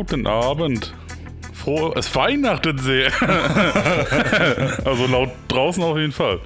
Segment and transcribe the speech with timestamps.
[0.00, 0.94] guten Abend.
[1.52, 3.12] Froh, es weihnachtet sehr.
[4.86, 6.40] also laut draußen auf jeden Fall.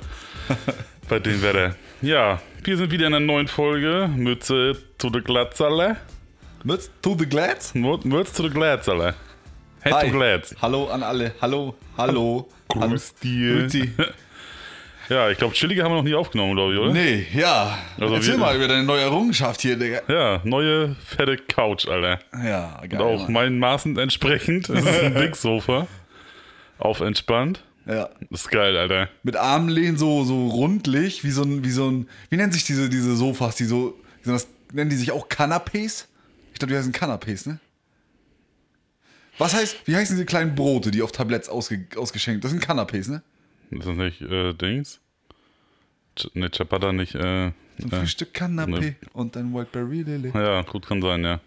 [1.09, 1.77] Bei dem Wetter.
[2.03, 4.11] Ja, wir sind wieder in einer neuen Folge.
[4.13, 5.99] Mütze zu der Glatzerle.
[6.64, 7.75] Mütz to the Glads?
[7.77, 9.14] Mütze zu der Glatzerle.
[9.82, 10.07] Head Hi.
[10.11, 10.57] to Glatz.
[10.61, 11.32] Hallo an alle.
[11.41, 12.49] Hallo, hallo.
[12.71, 13.58] Grüß dir.
[13.58, 13.93] Grüezi.
[15.08, 16.93] Ja, ich glaube, Chillige haben wir noch nie aufgenommen, glaube ich, oder?
[16.93, 17.79] Nee, ja.
[18.00, 20.00] Also Erzähl wir- mal über deine neue Errungenschaft hier, Digga.
[20.08, 22.21] Ja, neue fette Couch, Alter.
[22.43, 23.00] Ja, geil.
[23.00, 23.32] Und auch Mann.
[23.32, 24.68] meinen Maßen entsprechend.
[24.71, 25.86] Es ist ein Big Sofa.
[26.79, 27.63] Auf entspannt.
[27.86, 28.08] Ja.
[28.30, 29.08] Das ist geil, Alter.
[29.22, 32.89] Mit Armlehnen so, so rundlich, wie so ein, wie so ein, wie nennen sich diese,
[32.89, 33.94] diese Sofas, die so,
[34.25, 36.06] das, nennen die sich auch Canapés?
[36.52, 37.58] Ich glaube, die heißen Canapés, ne?
[39.36, 42.44] Was heißt, wie heißen diese kleinen Brote, die auf Tabletts ausge, ausgeschenkt?
[42.44, 43.22] Das sind Canapés, ne?
[43.70, 45.00] Das ist nicht äh, Dings.
[46.16, 47.14] Ch ne, Ciabatta nicht.
[47.14, 48.94] Äh, So ein äh, Frühstück Canapé ne.
[49.14, 50.30] und ein Whiteberry Lily.
[50.34, 51.40] ja, gut kann sein, ja.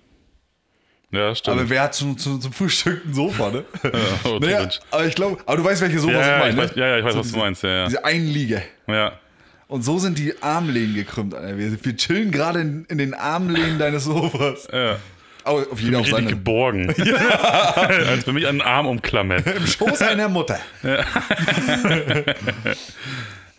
[1.12, 1.58] Ja, stimmt.
[1.60, 3.64] Aber wer hat schon zu, zum Frühstück ein Sofa, ne?
[4.26, 6.50] oh, naja, aber ich glaube, aber du weißt, welche Sofas ja, ich ja, meine.
[6.50, 6.62] ich ne?
[6.64, 7.86] weiß, ja, ja, ich weiß, So was du diese- meinst, ja, ja.
[7.86, 8.62] Diese Einliege.
[8.88, 9.14] ja.
[9.70, 11.58] Und so sind die Armlehnen gekrümmt, Alter.
[11.58, 14.68] Wir, wir chillen gerade in, in den Armlehnen deines Sofas.
[14.72, 14.98] ja.
[15.48, 16.28] Auf jeder auf seine.
[16.28, 16.90] geborgen.
[16.98, 19.46] Als wenn mich den Arm umklammert.
[19.48, 20.60] Im Schoß einer Mutter.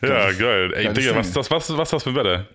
[0.03, 0.72] Ja, geil.
[0.75, 2.47] Ey, Digga, was, ist das, was, was das für ein Wetter?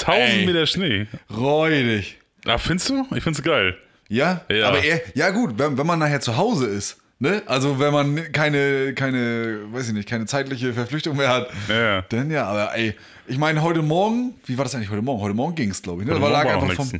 [0.00, 0.46] 1000 Ey.
[0.46, 1.06] Meter Schnee.
[1.34, 2.18] Räudig.
[2.46, 3.06] Ah, findest du?
[3.14, 3.76] Ich find's geil.
[4.08, 4.42] Ja?
[4.50, 4.68] Ja.
[4.68, 7.42] Aber eher, ja gut, wenn, wenn man nachher zu Hause ist, ne?
[7.46, 12.02] Also wenn man keine, keine, weiß ich nicht, keine zeitliche Verpflichtung mehr hat, Ja.
[12.02, 12.94] dann ja, aber ey,
[13.26, 15.22] ich meine heute Morgen, wie war das eigentlich heute Morgen?
[15.22, 16.14] Heute Morgen ging's, glaube ich, ne?
[16.14, 16.90] Aber lag einfach vom.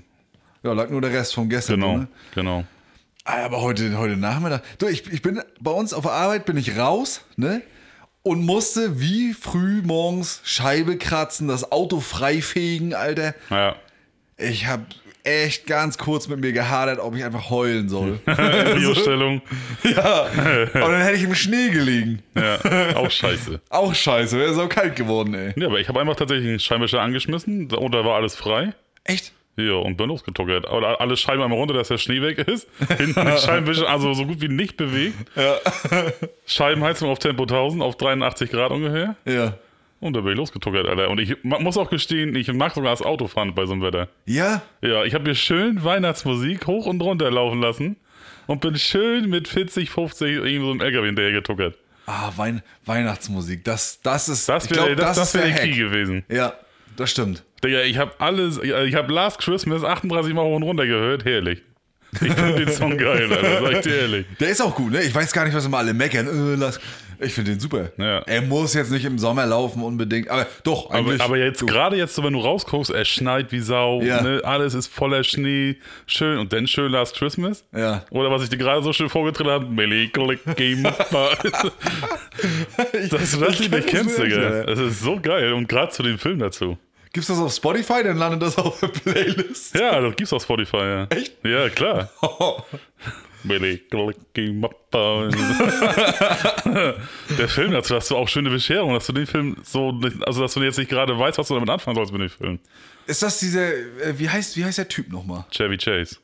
[0.63, 1.81] Ja, lag nur der Rest vom gestern.
[1.81, 2.09] Genau, Ne?
[2.35, 2.65] genau.
[3.25, 4.63] Ah, Aber heute, heute Nachmittag.
[4.79, 7.63] Du, ich, ich bin bei uns auf der Arbeit bin ich raus, ne?
[8.25, 13.35] Und musste wie früh morgens Scheibe kratzen, das Auto freifegen, Alter.
[13.51, 13.77] Ja.
[14.37, 14.85] Ich habe
[15.25, 18.19] echt ganz kurz mit mir gehadert, ob ich einfach heulen soll.
[18.77, 19.41] Biostellung.
[19.85, 20.23] ja.
[20.25, 22.23] Und dann hätte ich im Schnee gelegen.
[22.37, 22.59] Ja,
[22.97, 23.61] auch scheiße.
[23.71, 25.53] Auch scheiße, wäre so kalt geworden, ey.
[25.57, 28.73] Ja, aber ich habe einfach tatsächlich einen Scheinwischer angeschmissen und da war alles frei.
[29.05, 29.33] Echt?
[29.57, 30.67] Ja, und bin losgetuckert.
[30.67, 32.69] Aber alle Scheiben einmal runter, dass der Schnee weg ist.
[32.97, 35.15] Hinten den Scheibenwischer, also so gut wie nicht bewegt.
[35.37, 35.57] Ja.
[36.47, 39.17] Scheibenheizung auf Tempo 1000, auf 83 Grad ungefähr.
[39.27, 39.55] Ja.
[40.01, 41.11] Und da bin ich losgetuckert, Alter.
[41.11, 44.09] Und ich muss auch gestehen, ich mag sogar das Autofahren bei so einem Wetter.
[44.27, 44.63] Ja?
[44.81, 47.97] Ja, ich habe mir schön Weihnachtsmusik hoch und runter laufen lassen
[48.47, 51.77] und bin schön mit 40, 50 irgendwie so einem LKW hinterher getuckert.
[52.07, 53.65] Ah, Wein Weihnachtsmusik.
[53.65, 54.49] Das, das ist.
[54.49, 56.25] Das ich wäre glaub, das, das ist wär der der Key gewesen.
[56.29, 56.55] Ja,
[56.97, 57.45] das stimmt.
[57.65, 61.63] Digga, ich habe alles, ich habe Last Christmas 38 Mal hoch und runter gehört, herrlich.
[62.21, 64.27] Ich finde den Song geil, Alter, sag ich dir ehrlich.
[64.39, 65.03] Der ist auch gut, ne?
[65.03, 66.27] Ich weiß gar nicht, was immer alle meckern.
[66.27, 66.79] Äh, lass-
[67.23, 67.91] Ich finde den super.
[67.99, 68.19] Ja.
[68.21, 71.21] Er muss jetzt nicht im Sommer laufen unbedingt, aber doch, Aber, eigentlich.
[71.21, 71.67] aber jetzt du.
[71.67, 74.21] gerade jetzt, wenn du rausguckst, es schneit wie Sau, Ja.
[74.23, 74.41] ne?
[74.45, 77.65] alles ist voller Schnee, schön und dann schön Last Christmas.
[77.75, 78.05] Ja.
[78.11, 79.89] Oder was ich dir gerade so schön vorgetragen habe.
[83.11, 84.65] Dass du das Ich Lied nicht kenn kennst, das Digga.
[84.65, 86.77] Das ist so geil und gerade zu dem Film dazu.
[87.13, 88.03] Gibt's das auf Spotify?
[88.03, 89.79] Dann landet das auf der Playlist.
[89.79, 91.07] Ja, das gibt's auf Spotify, ja.
[91.11, 91.35] Echt?
[91.45, 92.11] Ja, klar.
[93.45, 94.67] Meliklikim.
[97.39, 100.55] Der Film dazu hast du auch schöne Bescherung, dass du den Film so, also dass
[100.55, 102.59] du jetzt nicht gerade weißt, was du damit anfangen sollst mit dem Film.
[103.07, 105.45] Ist das dieser, äh, wie heißt, wie heißt der Typ nochmal?
[105.51, 106.17] Chevy Chase.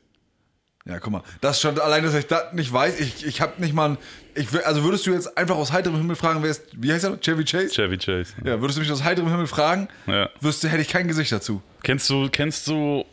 [0.85, 1.23] Ja, guck mal.
[1.41, 2.99] Das schon allein, dass ich das nicht weiß.
[2.99, 3.91] Ich, ich hab nicht mal.
[3.91, 3.97] ein-
[4.35, 6.63] Ich, also würdest du jetzt einfach aus heiterem Himmel fragen, wer ist.
[6.73, 7.19] Wie heißt er?
[7.19, 7.69] Chevy Chase?
[7.69, 8.33] Chevy Chase.
[8.43, 10.29] Ja, würdest du mich aus heiterem Himmel fragen, Ja.
[10.39, 11.61] wüsste, hätte ich kein Gesicht dazu.
[11.83, 13.05] Kennst du, kennst du,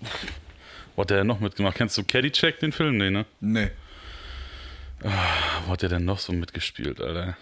[0.95, 1.77] wo hat der noch mitgemacht?
[1.77, 2.97] Kennst du Caddyshack, den Film?
[2.97, 3.27] Nee, ne?
[3.41, 3.71] Nee.
[5.65, 7.37] Wo hat der denn noch so mitgespielt, Alter?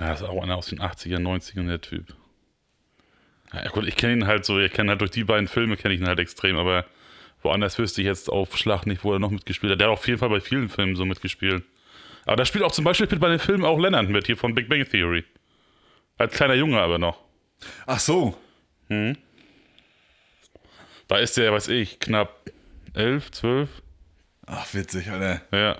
[0.00, 2.14] Ja, das ist auch einer aus den 80er, 90ern, der Typ.
[3.52, 5.94] Ja, gut, ich kenne ihn halt so, ich kenne halt durch die beiden Filme kenne
[5.94, 6.86] ich ihn halt extrem, aber
[7.42, 9.80] woanders wüsste ich jetzt auf Schlag nicht, wo er noch mitgespielt hat.
[9.80, 11.64] Der hat auf jeden Fall bei vielen Filmen so mitgespielt.
[12.24, 14.68] Aber da spielt auch zum Beispiel bei den Filmen auch Lennart mit, hier von Big
[14.68, 15.24] Bang Theory.
[16.16, 17.24] Als kleiner Junge aber noch.
[17.86, 18.36] Ach so.
[21.08, 22.50] Da ist der, weiß ich, knapp
[22.94, 23.82] 11, 12.
[24.50, 25.42] Ach, witzig, Alter.
[25.52, 25.76] Ja.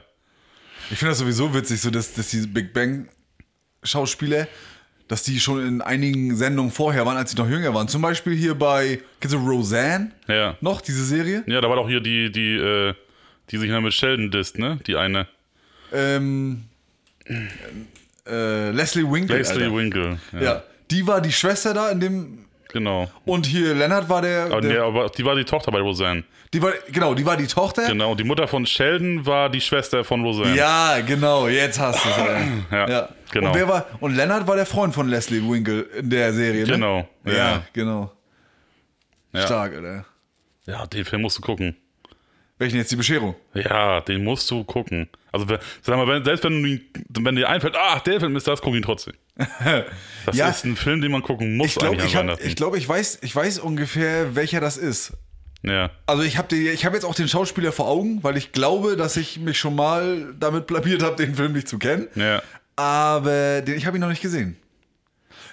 [0.90, 3.08] Ich finde das sowieso witzig, so dass, dass die Big Bang
[3.82, 4.46] Schauspieler,
[5.06, 7.88] dass die schon in einigen Sendungen vorher waren, als sie noch jünger waren.
[7.88, 10.12] Zum Beispiel hier bei, kennst du Roseanne?
[10.26, 10.56] Ja.
[10.60, 11.44] Noch, diese Serie?
[11.46, 12.94] Ja, da war doch hier die, die, äh,
[13.50, 14.78] die sich dann mit Sheldon disst, ne?
[14.86, 15.26] Die eine.
[15.92, 16.64] Ähm,
[18.26, 19.38] äh, Leslie Winkle.
[19.38, 19.76] Leslie Alter.
[19.76, 20.18] Winkle.
[20.32, 22.44] Ja, Ja, die war die Schwester da in dem.
[22.70, 23.10] Genau.
[23.24, 24.46] Und hier Lennart war der.
[24.46, 26.24] Aber, der nee, aber die war die Tochter bei Roseanne.
[26.52, 27.86] die war, genau, die war die Tochter.
[27.86, 28.14] Genau.
[28.14, 30.54] Die Mutter von Sheldon war die Schwester von Roseanne.
[30.54, 32.16] Ja, genau, jetzt hast du es.
[32.70, 33.08] Ja, ja.
[33.32, 33.48] genau.
[33.50, 36.72] Und, wer war, und Lennart war der Freund von Leslie Winkle in der Serie, ne?
[36.72, 37.08] Genau.
[37.24, 37.62] Ja, Ja.
[37.72, 38.12] genau.
[39.32, 39.42] Ja.
[39.46, 40.04] Stark, Alter.
[40.66, 41.74] Ja, den Film musst du gucken.
[42.58, 43.34] Welchen jetzt die Bescherung?
[43.54, 45.08] Ja, den musst du gucken.
[45.32, 45.46] Also,
[45.82, 46.80] sag mal, selbst wenn,
[47.20, 49.14] wenn dir einfällt, ach, der Film ist das, guck ihn trotzdem.
[50.26, 50.48] Das Ja.
[50.48, 52.86] ist ein Film, den man gucken muss Ich glaube, eigentlich ich, hab, ich, glaub, ich,
[52.88, 55.12] weiß, ich weiß ungefähr, welcher das ist.
[55.62, 55.90] ja.
[56.06, 59.38] Also ich habe hab jetzt auch den Schauspieler vor Augen, weil ich glaube, dass ich
[59.38, 62.08] mich schon mal damit blamiert habe, den Film nicht zu kennen.
[62.14, 62.42] Ja.
[62.76, 64.56] Aber den, ich habe ihn noch nicht gesehen.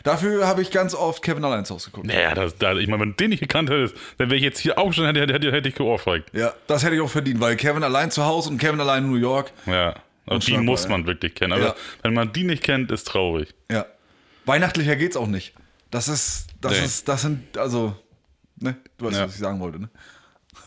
[0.06, 2.06] Dafür habe ich ganz oft Kevin allein zu Hause geguckt.
[2.08, 4.60] Naja, das, da, ich meine, wenn du den nicht gekannt hättest, dann wäre ich jetzt
[4.60, 6.30] hier auch schon, hätte, hätte, hätte ich geohrfeigt.
[6.34, 9.10] Ja, das hätte ich auch verdient, weil Kevin allein zu Hause und Kevin allein in
[9.10, 9.52] New York.
[9.66, 9.96] Ja.
[10.28, 10.90] Und die muss ja.
[10.92, 11.54] man wirklich kennen.
[11.54, 11.76] Aber Ja.
[12.04, 13.54] wenn man die nicht kennt, ist traurig.
[13.70, 13.86] Ja.
[14.46, 15.54] Weihnachtlicher geht's auch nicht.
[15.90, 16.86] Das ist, das Nee.
[16.86, 17.96] ist, das sind, also,
[18.58, 19.26] ne, du weißt, Ja.
[19.26, 19.90] was ich sagen wollte, ne?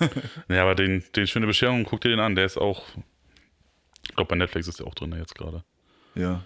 [0.49, 2.35] Ja, aber den, den schöne Bescherung, guck dir den an.
[2.35, 2.83] Der ist auch,
[4.09, 5.63] ich glaube, bei Netflix ist der auch drin jetzt gerade.
[6.17, 6.43] Ja.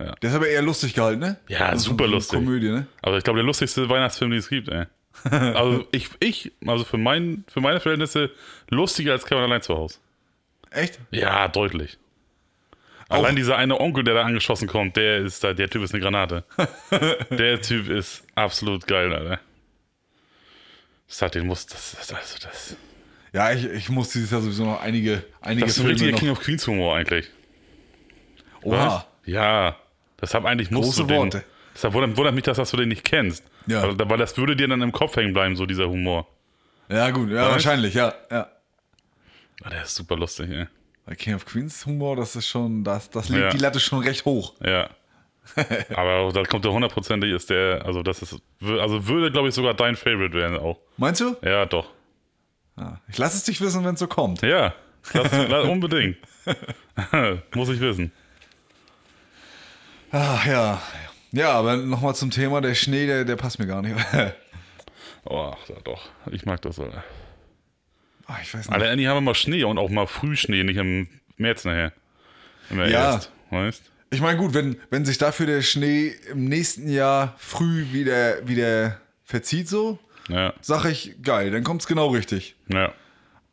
[0.00, 0.14] Ja.
[0.14, 1.36] Der ist aber eher lustig gehalten, ne?
[1.48, 2.38] Ja, Also super so lustig.
[2.38, 2.86] Komödie, ne?
[3.02, 4.86] Aber ich glaube, der lustigste Weihnachtsfilm, den es gibt, ey.
[5.30, 8.30] Also ich, ich, also für, mein, für meine Verhältnisse
[8.70, 9.98] lustiger als Kevin allein zu Hause.
[10.70, 10.98] Echt?
[11.10, 11.98] Ja, deutlich.
[13.08, 16.00] Allein dieser eine Onkel, der da angeschossen kommt, der ist da, der Typ ist eine
[16.00, 16.44] Granate.
[17.30, 19.40] der Typ ist absolut geil, Alter.
[21.08, 22.76] Das hat den muss, das, das, also das,
[23.32, 26.12] Ja, ich, ich muss dieses Jahr sowieso noch einige, einige das ist ein Filme richtiger
[26.12, 26.18] noch.
[26.20, 27.28] King of Queens Humor eigentlich.
[28.62, 29.04] Oha.
[29.24, 29.76] Ja,
[30.20, 31.44] deshalb eigentlich musst Große du den, Worte.
[31.74, 33.44] Deshalb wundert, wundert mich, das, dass du den nicht kennst.
[33.66, 33.82] Ja.
[33.82, 36.26] Weil, weil das würde dir dann im Kopf hängen bleiben, so dieser Humor.
[36.88, 37.52] Ja, gut, ja, Was?
[37.52, 38.48] wahrscheinlich, ja, ja.
[39.62, 40.66] Ah, der ist super lustig, ey.
[41.06, 43.50] Bei King of Queens Humor, das ist schon, das, das legt Ja.
[43.50, 44.54] die Latte schon recht hoch.
[44.64, 44.90] Ja.
[45.94, 49.74] Aber da kommt der hundertprozentig ist der, also das ist, also würde, glaube ich, sogar
[49.74, 50.78] dein Favorite werden auch.
[50.96, 51.36] Meinst du?
[51.42, 51.88] Ja, doch.
[52.76, 53.00] Ja.
[53.08, 54.42] Ich lasse es dich wissen, wenn es so kommt.
[54.42, 54.74] Ja,
[55.12, 56.16] das, das, unbedingt.
[57.54, 58.12] Muss ich wissen.
[60.12, 60.82] Ach ja.
[61.32, 63.96] Ja, aber nochmal zum Thema, der Schnee, der, der passt mir gar nicht.
[65.26, 65.52] Oh,
[65.84, 66.08] doch.
[66.30, 67.04] Ich mag das, Alter.
[68.26, 68.72] Ach, ich weiß nicht.
[68.72, 71.92] Alter, endlich haben wir mal Schnee und auch mal Frühschnee, nicht im März nachher.
[72.70, 73.12] Immer Ja.
[73.12, 73.82] erst, weißt?
[74.12, 78.98] Ich meine, gut, wenn, wenn sich dafür der Schnee im nächsten Jahr früh wieder, wieder
[79.22, 79.98] verzieht, so,
[80.30, 82.56] Ja, sag ich, geil, dann kommt's genau richtig.
[82.68, 82.92] ja.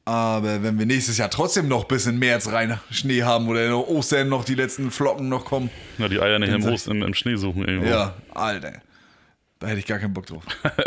[0.08, 3.74] Aber wenn wir nächstes Jahr trotzdem noch bis in März rein Schnee haben oder in
[3.74, 7.14] Ostern noch die letzten Flocken noch kommen, Na, die Eier nicht im, Ost, im, im
[7.14, 7.90] Schnee suchen irgendwo.
[7.90, 8.72] ja, Alter,
[9.60, 10.44] da hätte ich gar keinen Bock drauf.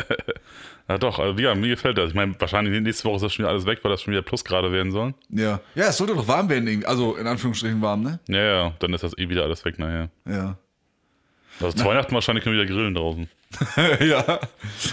[0.88, 2.08] Ja, doch, also, ja, mir gefällt das.
[2.08, 4.22] Ich meine, wahrscheinlich nächste Woche ist das schon wieder alles weg, weil das schon wieder
[4.22, 5.14] Plusgrade werden sollen.
[5.28, 8.18] Ja, ja, es sollte doch warm werden, also in Anführungsstrichen warm, ne?
[8.26, 10.10] Ja, ja, dann ist das eh wieder alles weg nachher.
[10.28, 10.56] Ja.
[11.60, 13.28] Also zu Weihnachten wahrscheinlich können wir wieder grillen draußen.
[14.00, 14.40] ja.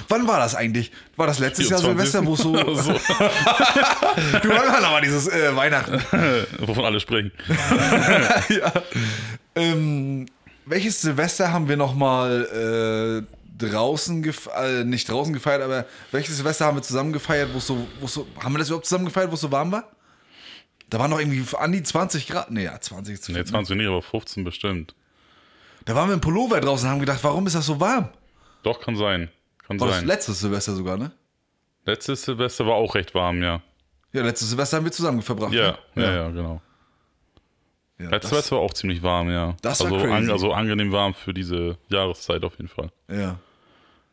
[0.07, 0.91] Wann war das eigentlich?
[1.15, 2.11] War das letztes Jahr 24.
[2.11, 2.55] Silvester, wo so.
[2.81, 6.01] so, du wann war dieses äh, Weihnachten?
[6.59, 7.31] wovon alle sprechen.
[8.49, 8.73] ja.
[9.55, 10.25] Ähm,
[10.65, 16.65] welches Silvester haben wir nochmal äh, draußen gefeiert, äh, nicht draußen gefeiert, aber welches Silvester
[16.65, 19.41] haben wir zusammen gefeiert, wo so, so, haben wir das überhaupt zusammen gefeiert, wo es
[19.41, 19.89] so warm war?
[20.89, 22.49] Da waren noch irgendwie an die 20 Grad.
[22.51, 23.47] Nee, ja, 20 ist zu Ne, viel.
[23.47, 24.95] 20 nicht, aber 15 bestimmt.
[25.85, 28.09] Da waren wir im Pullover draußen und haben gedacht, warum ist das so warm?
[28.67, 29.29] Doch, kann sein.
[29.65, 30.07] Kann War das sein.
[30.07, 31.11] letztes Silvester sogar, ne?
[31.85, 33.61] Letztes Silvester war auch recht warm, ja.
[34.11, 35.53] Ja, letztes Silvester haben wir zusammen verbracht.
[35.53, 36.03] Ja, ne?
[36.03, 36.61] ja, ja, genau.
[37.97, 39.55] ja Letztes das, Silvester war auch ziemlich warm, ja.
[39.61, 40.31] Das war also, crazy.
[40.31, 42.91] also angenehm warm für diese Jahreszeit auf jeden Fall.
[43.09, 43.39] ja.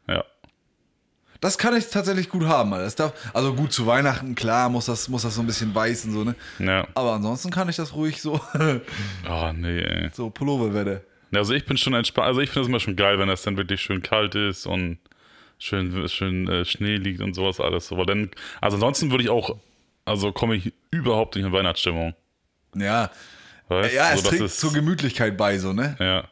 [0.07, 0.23] Ja.
[1.40, 2.71] Das kann ich tatsächlich gut haben.
[2.71, 6.07] Das darf, also gut zu Weihnachten, klar, muss das, muss das so ein bisschen weiß
[6.07, 6.37] und so, ne?
[6.59, 6.87] Ja.
[6.95, 10.11] Aber ansonsten kann ich das ruhig so, Oh, nee, ey.
[10.14, 11.02] so Pulloverwetter.
[11.37, 12.26] Also ich bin schon entspannt.
[12.29, 14.99] Also ich finde es immer schon geil, wenn das dann wirklich schön kalt ist und
[15.59, 17.91] schön, schön äh, Schnee liegt und sowas alles.
[17.93, 19.57] Aber dann, also ansonsten würde ich auch,
[20.05, 22.14] also komme ich überhaupt nicht in Weihnachtsstimmung.
[22.76, 23.11] Ja.
[23.69, 23.95] Weißt?
[23.95, 25.97] Ja, es so, das trägt ist- zur Gemütlichkeit bei, so, ne?
[25.99, 26.29] Ja.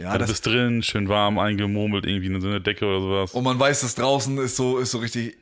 [0.00, 3.32] Ja, du das, bist drin, schön warm, eingemurmelt, irgendwie in so eine Decke oder sowas.
[3.32, 5.36] und man weiß, dass draußen ist so, ist so richtig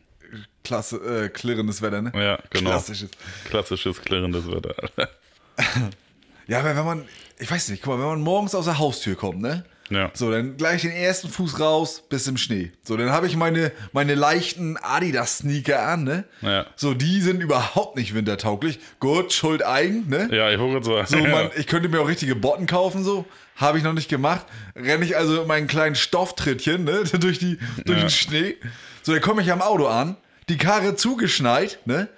[0.63, 2.13] klasse, äh, klirrendes Wetter, ne?
[2.15, 2.71] Ja, genau.
[2.71, 3.11] Klassisches.
[3.49, 4.75] Klassisches, klirrendes Wetter.
[6.47, 7.05] Ja, aber wenn man,
[7.39, 9.65] ich weiß nicht, guck mal, wenn man morgens aus der Haustür kommt, ne?
[9.91, 10.11] ja.
[10.15, 12.73] So, dann gleich den ersten Fuß raus bis im Schnee.
[12.85, 16.25] So, dann habe ich meine, meine leichten Adidas-Sneaker an, ne?
[16.41, 16.67] Ja.
[16.77, 18.79] So, die sind überhaupt nicht wintertauglich.
[18.99, 20.29] Gut, Schuld eigen, ne?
[20.33, 21.31] Ja, ich wollte gerade So, sagen.
[21.31, 23.25] man, ich könnte mir auch richtige Botten kaufen, so.
[23.57, 24.47] Habe ich noch nicht gemacht.
[24.75, 27.05] Renne ich also mit meinen kleinen Stofftrittchen, ne?
[27.21, 28.07] Durch, die, durch Ja.
[28.07, 28.57] den Schnee.
[29.03, 30.17] So, dann komme ich am Auto an,
[30.49, 32.09] die Karre zugeschneit, ne?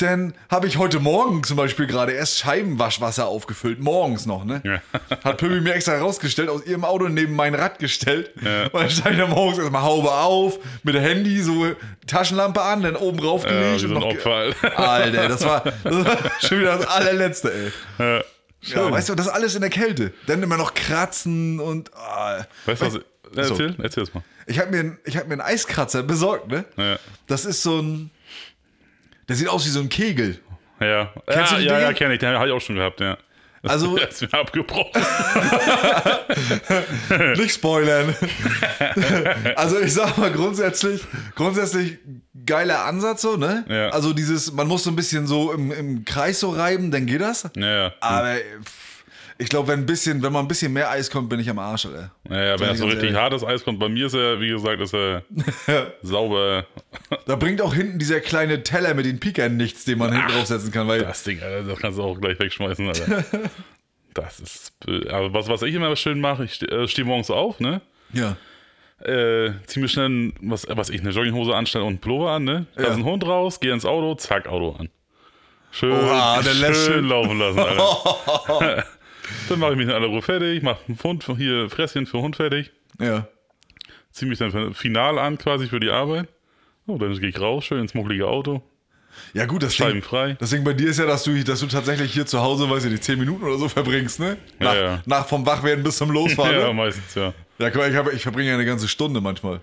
[0.00, 4.62] Dann habe ich heute Morgen zum Beispiel gerade erst Scheibenwaschwasser aufgefüllt, morgens noch, ne?
[4.64, 4.80] Ja.
[5.24, 8.30] Hat Pippi mir extra rausgestellt, aus ihrem Auto neben mein Rad gestellt.
[8.42, 8.64] Ja.
[8.68, 11.66] Und dann stand ich morgens erstmal Haube auf, mit der Handy, so
[12.06, 13.80] Taschenlampe an, dann oben drauf Ja, gelegt.
[13.80, 14.52] so und noch Opfer.
[14.76, 15.28] Alter.
[15.28, 17.72] Das war, das war schon wieder das allerletzte, ey.
[17.98, 18.22] Ja.
[18.62, 20.12] Ja, weißt du, das alles in der Kälte.
[20.26, 21.90] Dann immer noch kratzen und.
[21.94, 22.44] ah.
[22.66, 22.92] Weißt du was?
[22.92, 23.00] So.
[23.54, 24.22] Erzähl, erzähl es mal.
[24.46, 26.64] Ich habe mir, ich hab mir einen Eiskratzer besorgt, ne?
[26.76, 26.98] Ja.
[27.26, 28.10] Das ist so ein.
[29.30, 30.40] Der sieht aus wie so ein Kegel.
[30.80, 31.94] Ja, Kennst ja, ja, ja Dinger?
[31.94, 32.18] kenne ich.
[32.20, 33.16] Den habe ich auch schon gehabt, ja.
[33.62, 35.00] Also- Der ist mir abgebrochen.
[37.36, 38.12] Nicht spoilern.
[39.56, 41.02] also ich sag mal grundsätzlich,
[41.36, 41.98] grundsätzlich
[42.44, 43.64] geiler Ansatz so, ne?
[43.68, 43.90] Ja.
[43.90, 47.20] Also dieses, man muss so ein bisschen so im, im Kreis so reiben, dann geht
[47.20, 47.48] das.
[47.54, 47.92] Ja, ja.
[48.00, 48.89] Aber pff,
[49.40, 51.58] ich glaube, wenn ein bisschen, wenn mal ein bisschen mehr Eis kommt, bin ich am
[51.58, 52.12] Arsch, Alter.
[52.28, 53.16] Ja, ja, wenn so richtig ehrlich.
[53.18, 55.22] hartes Eis kommt, bei mir ist er, wie gesagt, ist er
[56.02, 56.66] sauber.
[57.26, 60.70] Da bringt auch hinten dieser kleine Teller mit den Pikern nichts, den man hinten draufsetzen
[60.70, 63.24] kann, weil Das Ding, Alter, das kannst du auch gleich wegschmeißen, Alter.
[64.12, 64.72] Das ist.
[64.84, 67.80] bö- Also was, was ich immer schön mache, ich stehe äh, steh morgens auf, ne?
[68.12, 68.36] ja.
[69.02, 72.66] Äh, zieh mir schnell, was, was ich, eine Jogginghose anstelle und einen Pullover an, ne?
[72.76, 72.88] Da Ja.
[72.90, 74.90] ist ein Hund raus, geh ins Auto, zack, Auto an.
[75.70, 78.84] Schön, Oha, schön- laufen lassen, Alter.
[79.48, 82.36] Dann mache ich mich in aller Ruhe fertig, mach einen Hund, hier Fresschen für Hund
[82.36, 82.70] fertig,
[83.00, 83.26] Ja.
[84.12, 86.28] zieh mich dann final an quasi für die Arbeit.
[86.86, 88.62] Oh, dann gehe ich raus, schön ins mucklige Auto,
[89.34, 90.36] Ja gut, das Ding, scheibenfrei.
[90.40, 92.84] das Ding bei dir ist ja, dass du, dass du tatsächlich hier zu Hause, weiß
[92.86, 94.36] ich nicht, 10 Minuten oder so verbringst, ne?
[94.58, 95.02] Nach, Ja, ja.
[95.06, 96.54] nach vom Wachwerden bis zum Losfahren.
[96.58, 96.74] Ja, ne?
[96.74, 97.34] meistens, ja.
[97.58, 99.60] Ja, ich, hab, ich verbringe ja eine ganze Stunde manchmal.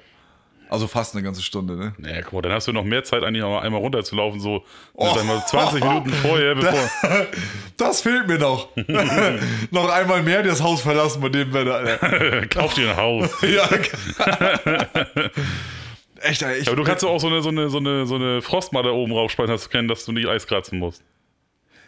[0.70, 1.94] Also fast eine ganze Stunde, ne?
[1.98, 5.14] Naja, guck mal, dann hast du noch mehr Zeit, eigentlich noch einmal runterzulaufen, so Oh.
[5.16, 6.90] sag mal, 20 Minuten vorher, bevor.
[7.78, 8.70] Das fehlt mir noch.
[9.72, 12.48] noch einmal mehr das Haus verlassen bei dem Wetter, Alter.
[12.48, 13.30] Kauf dir ein Haus.
[13.44, 13.70] Ja.
[16.22, 18.16] Echt, Alter, ich, Aber du kannst doch auch so eine, so eine, so eine, so
[18.16, 21.04] eine Frostmatte oben raufspeisen, dass du kennen, dass du nicht Eis kratzen musst.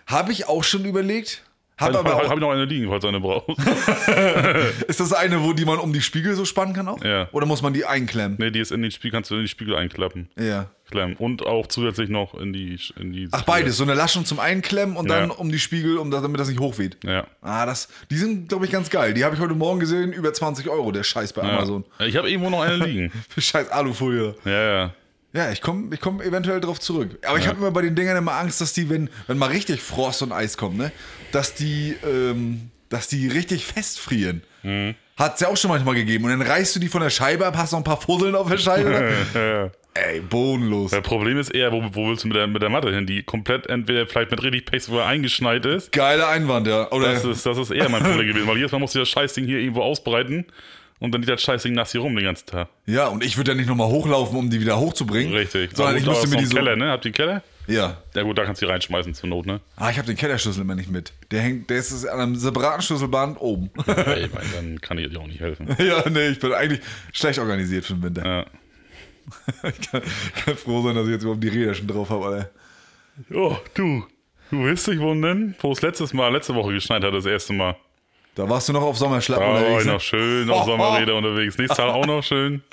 [0.05, 1.43] Habe ich auch schon überlegt.
[1.79, 3.57] Hab Habe hab, auch, hab ich noch eine liegen, falls du eine brauchst.
[4.87, 7.03] ist das eine, wo die man um die Spiegel so spannen kann auch?
[7.03, 7.29] Ja.
[7.31, 8.37] Oder muss man die einklemmen?
[8.39, 10.29] nee, die ist in den Spiegel, kannst du in die Spiegel einklappen.
[10.37, 10.67] Ja.
[10.89, 11.15] Klemmen.
[11.17, 12.79] Und auch zusätzlich noch in die.
[12.99, 13.77] In die Ach, beides.
[13.77, 15.35] So eine Laschung zum Einklemmen und dann Ja.
[15.35, 16.97] um die Spiegel, um, damit das nicht hochweht.
[17.03, 17.27] Ja.
[17.41, 19.13] Ah, das, die sind, glaube ich, ganz geil.
[19.13, 20.11] Die habe ich heute Morgen gesehen.
[20.11, 21.85] Über 20 Euro, der Scheiß bei Amazon.
[21.99, 22.05] ja.
[22.07, 23.11] Ich habe irgendwo noch eine liegen.
[23.37, 24.33] Scheiß Alufolie.
[24.45, 24.93] Ja, ja.
[25.33, 27.19] Ja, ich komme ich komm eventuell drauf zurück.
[27.25, 29.81] Aber ich habe immer bei den Dingern immer Angst, dass die, wenn, wenn mal richtig
[29.81, 30.91] Frost und Eis kommt, ne,
[31.31, 34.43] dass die, ähm, dass die richtig festfrieren.
[34.63, 34.95] Mhm.
[35.17, 36.23] Hat es ja auch schon manchmal gegeben.
[36.23, 38.49] Und dann reißt du die von der Scheibe ab, hast noch ein paar Fusseln auf
[38.49, 39.13] der Scheibe.
[39.33, 39.71] ja, ja.
[39.93, 40.91] Ey, bodenlos.
[40.91, 43.05] Das Problem ist eher, wo, wo willst du mit der, mit der Matte hin?
[43.05, 45.91] Die komplett entweder vielleicht mit richtig Paste, wo er eingeschneit ist.
[45.91, 46.89] Geiler Einwand, ja.
[46.91, 49.09] Oder, Das ist, das ist eher mein Problem gewesen, weil jedes Mal musst du das
[49.09, 50.45] Scheißding hier irgendwo ausbreiten
[50.99, 52.69] und dann liegt das Scheißding nass hier rum den ganzen Tag.
[52.85, 55.33] ja, und ich würde ja nicht nochmal hochlaufen, um die wieder hochzubringen.
[55.33, 55.71] Richtig.
[55.75, 56.91] Sondern ich aber mir die so Keller, ne?
[56.91, 57.43] Habt ihr einen Keller?
[57.67, 57.97] Ja.
[58.15, 59.61] Ja gut, da kannst du die reinschmeißen zur Not, ne?
[59.75, 61.13] Ah, ich habe den Kellerschlüssel immer nicht mit.
[61.31, 63.69] Der hängt, der ist an einem separaten Schlüsselband oben.
[63.87, 65.67] Ja, ich meine, dann kann ich dir auch nicht helfen.
[65.77, 66.81] ja, nee, ich bin eigentlich
[67.13, 68.25] schlecht organisiert für den Winter.
[68.25, 68.45] Ja.
[69.69, 70.01] Ich kann,
[70.43, 72.49] kann froh sein, dass ich jetzt überhaupt die Räder schon drauf habe, Alter.
[73.33, 74.03] Oh, du.
[74.49, 77.75] Du wirst dich wundern, wo es letztes Mal, letzte Woche geschneit hat, das erste Mal.
[78.39, 79.81] Da warst du noch auf Sommerschlappen Da war unterwegs.
[79.81, 79.93] ich Ne?
[79.93, 81.57] noch schön auf Sommerräder unterwegs.
[81.57, 82.63] Nächstes Tag auch noch schön.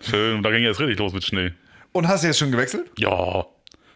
[0.00, 0.36] Schön.
[0.38, 1.52] Und da ging jetzt richtig los mit Schnee.
[1.92, 2.90] Und hast du jetzt schon gewechselt?
[2.98, 3.46] Ja.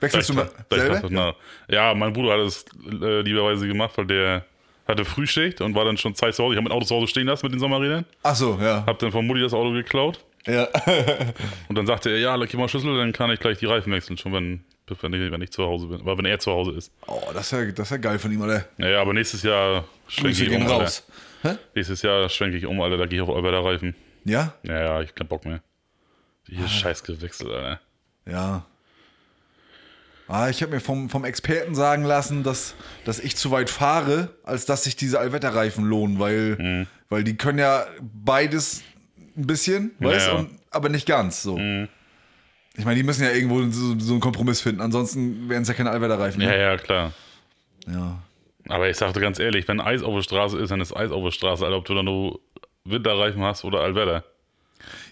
[0.00, 0.94] Wechselst du mal Da selber?
[0.94, 1.34] dachte, na,
[1.68, 2.64] ja, mein Bruder hat es
[3.02, 4.44] äh, lieberweise gemacht, weil der
[4.86, 6.54] hatte Frühschicht und war dann schon Zeit zu Hause.
[6.54, 8.04] Ich habe mein Auto zu Hause stehen lassen mit den Sommerrädern.
[8.22, 8.84] Ach so, ja.
[8.86, 10.20] Hab dann von Mutti das Auto geklaut.
[10.46, 10.68] ja.
[11.68, 14.16] Und dann sagte er, ja, gib mal Schlüssel, dann kann ich gleich die Reifen wechseln,
[14.16, 14.64] schon wenn,
[15.00, 16.00] wenn, ich, wenn ich zu Hause bin.
[16.00, 16.92] Aber wenn er zu Hause ist.
[17.06, 18.64] Oh, das ist ja, das ist ja geil von ihm, Alter.
[18.76, 21.04] Naja, aber nächstes Jahr schwenke ich um, raus.
[21.74, 22.96] Nächstes Jahr schwenke ich um, Alter.
[22.96, 23.94] Da gehe ich auf Alberta Reifen.
[24.24, 24.54] Ja?
[24.62, 25.60] Naja, ich hab keinen Bock mehr.
[26.48, 26.68] Hier Ah.
[26.68, 27.80] scheiß gewechselt, Alter.
[28.26, 28.64] Ja.
[30.26, 32.74] Ah, ich habe mir vom, vom Experten sagen lassen, dass,
[33.06, 36.86] dass ich zu weit fahre, als dass sich diese Allwetterreifen lohnen, weil, Mhm.
[37.08, 37.86] weil die können ja
[38.24, 38.82] beides
[39.36, 40.38] ein bisschen, weißt Ja, ja.
[40.40, 41.58] und, aber nicht ganz so.
[42.78, 45.74] Ich meine, die müssen ja irgendwo so, so einen Kompromiss finden, ansonsten wären es ja
[45.74, 46.40] keine Allwetterreifen.
[46.40, 46.58] Ja, Ne?
[46.60, 47.12] ja, klar.
[47.92, 48.18] Ja.
[48.68, 51.24] Aber ich sagte ganz ehrlich, wenn Eis auf der Straße ist, dann ist Eis auf
[51.24, 52.38] der Straße, Alter, ob du dann nur
[52.84, 54.24] Winterreifen hast oder Allwetter.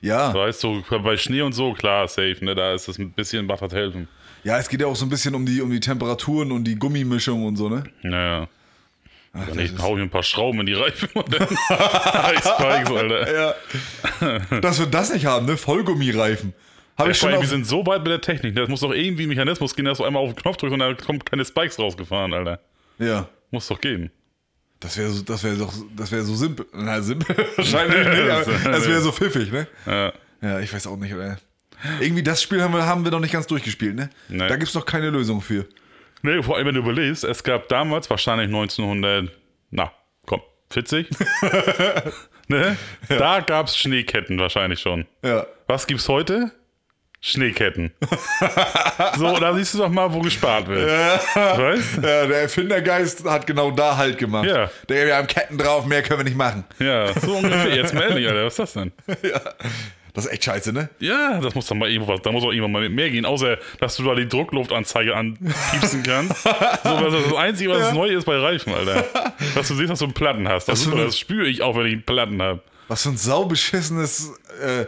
[0.01, 0.33] Ja.
[0.33, 2.55] Weißt du, bei Schnee und so, klar, safe, ne?
[2.55, 4.09] Da ist das ein bisschen was hat helfen.
[4.45, 6.77] ja, es geht ja auch so ein bisschen um die, um die Temperaturen und die
[6.77, 7.83] Gummimischung und so, ne?
[8.03, 8.49] Naja.
[9.33, 12.91] Ach, Dann das ich hau ich ein paar Schrauben in die Reifen und dann Eisspikes,
[12.91, 13.35] Alter.
[13.35, 14.61] Ja.
[14.61, 15.57] Dass wir das nicht haben, ne?
[15.57, 16.55] Vollgummireifen.
[16.99, 18.93] Habe Ja, ich schon allem, wir sind so weit mit der Technik, das muss doch
[18.93, 21.45] irgendwie ein Mechanismus gehen, dass du einmal auf den Knopf drückst und da kommen keine
[21.45, 22.61] Spikes rausgefahren, Alter.
[22.99, 23.29] Ja.
[23.51, 24.11] Muss doch gehen.
[24.81, 26.67] Das wäre so, das wäre doch, das wäre so simpel.
[26.73, 29.67] Na, simpel wahrscheinlich nicht, aber das wäre so pfiffig, ne?
[29.87, 30.13] Ja.
[30.43, 31.39] Ja, ich weiß auch nicht, oder?
[32.01, 34.11] Irgendwie das Spiel haben wir, haben wir noch nicht ganz durchgespielt, ne?
[34.29, 34.49] Nee.
[34.49, 35.67] Da gibt's noch keine Lösung für.
[36.23, 39.31] Nee, vor allem, wenn du überlegst, es gab damals wahrscheinlich 1900,
[39.71, 39.93] na,
[40.27, 41.09] komm, 40?
[42.49, 42.77] ne?
[43.09, 45.07] Da gab's Schneeketten wahrscheinlich schon.
[45.23, 45.47] Ja.
[45.67, 46.53] Was gibt's heute?
[47.21, 47.93] Schneeketten.
[49.17, 50.87] so, da siehst du doch mal, wo gespart wird.
[51.35, 51.97] Weißt?
[51.97, 54.47] Ja, der Erfindergeist hat genau da Halt gemacht.
[54.47, 54.71] Ja.
[54.89, 56.65] Der, wir haben Ketten drauf, mehr können wir nicht machen.
[56.79, 57.75] Ja, so ungefähr.
[57.75, 58.93] Jetzt mal ehrlich, Alter, was ist das denn?
[60.15, 60.89] Das ist echt scheiße, ne?
[60.99, 63.27] Ja, das muss dann mal irgendwo was, da muss auch irgendwann mal mit mehr gehen,
[63.27, 66.43] außer dass du da die Druckluftanzeige anpiepsen kannst.
[66.43, 66.49] so,
[67.01, 69.05] das ist das Einzige, was neu ist bei Reifen, Alter.
[69.55, 70.71] Dass du siehst, dass du einen Platten hast.
[70.71, 72.61] Das, eine- das spüre ich auch, wenn ich einen Platten habe.
[72.89, 74.33] Was für ein saubeschissenes
[74.65, 74.87] äh,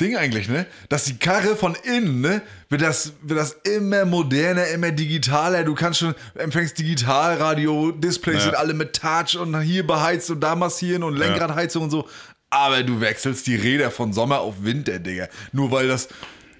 [0.00, 0.66] Ding eigentlich, ne?
[0.88, 2.42] Dass die Karre von innen, ne?
[2.70, 5.64] Wird das, wird das immer moderner, immer digitaler.
[5.64, 8.40] Du kannst schon, empfängst Digitalradio, Displays Ja.
[8.42, 12.08] sind alle mit Touch und hier beheizt und da massieren und Lenkradheizung und so.
[12.50, 15.28] Aber du wechselst die Räder von Sommer auf Winter, Digga.
[15.52, 16.08] Nur weil das,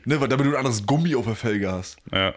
[0.05, 1.97] ne, weil damit du ein anderes Gummi auf der Felge hast.
[2.13, 2.35] Ja.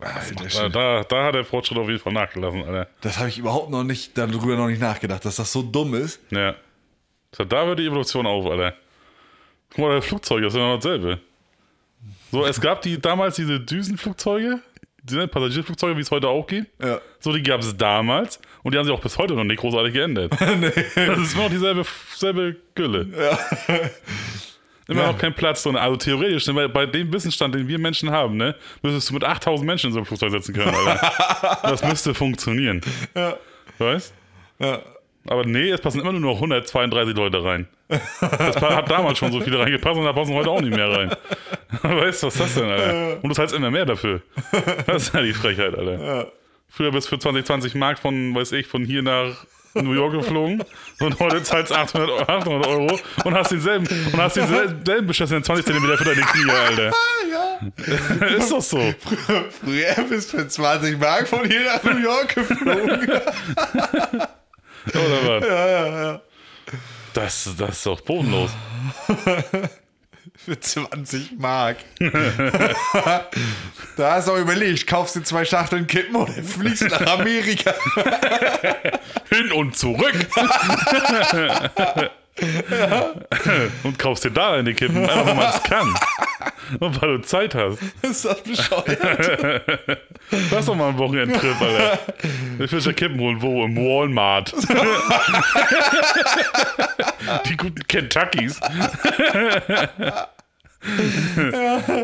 [0.00, 2.88] Alter, Da, da, hat der Fortschritt auf jeden Fall nachgelassen, Alter.
[3.00, 6.20] das habe ich überhaupt noch nicht, darüber noch nicht nachgedacht, dass das so dumm ist.
[6.30, 6.54] Ja.
[7.36, 8.74] So, da hört die Evolution auf, Alter.
[9.70, 11.20] Guck mal, das Flugzeug ist ja noch dasselbe.
[12.30, 14.60] So, es gab die damals diese Düsenflugzeuge,
[15.02, 16.66] diese Passagierflugzeuge, wie es heute auch gibt.
[16.82, 17.00] Ja.
[17.20, 19.92] So, die gab es damals und die haben sich auch bis heute noch nicht großartig
[19.94, 20.32] geändert.
[20.40, 21.84] Das ist immer noch dieselbe
[22.14, 23.08] selbe Gülle.
[24.88, 25.06] Immer Ja.
[25.12, 25.76] noch kein Platz drin.
[25.76, 29.88] Also theoretisch, bei, dem Wissensstand, den wir Menschen haben, ne, müsstest du mit 8000 Menschen
[29.88, 31.58] in so ein Flugzeug setzen können, Alter.
[31.62, 32.80] Das müsste funktionieren.
[33.78, 34.14] Weißt?
[34.58, 34.80] Ja.
[35.26, 37.68] Aber nee, es passen immer nur noch 132 Leute rein.
[37.88, 41.10] Das hat damals schon so viele reingepasst und da passen heute auch nicht mehr rein.
[41.82, 43.16] Weißt du, was ist das denn, Alter?
[43.22, 44.20] Und du zahlst immer mehr dafür.
[44.86, 46.30] Das ist ja die Frechheit, Alter.
[46.68, 49.32] Früher bist du für 20, 20 Mark von, weiß ich, von hier nach
[49.74, 50.62] New York geflogen
[51.00, 55.64] und heute zahlst 800, Eu- 800 Euro und hast denselben, und hast denselben beschissenen 20
[55.66, 56.90] Zentimeter für deine Knie, Alter.
[57.30, 58.26] Ja.
[58.36, 58.78] Ist doch so.
[59.60, 63.10] Früher bist du für 20 Mark von hier nach New York geflogen.
[64.94, 65.46] Oder was?
[65.46, 66.20] ja, ja, ja.
[67.18, 68.52] Das, das ist doch bodenlos.
[70.36, 71.78] Für 20 Mark.
[73.96, 77.74] da hast du auch überlegt, kaufst du zwei Schachteln Kippen oder fliegst nach Amerika.
[79.30, 80.14] Hin und zurück.
[83.82, 85.92] Und kaufst dir da eine Kippen, einfach weil man es kann.
[86.80, 87.78] Und weil du Zeit hast.
[88.02, 88.98] ist das bescheuert?
[90.50, 91.98] Lass doch mal einen Wochenendtrip, Alter.
[92.58, 93.40] Ich will ja Kippen holen.
[93.40, 93.64] Wo?
[93.64, 94.54] Im Walmart.
[97.46, 98.60] Die guten Kentuckys.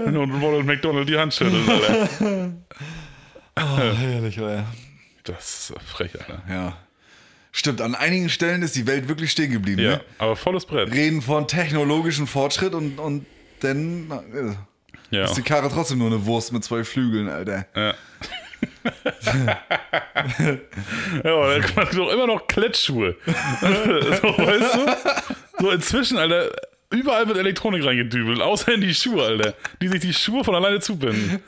[0.04, 2.52] Und Ronald McDonald die Hand schüttelt, Alter.
[3.56, 4.66] Oh, herrlich, Alter.
[5.24, 6.42] Das ist frech, Alter.
[6.48, 6.76] Ja.
[7.52, 9.80] Stimmt, an einigen Stellen ist die Welt wirklich stehen geblieben.
[9.80, 10.00] Ja, Ne?
[10.18, 10.90] aber volles Brett.
[10.92, 13.26] Reden von technologischem Fortschritt und, und
[13.64, 14.56] dann
[15.10, 15.24] Ja.
[15.24, 17.66] ist die Karre trotzdem nur eine Wurst mit zwei Flügeln, Alter.
[17.74, 17.94] Ja.
[21.24, 23.16] ja, aber da man doch immer noch Klettschuhe.
[23.26, 23.32] so,
[24.38, 24.86] weißt du?
[25.60, 26.50] So inzwischen, Alter,
[26.90, 29.54] überall wird Elektronik reingedübelt, außer in die Schuhe, Alter.
[29.80, 31.40] Die sich die Schuhe von alleine zubinden.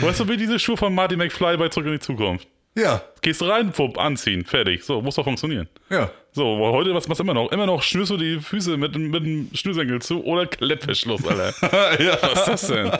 [0.00, 2.46] Weißt du, wie diese Schuhe von Marty McFly bei Zurück in die Zukunft?
[2.76, 4.82] Ja, Gehst rein, wupp, anziehen, fertig.
[4.84, 5.68] So, muss doch funktionieren.
[5.90, 6.10] ja.
[6.36, 7.52] So, heute, was was immer noch?
[7.52, 12.02] Immer noch schnürst du die Füße mit, dem- mit dem Schnürsenkel zu oder Klettverschluss, Alter.
[12.02, 12.18] ja.
[12.20, 12.90] Was ist das denn?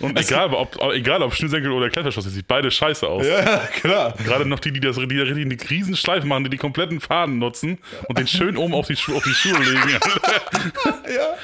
[0.00, 3.24] Und egal ob, egal ob Schnürsenkel oder Klettverschluss, die sieht beide scheiße aus.
[3.24, 4.14] Ja, klar.
[4.24, 7.38] Gerade noch die, die das die da richtig eine Riesenschleife machen, die die kompletten Faden
[7.38, 9.98] nutzen und den schön oben auf die, Schu auf die Schuhe legen.
[11.14, 11.36] Ja.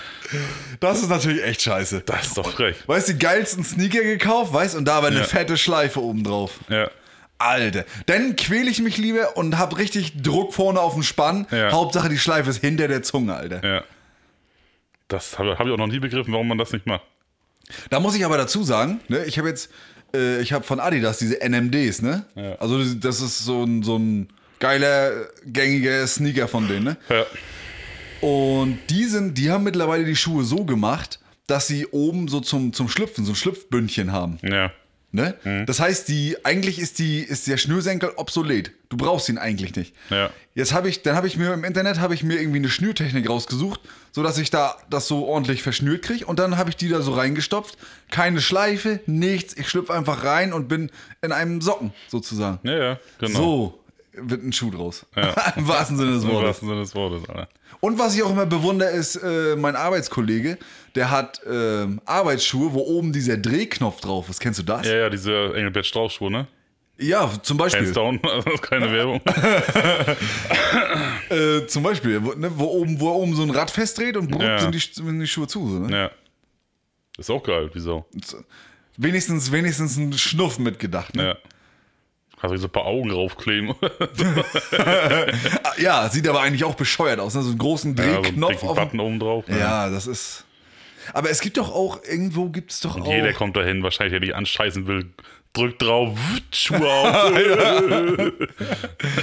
[0.81, 2.03] Das ist natürlich echt scheiße.
[2.07, 2.77] Das ist doch frech.
[2.87, 5.25] Weißt du, die geilsten Sneaker gekauft, weißt und da aber eine Ja.
[5.25, 6.59] fette Schleife oben drauf.
[6.69, 6.91] Ja.
[7.39, 7.85] Alter.
[8.07, 11.47] Dann quäle ich mich lieber und hab richtig Druck vorne auf dem Spann.
[11.51, 11.73] Ja.
[11.73, 13.65] Hauptsache die Schleife ist hinter der Zunge, Alter.
[13.65, 13.85] Ja.
[15.09, 17.03] Das habe hab ich auch noch nie begriffen, warum man das nicht macht.
[17.91, 19.71] Da muss ich aber dazu sagen, ne, ich habe jetzt,
[20.15, 22.25] äh, ich habe von Adidas diese NMDs, ne?
[22.35, 22.57] Ja.
[22.57, 24.29] Also das ist so ein, so ein
[24.61, 25.13] geiler,
[25.47, 26.97] gängiger Sneaker von denen, ne?
[27.09, 27.27] Ja.
[28.21, 32.73] Und die sind, die haben mittlerweile die Schuhe so gemacht, dass sie oben so zum,
[32.73, 34.39] zum Schlüpfen, so ein Schlüpfbündchen haben.
[34.43, 34.73] Ja.
[35.15, 35.37] Ne?
[35.45, 35.65] Mhm.
[35.67, 38.73] Das heißt, die, eigentlich ist, die, ist der Schnürsenkel obsolet.
[38.89, 39.95] Du brauchst ihn eigentlich nicht.
[40.11, 40.31] Ja.
[40.57, 43.31] Jetzt habe ich, dann habe ich mir im Internet habe ich mir irgendwie eine Schnürtechnik
[43.31, 43.79] rausgesucht,
[44.11, 46.27] sodass ich da das so ordentlich verschnürt kriege.
[46.27, 47.79] Und dann habe ich die da so reingestopft.
[48.11, 49.57] Keine Schleife, nichts.
[49.57, 50.91] Ich schlüpfe einfach rein und bin
[51.23, 52.59] in einem Socken sozusagen.
[52.65, 53.39] Ja, ja, genau.
[53.39, 53.81] So
[54.15, 55.07] wird ein Schuh draus.
[55.15, 55.33] Ja.
[55.57, 56.49] Im wahrsten Sinne des Im Wortes.
[56.49, 57.49] wahrsten Sinne des Wortes, Alter.
[57.85, 60.57] Und was ich auch immer bewundere, ist äh, mein Arbeitskollege,
[60.95, 64.41] der hat ähm, Arbeitsschuhe, wo oben dieser Drehknopf drauf ist.
[64.41, 64.87] Kennst du das?
[64.87, 66.47] Ja, ja, diese Engelbert Strauß-Schuhe, ne?
[66.97, 67.83] Ja, zum Beispiel.
[67.83, 69.21] Hands down, also keine Werbung.
[71.31, 74.43] Äh, zum Beispiel, wo, ne, wo, oben, wo oben so ein Rad festdreht und brupp,
[74.43, 74.59] Ja.
[74.61, 75.69] sind, die, sind die Schuhe zu.
[75.69, 75.97] So, ne?
[75.97, 76.11] Ja.
[77.19, 78.05] Ist auch geil, wieso?
[78.97, 81.17] Wenigstens, wenigstens ein Schnuff mitgedacht.
[81.17, 81.25] Ne?
[81.25, 81.37] Ja.
[82.41, 83.75] Kannst du so ein paar Augen raufkleben.
[85.79, 87.35] Ja, sieht aber eigentlich auch bescheuert aus.
[87.35, 87.43] Ne?
[87.43, 89.47] So einen großen Ja, so einen Drehknopf Button oben drauf.
[89.49, 89.59] ne?
[89.59, 90.45] Ja, das ist.
[91.13, 93.07] Aber es gibt doch auch, irgendwo gibt es doch auch.
[93.07, 95.11] Jeder kommt dahin, wahrscheinlich, der dich anscheißen will,
[95.53, 96.19] drückt drauf,
[96.51, 97.33] Schuhe auf.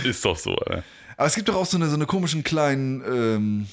[0.04, 0.84] Ist doch so, Alter.
[1.17, 3.67] Aber es gibt doch auch so eine, so eine komischen kleinen, ähm,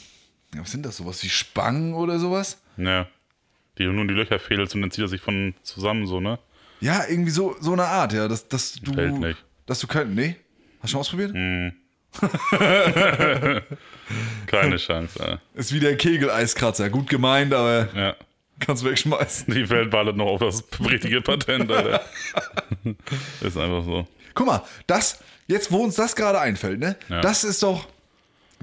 [0.54, 0.96] Ja, was sind das?
[0.96, 2.58] Sowas wie Spangen oder sowas?
[2.76, 3.06] Ja.
[3.76, 6.38] Die nur in die Löcher fädelst und dann zieht er sich von zusammen so, ne?
[6.80, 8.28] Ja, irgendwie so, so eine Art, ja.
[8.28, 8.92] Dass, dass du.
[8.92, 9.44] Fällt nicht.
[9.66, 10.14] Dass du kein.
[10.14, 10.36] Nee?
[10.80, 11.32] Hast du schon ausprobiert?
[14.46, 15.38] Keine Chance, ja.
[15.54, 16.90] Ist wie der Kegel-Eiskratzer.
[16.90, 18.16] Gut gemeint, aber ja.
[18.60, 19.52] kannst wegschmeißen.
[19.52, 22.00] Die Welt wartet noch auf das richtige Patent, Alter.
[23.40, 24.06] ist einfach so.
[24.34, 26.96] Guck mal, das, jetzt wo uns das gerade einfällt, ne?
[27.08, 27.20] Ja.
[27.20, 27.86] Das ist doch,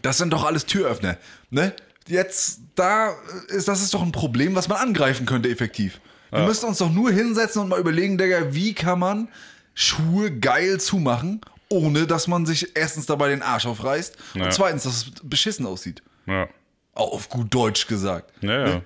[0.01, 1.17] das sind doch alles Türöffner,
[1.49, 1.73] ne?
[2.08, 3.13] Jetzt, da
[3.47, 5.99] ist, das ist doch ein Problem, was man angreifen könnte, effektiv.
[6.39, 9.27] Wir müssen uns doch nur hinsetzen und mal überlegen, Digga, wie kann man
[9.73, 14.45] Schuhe geil zumachen, ohne dass man sich erstens dabei den Arsch aufreißt Ja.
[14.45, 16.01] und zweitens, dass es beschissen aussieht.
[16.27, 16.47] Ja.
[16.93, 18.31] Auch auf gut Deutsch gesagt.
[18.41, 18.81] Ja, ja.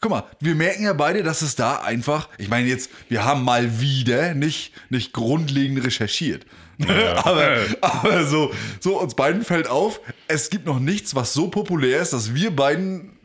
[0.00, 3.42] Guck mal, wir merken ja beide, dass es da einfach, ich meine jetzt, wir haben
[3.44, 6.44] mal wieder nicht, nicht grundlegend recherchiert.
[7.24, 12.02] aber, aber so, so uns beiden fällt auf, es gibt noch nichts, was so populär
[12.02, 13.16] ist, dass wir beiden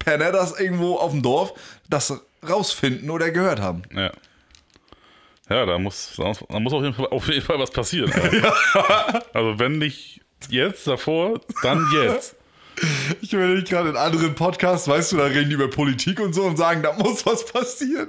[0.00, 1.52] Penner das irgendwo auf dem Dorf
[1.88, 2.12] das
[2.46, 3.82] rausfinden oder gehört haben.
[3.94, 4.12] Ja.
[5.48, 8.12] Ja, da muss, da muss auf, jeden Fall, auf jeden Fall was passieren.
[8.12, 9.24] Alter.
[9.32, 10.20] Also wenn nicht
[10.50, 12.36] jetzt, davor, dann jetzt.
[13.20, 16.42] Ich nicht gerade in anderen Podcasts, weißt du, da reden die über Politik und so
[16.44, 18.08] und sagen, da muss was passieren.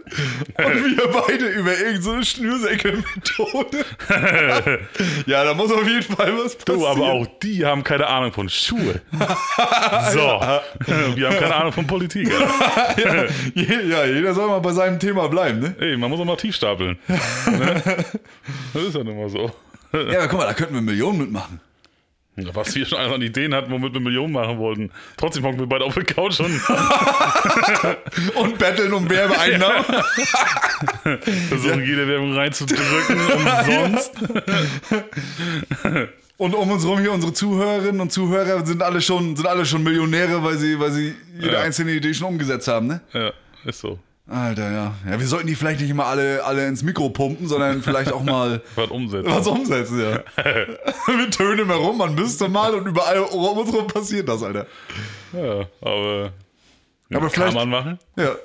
[0.58, 0.58] Und
[0.98, 3.86] wir beide über irgendeine so Schnürsenkel-Methode.
[5.26, 6.80] ja, da muss auf jeden Fall was passieren.
[6.80, 9.02] Du, aber auch die haben keine Ahnung von Schuhe.
[10.12, 10.20] So.
[11.16, 12.30] Wir haben keine Ahnung von Politik.
[13.56, 15.76] Je- Ja, jeder soll mal bei seinem Thema bleiben, ne?
[15.80, 16.98] Ey, man muss auch mal tief stapeln.
[17.08, 17.82] Ne?
[18.74, 19.52] Das ist ja nun mal so.
[19.94, 21.60] Ja, aber guck mal, da könnten wir Millionen mitmachen.
[22.54, 24.92] Was wir schon an Ideen hatten, womit wir Millionen machen wollten.
[25.18, 26.60] Trotzdem hocken wir beide auf der Couch und
[28.36, 29.86] Und betteln um Werbeeinnahmen.
[31.50, 33.18] versuchen, jede Werbung reinzudrücken.
[33.20, 34.12] Umsonst.
[36.38, 39.84] Und um uns rum hier unsere Zuhörerinnen und Zuhörer sind alle schon, sind alle schon
[39.84, 41.60] Millionäre, weil sie, weil sie jede Ja.
[41.64, 43.02] einzelne Idee schon umgesetzt haben, ne?
[43.12, 43.34] Ja,
[43.66, 44.00] ist so.
[44.30, 44.94] Alter, ja.
[45.10, 48.24] Ja, wir sollten die vielleicht nicht immer alle, alle ins Mikro pumpen, sondern vielleicht auch
[48.24, 49.30] mal Was umsetzen.
[49.32, 50.20] was umsetzen, ja.
[51.18, 54.68] wir tönen immer rum, man müsste mal und überall um uns rum passiert das, Alter.
[55.34, 56.32] Ja, aber.
[57.12, 58.00] Aber kann vielleicht- man machen.
[58.18, 58.36] Ja.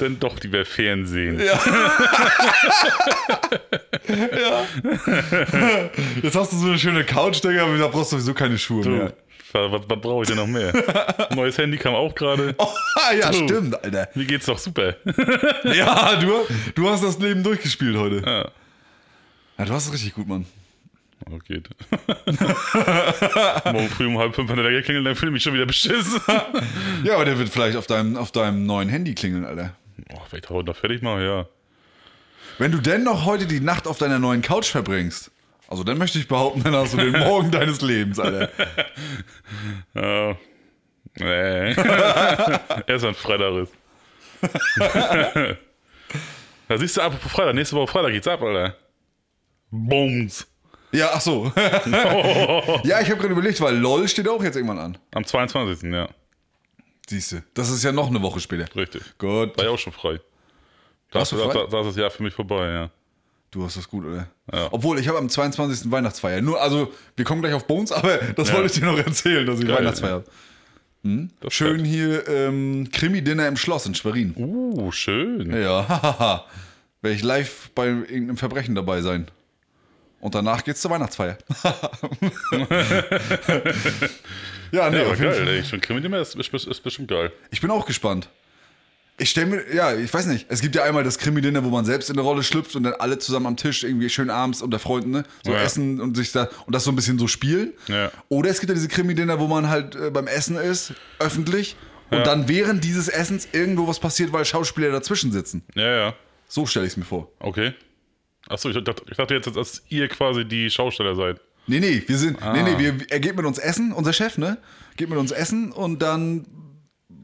[0.00, 1.40] Denn doch lieber Fernsehen.
[1.40, 1.58] Ja.
[4.08, 4.62] ja.
[6.22, 8.82] Jetzt hast du so eine schöne Couch, Digga, aber da brauchst du sowieso keine Schuhe
[8.84, 9.12] Du, mehr.
[9.52, 10.72] Was, was brauche ich denn noch mehr?
[11.34, 12.54] Neues Handy kam auch gerade.
[13.02, 13.44] Oh, ja, Du.
[13.44, 14.08] stimmt, Alter.
[14.14, 14.94] Mir geht's doch super.
[15.64, 16.32] Ja, du,
[16.74, 18.22] du hast das Leben durchgespielt heute.
[18.24, 18.50] Ja.
[19.58, 20.46] Ja, du hast es richtig gut, Mann.
[21.30, 21.68] Oh, geht.
[23.64, 26.20] Morgen früh um halb fünf, wenn der klingelt, dann fühle ich mich schon wieder beschissen.
[27.04, 29.74] Ja, aber der wird vielleicht auf deinem, auf deinem neuen Handy klingeln, Alter.
[30.14, 31.46] Oh, vielleicht heute noch fertig machen, ja.
[32.58, 35.30] Wenn du denn noch heute die Nacht auf deiner neuen Couch verbringst,
[35.70, 38.50] also dann möchte ich behaupten, dann hast du den Morgen deines Lebens, Alter.
[39.94, 40.36] Ja.
[41.16, 41.74] Nee.
[42.86, 43.72] Erst ein Freitag ist.
[46.68, 48.76] da siehst du, apropos Freitag, nächste Woche Freitag geht's ab, Alter.
[49.70, 50.46] Booms.
[50.92, 51.52] Ja, ach so.
[51.56, 54.98] ja, ich habe gerade überlegt, weil LOL steht auch jetzt irgendwann an.
[55.12, 55.88] Am 22.
[55.92, 56.08] Ja,
[57.08, 58.66] Siehst du, das ist ja noch eine Woche später.
[58.76, 59.02] richtig.
[59.18, 59.56] Gut.
[59.56, 60.20] War ja auch schon frei.
[61.12, 62.90] Da ist das Jahr für mich vorbei, ja.
[63.50, 64.28] Du hast das gut, oder?
[64.52, 64.68] Ja.
[64.70, 65.90] Obwohl, ich habe am 22.
[65.90, 66.40] Weihnachtsfeier.
[66.40, 68.54] Nur, also, wir kommen gleich auf Bones, aber das Ja.
[68.54, 70.24] wollte ich dir noch erzählen, dass ich Geil, Weihnachtsfeier habe.
[71.40, 74.34] Das Schön hier ähm, Krimi-Dinner im Schloss in Schwerin.
[74.36, 75.50] Uh, schön.
[75.50, 76.44] Ja, hahaha.
[77.00, 79.26] Werde ich live bei irgendeinem Verbrechen dabei sein.
[80.20, 81.38] Und danach geht's zur Weihnachtsfeier.
[84.70, 85.64] ja, nee, Ja, aber geil, ey.
[85.64, 87.32] Schon Krimi ist, ist, ist bestimmt geil.
[87.50, 88.28] Ich bin auch gespannt.
[89.22, 90.46] Ich stelle mir, ja, ich weiß nicht.
[90.48, 92.94] Es gibt ja einmal das Krimi-Dinner, wo man selbst in der Rolle schlüpft und dann
[92.94, 95.24] alle zusammen am Tisch irgendwie schön abends unter Freunden, ne?
[95.44, 95.60] So Ja.
[95.62, 97.74] essen und sich da und das so ein bisschen so spielen.
[97.88, 98.10] Ja.
[98.30, 101.76] Oder es gibt ja diese Krimi-Dinner, wo man halt äh, beim Essen ist, öffentlich,
[102.10, 102.24] und Ja.
[102.24, 105.64] dann während dieses Essens irgendwo was passiert, weil Schauspieler dazwischen sitzen.
[105.74, 106.14] Ja, ja.
[106.48, 107.30] So stelle ich es mir vor.
[107.40, 107.74] Okay.
[108.48, 111.40] Achso, ich dachte, ich dachte jetzt, dass ihr quasi die Schausteller seid.
[111.66, 112.54] Nee, nee, wir sind, Ah.
[112.54, 114.56] nee, nee, wir, er geht mit uns essen, unser Chef, ne?
[114.96, 116.46] Geht mit uns essen und dann,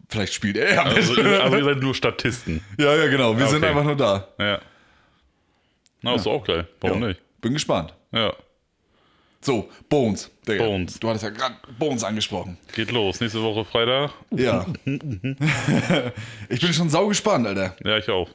[0.08, 0.96] vielleicht spielt er ja mit.
[0.96, 2.62] Also, ihr- also ihr seid nur Statisten.
[2.78, 3.66] ja, ja, genau, wir sind Okay.
[3.68, 4.28] einfach nur da.
[4.38, 4.60] Ja.
[6.02, 6.68] Na, ist doch auch geil.
[6.80, 7.08] Warum Ja.
[7.08, 7.20] nicht?
[7.40, 7.92] Bin gespannt.
[8.12, 8.32] Ja.
[9.40, 10.30] So, Bones.
[10.48, 10.64] Digga.
[10.64, 10.98] Bones.
[10.98, 12.58] Du hattest ja gerade Bones angesprochen.
[12.74, 13.20] Geht los.
[13.20, 14.10] Nächste Woche Freitag.
[14.30, 14.66] Ja.
[16.48, 17.76] ich bin schon sau gespannt, Alter.
[17.84, 18.28] Ja, ich auch.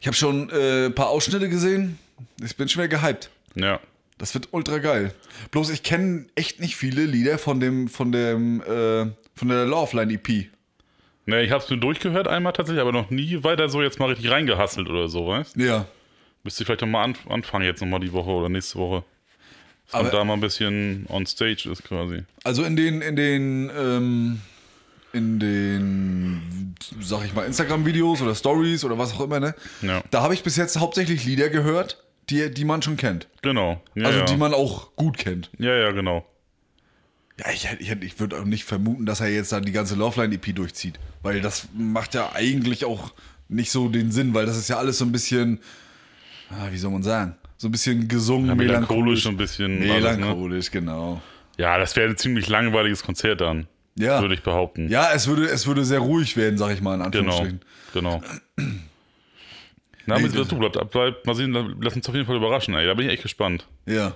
[0.00, 1.98] Ich habe schon äh, ein paar Ausschnitte gesehen.
[2.42, 3.30] Ich bin schwer gehypt.
[3.54, 3.80] Ja.
[4.18, 5.12] Das wird ultra geil.
[5.50, 10.12] Bloß ich kenne echt nicht viele Lieder von dem, von dem, äh, von der Loveline
[10.14, 10.46] EP.
[11.26, 14.30] Ne, ich hab's nur durchgehört einmal tatsächlich, aber noch nie weiter so jetzt mal richtig
[14.30, 15.86] reingehasselt oder so, weißt Ja.
[16.44, 19.04] Müsste ich vielleicht nochmal anf anfangen jetzt nochmal die Woche oder nächste Woche.
[19.86, 22.24] Dass man Aber- da mal ein bisschen on stage ist quasi.
[22.42, 24.40] Also in den, in den, ähm,
[25.12, 29.54] in den, sag ich mal, Instagram-Videos oder Stories oder was auch immer, ne?
[29.82, 30.02] Ja.
[30.10, 33.28] Da habe ich bis jetzt hauptsächlich Lieder gehört, die, die man schon kennt.
[33.42, 33.80] Genau.
[33.94, 34.24] Ja, Also ja.
[34.24, 35.50] die man auch gut kennt.
[35.58, 36.24] ja, ja, genau.
[37.44, 40.54] Ja, ich, ich, ich würde auch nicht vermuten, dass er jetzt dann die ganze Loveline-EP
[40.54, 40.98] durchzieht.
[41.22, 43.12] Weil das macht ja eigentlich auch
[43.48, 45.60] nicht so den Sinn, weil das ist ja alles so ein bisschen,
[46.50, 49.26] ah, wie soll man sagen, so ein bisschen gesungen, Ja, melancholisch melancholisch.
[49.26, 49.90] ein bisschen.
[49.90, 50.24] alles, ne?
[50.24, 51.20] Melancholisch, genau.
[51.58, 53.66] Ja, das wäre ein ziemlich langweiliges Konzert dann.
[53.96, 54.20] Ja.
[54.22, 54.88] Würde ich behaupten.
[54.88, 57.60] Ja, es würde, es würde sehr ruhig werden, sag ich mal, in Genau, Anführungsstrichen.
[57.92, 58.22] genau.
[60.06, 62.86] Na, mit, das- du, bleib, bleib, mal sehen, lass uns auf jeden Fall überraschen, ey.
[62.86, 63.66] Da bin ich echt gespannt.
[63.86, 64.14] Ja.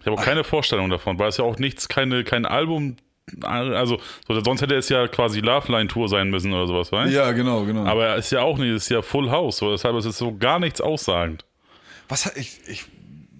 [0.00, 2.96] Ich habe auch keine Vorstellung davon, weil es ja auch nichts, keine, kein Album,
[3.42, 7.12] also so, sonst hätte es ja quasi Love Line Tour sein müssen oder sowas, weißt
[7.12, 7.84] Ja, genau, genau.
[7.84, 10.18] Aber er ist ja auch nicht, es ist ja Full House, so, deshalb ist es
[10.18, 11.44] so gar nichts aussagend.
[12.08, 12.86] was hat ich, ich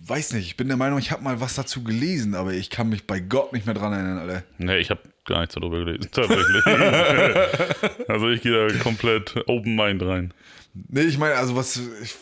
[0.07, 2.89] weiß nicht, ich bin der Meinung, ich habe mal was dazu gelesen, aber ich kann
[2.89, 4.43] mich bei Gott nicht mehr dran erinnern, Alter.
[4.59, 8.09] Nee, ich habe gar nichts darüber gelesen, tatsächlich.
[8.09, 10.35] also ich gehe da komplett Open Mind rein.
[10.89, 12.17] Nee, ich meine, also was, ich,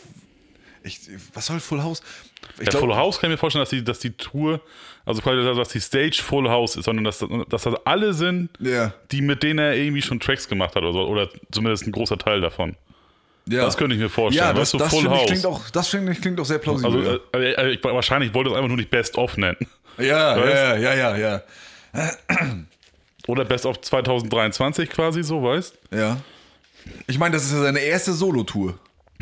[0.83, 0.99] ich,
[1.33, 2.01] was soll Full House?
[2.53, 4.59] Ich Der glaub- Full House kann ich mir vorstellen, dass die, dass die Tour,
[5.05, 8.93] also quasi, dass die Stage Full House ist, sondern dass, dass das alle sind, Ja,
[9.11, 12.17] die mit denen er irgendwie schon Tracks gemacht hat oder so, oder zumindest ein großer
[12.17, 12.75] Teil davon.
[13.47, 13.61] ja.
[13.63, 14.47] Das könnte ich mir vorstellen.
[14.47, 15.25] ja, das, weißt du, das Full ich House.
[15.27, 17.21] klingt auch, das finde ich klingt auch sehr plausibel.
[17.31, 19.57] also, äh, äh, ich, wahrscheinlich wollte es einfach nur nicht Best of nennen.
[19.97, 21.41] ja, weißt- ja, ja, ja, ja,
[23.27, 26.17] Oder Best of 2023 quasi, so, weißt ja.
[27.07, 28.77] Ich meine, das ist ja seine erste Solo-Tour.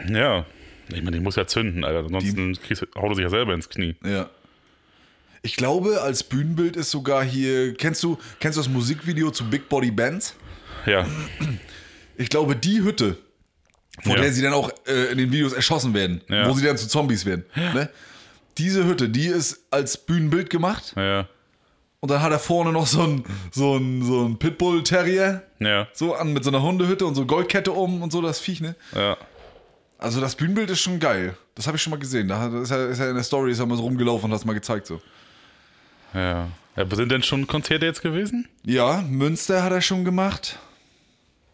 [0.10, 0.46] Ja.
[0.90, 2.00] Ich meine, die muss ja zünden, Alter.
[2.06, 3.96] Ansonsten kriegst, haut er sich ja selber ins Knie.
[4.06, 4.30] Ja.
[5.42, 7.74] Ich glaube, als Bühnenbild ist sogar hier.
[7.76, 10.36] Kennst du, kennst du das Musikvideo zu Big Body Bands?
[10.86, 11.06] Ja.
[12.18, 13.18] Ich glaube, die Hütte,
[14.02, 14.22] vor Ja.
[14.22, 16.48] der sie dann auch äh, in den Videos erschossen werden, Ja.
[16.50, 17.46] wo sie dann zu Zombies werden.
[17.56, 17.90] Ne?
[18.58, 21.28] Diese Hütte, die ist als Bühnenbild gemacht Ja.
[22.00, 25.88] und dann hat er vorne noch so ein, so ein, so ein Pitbull-Terrier, Ja.
[25.94, 28.76] so an mit so einer Hundehütte und so Goldkette um und so, das Viech, ne?
[28.96, 29.18] Ja.
[29.98, 31.36] Also das Bühnenbild ist schon geil.
[31.56, 32.28] Das habe ich schon mal gesehen.
[32.28, 34.40] Da ist er, ist er in der Story ist er mal so rumgelaufen und hat
[34.40, 35.02] es mal gezeigt so.
[36.14, 36.48] Ja.
[36.76, 36.86] ja.
[36.96, 38.48] Sind denn schon Konzerte jetzt gewesen?
[38.64, 40.60] Ja, Münster hat er schon gemacht.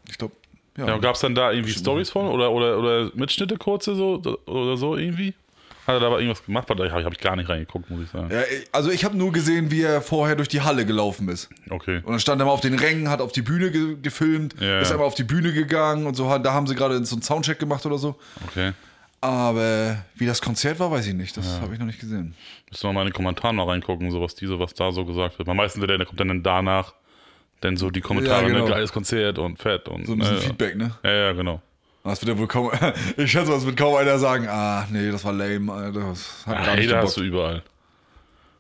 [0.10, 0.36] Ich glaube,
[0.77, 0.88] ja.
[0.88, 4.75] Ja, gab es dann da irgendwie Stories von oder, oder, oder Mitschnitte kurze so oder
[4.75, 5.34] so irgendwie?
[5.86, 6.69] Hat er da aber irgendwas gemacht?
[6.69, 8.30] Da habe ich gar nicht reingeguckt, muss ich sagen.
[8.32, 8.41] Ja,
[8.72, 11.50] also ich habe nur gesehen, wie er vorher durch die Halle gelaufen ist.
[11.69, 11.98] Okay.
[11.98, 14.80] Und dann stand er mal auf den Rängen, hat auf die Bühne ge gefilmt, Ja,
[14.80, 14.93] ist ja.
[14.96, 16.30] einmal auf die Bühne gegangen und so.
[16.30, 18.17] hat- Da haben sie gerade so einen Soundcheck gemacht oder so.
[18.48, 18.72] Okay.
[19.19, 21.36] Aber wie das Konzert war, weiß ich nicht.
[21.38, 22.36] Das habe ich noch nicht gesehen.
[22.69, 25.38] Müssen wir mal in den Kommentaren mal reingucken, so was diese, was da so gesagt
[25.38, 25.48] wird.
[25.48, 26.93] Am meisten wird der, kommt dann danach
[27.62, 28.65] dann so die Kommentare, Ja, genau.
[28.65, 30.06] ne, geiles Konzert und fett und.
[30.06, 30.91] So ein bisschen äh, Feedback, ne?
[31.04, 31.62] Ja, ja, genau.
[32.03, 32.69] Das wird ja wohl kaum.
[33.17, 36.57] Ich schätze, es wird kaum einer sagen, ah, nee, das war lame, Alter, das hat
[36.65, 37.07] gar Ah, nicht da gebockt.
[37.07, 37.59] hast du überall.
[37.59, 37.63] Du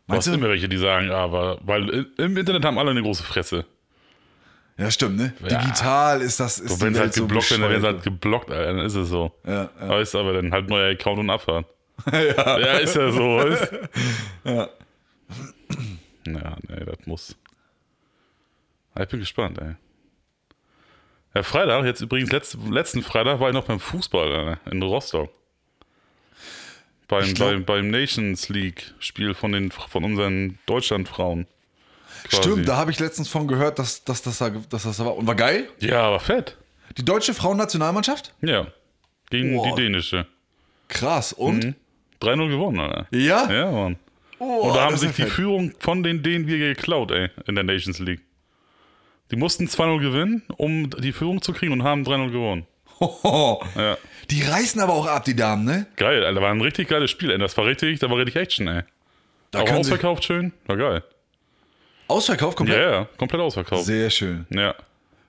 [0.07, 0.39] Meinst hast du?
[0.39, 3.65] immer welche, die sagen, aber, weil i- im Internet haben alle eine große Fresse.
[4.77, 5.33] Ja, stimmt, ne?
[5.47, 5.59] Ja.
[5.59, 6.57] Digital ist das.
[6.59, 7.95] Ist wenn Welt halt so geblockt werden, dann werden sie bescheuert.
[7.95, 9.31] halt geblockt, Alter, dann ist es so.
[9.45, 9.89] Ja, ja.
[9.89, 11.65] Weißt aber dann halt neuer Account und Abfahrt.
[12.11, 12.59] ja.
[12.59, 13.71] Ja, ist ja so, weißt
[14.45, 14.69] Ja.
[16.25, 17.35] Ja, nee, das muss.
[18.99, 19.75] Ich bin gespannt, ey.
[21.35, 25.31] Ja, Freitag, jetzt übrigens, letzt, letzten Freitag war ich noch beim Fußball Alter, in Rostock.
[27.07, 31.47] Beim, glaub- beim, beim Nations League-Spiel von, den, von unseren Deutschlandfrauen.
[32.29, 32.43] quasi.
[32.43, 35.15] Stimmt, da habe ich letztens von gehört, dass, dass, das da, dass das da war.
[35.15, 35.69] Und war geil?
[35.79, 36.57] Ja, aber fett.
[36.97, 38.33] Die deutsche Frauennationalmannschaft?
[38.41, 38.67] Ja.
[39.29, 39.75] Gegen Boah.
[39.75, 40.27] die dänische.
[40.87, 41.33] Krass.
[41.33, 41.63] Und?
[41.63, 41.75] Mhm.
[42.21, 43.07] 3-0 gewonnen, Alter.
[43.11, 43.51] Ja?
[43.51, 43.97] Ja, Mann.
[44.39, 45.31] Oh, Und da haben sich die fett.
[45.31, 48.21] Führung von den Dänen wir geklaut, ey, in der Nations League.
[49.33, 52.67] Die mussten 2-0 gewinnen, um die Führung zu kriegen und haben 3-0 gewonnen.
[52.99, 53.63] Hoho.
[53.75, 53.97] Ja.
[54.29, 55.87] Die reißen aber auch ab, die Damen, ne?
[55.95, 57.39] Geil, Alter, war ein richtig geiles Spiel, ey.
[57.39, 58.83] Das war richtig, da war richtig Action, ey.
[59.49, 61.03] Da Auch ausverkauft schön, war geil.
[62.07, 62.79] Ausverkauf Ja, komplett.
[62.91, 63.85] ja, komplett ausverkauft.
[63.85, 64.45] Sehr schön.
[64.51, 64.75] Ja.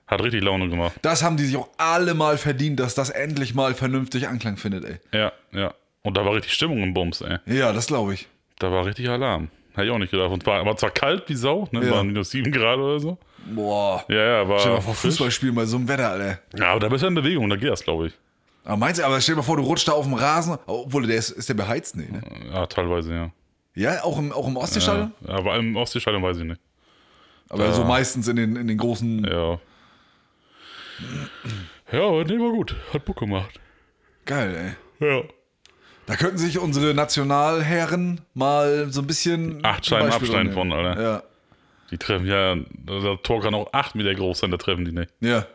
[0.05, 0.93] Hat richtig Laune gemacht.
[1.01, 4.85] Das haben die sich auch alle mal verdient, dass das endlich mal vernünftig Anklang findet,
[4.85, 4.99] ey.
[5.19, 5.73] Ja, ja.
[6.03, 7.39] Und da war richtig Stimmung im Bums, ey.
[7.47, 8.27] Ja, das glaube ich.
[8.59, 9.47] Da war richtig Alarm.
[9.73, 10.29] Hätte ich auch nicht gedacht.
[10.29, 11.83] Und war, war zwar kalt wie Sau, ne?
[11.83, 11.91] Ja.
[11.93, 13.17] Waren minus 7 Grad oder so.
[13.45, 14.03] Boah.
[14.07, 14.59] Ja, ja, war.
[14.59, 15.11] Stell dir mal vor, frisch.
[15.11, 16.39] Fußball spielen bei so einem Wetter, Alter.
[16.57, 18.13] Ja, aber da bist du in Bewegung, da geht das, glaube ich.
[18.63, 21.05] Aber meinst du, aber stell dir mal vor, du rutschst da auf dem Rasen, obwohl
[21.05, 21.95] der ist, ist der beheizt?
[21.95, 22.21] Nee, ne?
[22.51, 23.31] Ja, teilweise, ja.
[23.75, 25.11] Ja, auch im, auch im Ostseestadion?
[25.27, 26.61] Ja, aber im Ostseestadion weiß ich nicht.
[27.49, 29.23] Aber so meistens in den, in den großen.
[29.23, 29.59] Ja.
[31.91, 32.75] Ja, aber nee, war gut.
[32.93, 33.59] Hat Bock gemacht.
[34.25, 35.07] Geil, ey.
[35.07, 35.23] Ja.
[36.07, 39.63] Da könnten sich unsere Nationalherren mal so ein bisschen.
[39.63, 40.53] Acht Scheiben nehmen.
[40.53, 41.01] von, Alter.
[41.01, 41.23] Ja.
[41.91, 45.11] Die treffen ja, das Tor kann auch 8 Meter groß sein, da treffen die nicht.
[45.21, 45.45] Ja.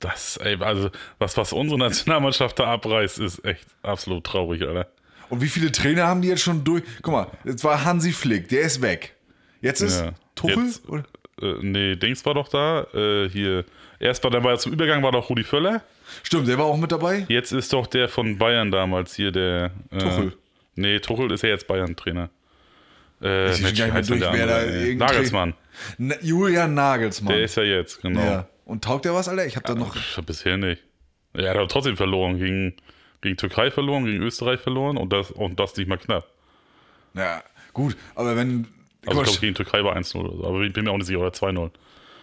[0.00, 4.86] Das, ey, also, was, was unsere Nationalmannschaft da abreißt, ist echt absolut traurig, Alter.
[5.28, 6.84] Und wie viele Trainer haben die jetzt schon durch?
[7.02, 9.14] Guck mal, jetzt war Hansi Flick, der ist weg.
[9.60, 10.12] Jetzt ist Ja.
[10.34, 10.64] Tuchel?
[10.66, 11.04] Jetzt- oder?
[11.42, 12.86] Äh, nee, Dings war doch da.
[12.94, 13.64] Äh, hier.
[14.00, 15.82] Erst war der war zum Übergang war doch Rudi Völler.
[16.22, 17.26] Stimmt, der war auch mit dabei.
[17.28, 19.72] Jetzt ist doch der von Bayern damals hier, der.
[19.90, 20.32] Äh, Tuchel.
[20.76, 22.30] Nee, Tuchel ist ja jetzt Bayern-Trainer.
[23.22, 25.54] Äh, Ich Mensch, gar nicht durch, wer da Nagelsmann.
[25.96, 27.34] Na, Julian Nagelsmann.
[27.34, 28.20] Der ist ja jetzt, genau.
[28.20, 28.48] ja.
[28.64, 29.46] Und taugt der was, Alter?
[29.46, 29.94] Ich hab da noch.
[29.96, 30.82] Pff, bisher nicht.
[31.34, 32.38] Er hat aber trotzdem verloren.
[32.38, 32.74] Gegen,
[33.20, 36.26] gegen Türkei verloren, gegen Österreich verloren und das, und das nicht mal knapp.
[37.14, 38.66] Ja, gut, aber wenn.
[39.06, 40.44] Also ich glaube, gegen Türkei war 1-0 oder so.
[40.46, 41.70] Aber ich bin mir auch nicht sicher, oder 2-0.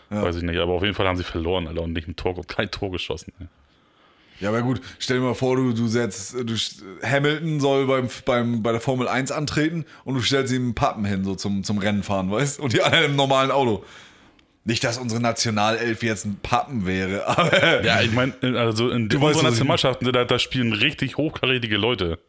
[0.09, 0.59] Weiß ich nicht.
[0.59, 3.33] Aber auf jeden Fall haben sie verloren, Alter, und nicht ein Tor, kein Tor geschossen.
[3.39, 3.47] Ey.
[4.41, 6.55] Ja, aber gut, stell dir mal vor, du, du setzt, du,
[7.03, 11.05] Hamilton soll beim, beim, bei der Formel 1 antreten und du stellst ihm einen Pappen
[11.05, 13.83] hin, so zum, zum Rennen fahren, weißt Und die anderen im normalen Auto.
[14.65, 17.83] Nicht, dass unsere Nationalelf jetzt ein Pappen wäre, aber.
[17.85, 22.19] Ja, ich meine, also in Du unseren Nationalmannschaften, da, da spielen richtig hochkarätige Leute.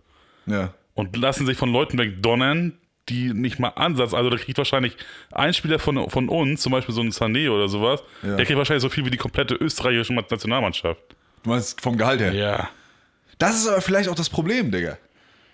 [0.47, 0.73] Ja.
[0.95, 2.75] und lassen sich von Leuten wegdonnern,
[3.09, 4.97] die nicht mal Ansatz, also da kriegt wahrscheinlich
[5.33, 8.37] ein Spieler von, von uns, zum Beispiel so ein Sané oder sowas, Ja.
[8.37, 11.01] der kriegt wahrscheinlich so viel wie die komplette österreichische Nationalmannschaft.
[11.46, 12.32] Du meinst vom Gehalt her.
[12.35, 12.68] Ja.
[13.38, 14.98] Das ist aber vielleicht auch das Problem, Digga.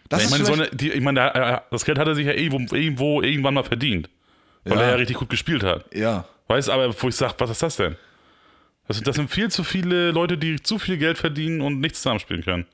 [0.09, 2.33] Das ich meine, so eine, die, ich meine, der- das Geld hat er sich ja
[2.33, 4.09] irgendwo, irgendwo irgendwann mal verdient.
[4.65, 4.83] Weil Ja.
[4.85, 5.85] er ja richtig gut gespielt hat.
[5.95, 6.25] ja.
[6.49, 7.97] Weißt aber, wo ich sage, was ist das denn?
[8.89, 12.43] Das das sind viel zu viele Leute, die zu viel Geld verdienen und nichts zusammenspielen
[12.43, 12.67] können.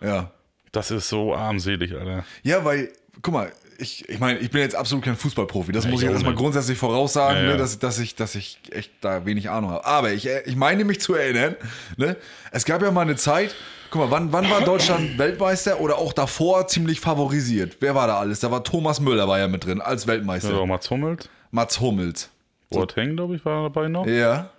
[0.00, 0.30] Ja.
[0.72, 2.24] Das ist so armselig, Alter.
[2.42, 5.72] Ja, weil, guck mal, ich, ich meine, ich bin jetzt absolut kein Fußballprofi.
[5.72, 6.40] Das Ja, muss ich ich erstmal nicht.
[6.40, 7.52] grundsätzlich voraussagen, Ja, ja.
[7.52, 9.84] Ne, dass, dass, ich, dass ich echt da wenig Ahnung habe.
[9.84, 11.56] Aber ich, ich meine mich zu erinnern,
[11.96, 12.16] ne,
[12.52, 13.54] es gab ja mal eine Zeit,
[13.90, 17.76] guck mal, wann, wann war Deutschland Weltmeister oder auch davor ziemlich favorisiert?
[17.80, 18.40] Wer war da alles?
[18.40, 20.52] Da war Thomas Müller war ja mit drin als Weltmeister.
[20.54, 22.30] Ja, Mats Hummels, Mats Hummels.
[22.70, 24.06] Boateng, glaube ich, war dabei noch.
[24.06, 24.50] Ja.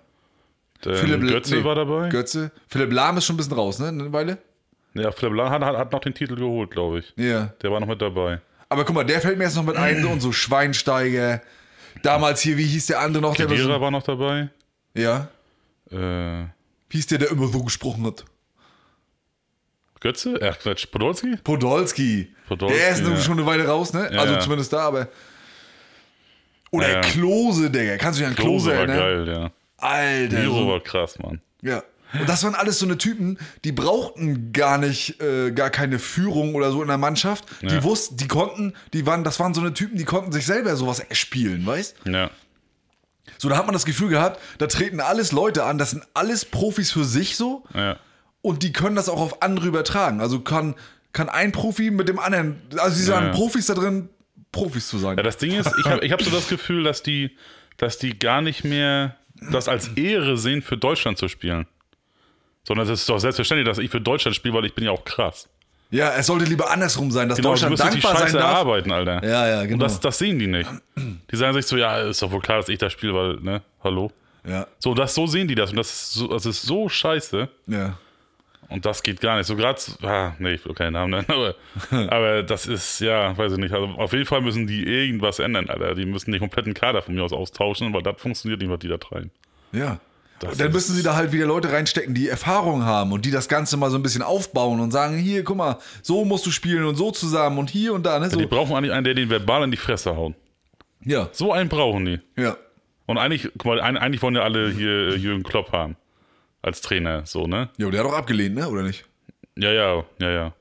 [0.82, 2.10] Philipp Götze nee, war dabei.
[2.10, 2.52] Götze.
[2.68, 3.88] Philipp Lahm ist schon ein bisschen raus, ne?
[3.88, 4.38] Eine Weile?
[4.94, 7.14] Ja, Philipp Lahm hat, hat, hat noch den Titel geholt, glaube ich.
[7.18, 7.54] Ja.
[7.62, 8.40] Der war noch mit dabei.
[8.70, 11.42] Aber guck mal, der fällt mir jetzt noch mit ein und so Schweinsteiger.
[12.04, 13.36] Damals hier, wie hieß der andere noch?
[13.36, 14.50] Der Kedira so, war noch dabei.
[14.94, 15.30] ja.
[15.90, 16.44] Äh,
[16.90, 18.26] Wie hieß der, der immer so gesprochen hat?
[20.02, 20.38] Götze?
[20.44, 21.38] Ach, Quatsch, Podolski?
[21.38, 22.34] Podolski.
[22.48, 23.26] Podolski, der ist nämlich ja.
[23.26, 24.10] schon eine Weile raus, ne?
[24.14, 25.08] Ja, also zumindest da, aber.
[26.72, 27.02] Oder Ja.
[27.02, 27.98] Klose, Digga.
[27.98, 28.98] Kannst du dich an Klose, Klose war erinnern?
[28.98, 29.52] geil, ja.
[29.78, 30.40] Alter.
[30.40, 31.42] Miro war krass, Mann.
[31.62, 31.82] ja.
[32.14, 36.56] Und das waren alles so eine Typen, die brauchten gar nicht, äh, gar keine Führung
[36.56, 37.46] oder so in der Mannschaft.
[37.62, 37.84] Die Ja.
[37.84, 41.04] wussten, die konnten, die waren, das waren so eine Typen, die konnten sich selber sowas
[41.12, 41.96] spielen, weißt?
[42.06, 42.30] Ja.
[43.38, 46.46] So, da hat man das Gefühl gehabt, da treten alles Leute an, das sind alles
[46.46, 47.98] Profis für sich so Ja.
[48.42, 50.22] und die können das auch auf andere übertragen.
[50.22, 50.76] Also kann,
[51.14, 53.32] kann ein Profi mit dem anderen, also sie sagen ja.
[53.34, 54.10] Profis da drin,
[54.54, 55.18] Profis zu sein.
[55.18, 57.36] Ja, das Ding ist, ich habe ich hab so das Gefühl, dass die,
[57.76, 59.18] dass die gar nicht mehr
[59.52, 61.68] das als Ehre sehen, für Deutschland zu spielen.
[62.68, 65.06] Sondern es ist doch selbstverständlich, dass ich für Deutschland spiele, weil ich bin ja auch
[65.06, 65.48] krass.
[65.90, 68.52] Ja, es sollte lieber andersrum sein, dass Genau, Deutschland musst die dankbar sein Scheiße darf.
[68.52, 69.24] erarbeiten, Alter.
[69.26, 69.84] Ja, ja, Und genau.
[69.86, 70.70] das, das sehen die nicht.
[71.32, 73.62] Die sagen sich so, ja, ist doch wohl klar, dass ich das spiele, weil, ne,
[73.82, 74.12] hallo.
[74.46, 75.70] Ja, So, das, so sehen die das.
[75.70, 77.48] Und das ist so, das ist so scheiße.
[77.68, 77.98] ja.
[78.70, 79.46] Und das geht gar nicht.
[79.46, 81.56] So gerade, ah, nee, ich will keinen Namen nennen, aber,
[82.12, 83.74] aber das ist, ja, weiß ich nicht.
[83.74, 85.96] Also auf jeden Fall müssen die irgendwas ändern, Alter.
[85.96, 88.90] Die müssen den kompletten Kader von mir aus austauschen, weil das funktioniert nicht, was die
[88.90, 89.32] da treiben.
[89.72, 90.02] Ja.
[90.40, 93.32] Das Und dann müssen sie da halt wieder Leute reinstecken, die Erfahrung haben und die
[93.32, 96.52] das Ganze mal so ein bisschen aufbauen und sagen, hier, guck mal, so musst du
[96.52, 98.30] spielen und so zusammen und hier und da, ne?
[98.30, 98.38] So.
[98.38, 100.36] Die brauchen eigentlich einen, der den verbal in die Fresse hauen.
[101.04, 102.20] Ja, So einen brauchen die.
[102.36, 102.56] ja.
[103.10, 105.96] Und eigentlich, guck mal, eigentlich wollen ja alle hier äh, Jürgen Klopp haben.
[106.62, 107.70] Als Trainer, so, ne?
[107.78, 108.68] Jo, der hat doch abgelehnt, ne?
[108.68, 109.06] Oder nicht?
[109.58, 110.54] Ja, ja, ja, ja.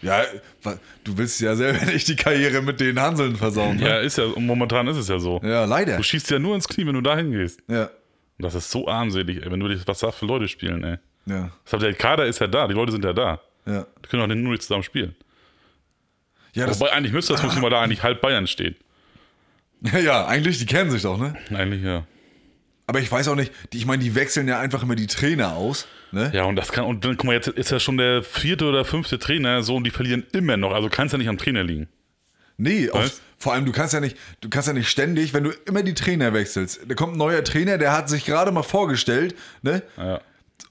[0.00, 0.22] Ja,
[0.62, 3.76] wa- du willst ja selber nicht die Karriere mit den Hanseln versauen.
[3.76, 3.88] Ne?
[3.88, 5.40] Ja, ist ja, momentan ist es ja so.
[5.42, 5.96] Ja, leider.
[5.96, 7.60] Du schießt ja nur ins Knie, wenn du da hingehst.
[7.68, 7.90] Ja, Und
[8.38, 10.98] das ist so armselig, ey, wenn du dich, was da für Leute spielen, ey.
[11.26, 13.40] ja, Deshalb, der Kader ist ja da, die Leute sind ja da.
[13.66, 13.86] ja.
[14.04, 15.14] Die können auch nur nicht zusammen spielen.
[16.54, 18.76] Ja, das, Wobei eigentlich müsste das funktionieren, weil da eigentlich halb Bayern steht.
[20.02, 21.36] ja, eigentlich, die kennen sich doch, ne?
[21.50, 22.04] Eigentlich ja.
[22.86, 25.52] Aber ich weiß auch nicht, die, ich meine, die wechseln ja einfach immer die Trainer
[25.52, 26.30] aus, ne?
[26.34, 28.84] Ja, und das kann, und dann, guck mal, jetzt ist ja schon der vierte oder
[28.84, 30.72] fünfte Trainer, so, und die verlieren immer noch.
[30.72, 31.88] Also kann es ja nicht am Trainer liegen.
[32.58, 35.50] Nee, auf, vor allem, du kannst ja nicht, du kannst ja nicht ständig, wenn du
[35.64, 36.80] immer die Trainer wechselst.
[36.86, 39.82] Da kommt ein neuer Trainer, der hat sich gerade mal vorgestellt, ne?
[39.96, 40.20] Ja.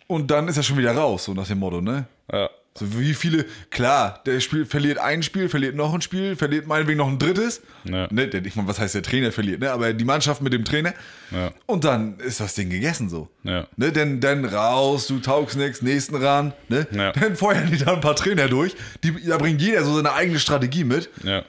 [0.07, 2.05] Und dann ist er schon wieder raus, so nach dem Motto, ne?
[2.31, 2.49] Ja.
[2.77, 6.99] So wie viele, klar, der Spiel, verliert ein Spiel, verliert noch ein Spiel, verliert meinetwegen
[6.99, 7.61] noch ein drittes.
[7.85, 8.07] Ja.
[8.11, 9.71] Ne, ich meine, was heißt der Trainer verliert, ne?
[9.71, 10.93] Aber die Mannschaft mit dem Trainer.
[11.31, 11.51] Ja.
[11.65, 13.29] Und dann ist das Ding gegessen so.
[13.43, 13.65] Ja.
[13.77, 16.85] Ne, denn dann raus, du taugst nix, nächsten ran, ne?
[16.91, 17.11] Ja.
[17.19, 18.75] Dann feuern die da ein paar Trainer durch.
[19.03, 21.43] Die, da bringt jeder so seine eigene Strategie mit, Ja.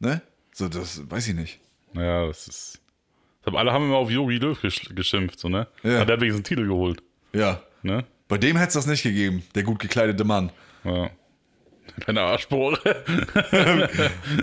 [0.00, 0.22] Ne?
[0.52, 1.60] So, das weiß ich nicht.
[1.94, 2.80] Ja, das ist.
[3.44, 5.66] Alle haben immer auf Yogi Löw gesch geschimpft, so, ne?
[5.82, 6.00] Ja.
[6.00, 7.62] Hat der wenigstens einen Titel geholt, Ja.
[7.82, 8.04] ne?
[8.28, 10.50] Bei dem hätte es das nicht gegeben, der gut gekleidete Mann.
[10.84, 11.10] Ja.
[12.06, 12.78] Meine Arschbohre.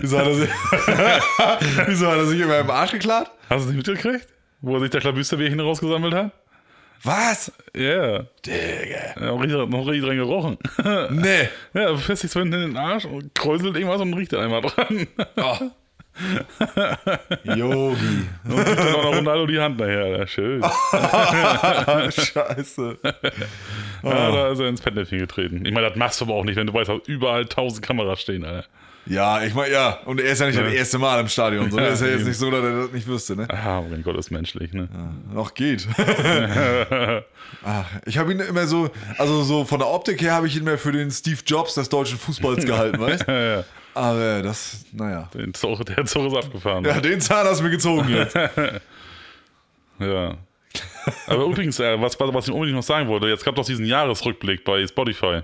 [0.00, 0.50] Wieso hat er sich,
[1.86, 3.30] Wieso hat er sich immer im Arsch geklart?
[3.48, 4.26] Hast du es nicht mitgekriegt?
[4.60, 6.32] Wo er sich der Klabüsterbärchen rausgesammelt hat?
[7.06, 7.52] Was?
[7.74, 8.24] Ja.
[8.44, 9.14] Digga.
[9.20, 10.58] Ja, noch richtig, noch richtig dran gerochen.
[11.10, 11.48] Nee.
[11.74, 14.40] ja, du fährst dich so hinten in den Arsch und kräuselt irgendwas und riecht da
[14.40, 15.06] einmal dran.
[15.36, 15.56] Oh.
[17.44, 18.26] Yogi.
[18.44, 20.26] Und gibt dann auch noch Ronaldo die Hand nachher.
[20.26, 20.62] Schön.
[22.10, 22.98] Scheiße.
[24.02, 25.64] Ja, da ist er ins Fettnäpfchen getreten.
[25.64, 28.20] Ich meine, das machst du aber auch nicht, wenn du weißt, dass überall tausend Kameras
[28.20, 28.66] stehen, Alter.
[29.08, 29.98] Ja, ich meine, ja.
[30.04, 31.70] Und er ist ja nicht das erste Mal im Stadion.
[31.70, 31.78] So.
[31.78, 32.28] Ja, ist ja jetzt eben.
[32.28, 33.46] nicht so, dass er das nicht wüsste, ne?
[33.50, 34.88] Ah, mein Gott, ist menschlich, ne?
[35.32, 35.86] Noch geht.
[37.64, 40.64] Ach, ich habe ihn immer so, also so von der Optik her habe ich ihn
[40.64, 43.64] mehr für den Steve Jobs des deutschen Fußballs gehalten, weißt Ja, ja.
[43.94, 45.28] Aber das, naja.
[45.32, 46.84] Den Zug, der Zug ist abgefahren.
[46.84, 48.36] Ja, den Zahn hast du mir gezogen jetzt.
[49.98, 50.36] Ja.
[51.26, 54.62] Aber übrigens, äh, was, was ich unbedingt noch sagen wollte, jetzt gab doch diesen Jahresrückblick
[54.62, 55.40] bei Spotify,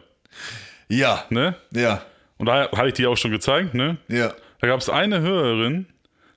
[0.88, 1.24] Ja.
[1.30, 1.54] ne?
[1.70, 2.02] Ja.
[2.43, 3.99] Und da hatte ich dir auch schon gezeigt, ne?
[4.09, 4.32] Ja.
[4.61, 5.86] Da gab es eine Hörerin,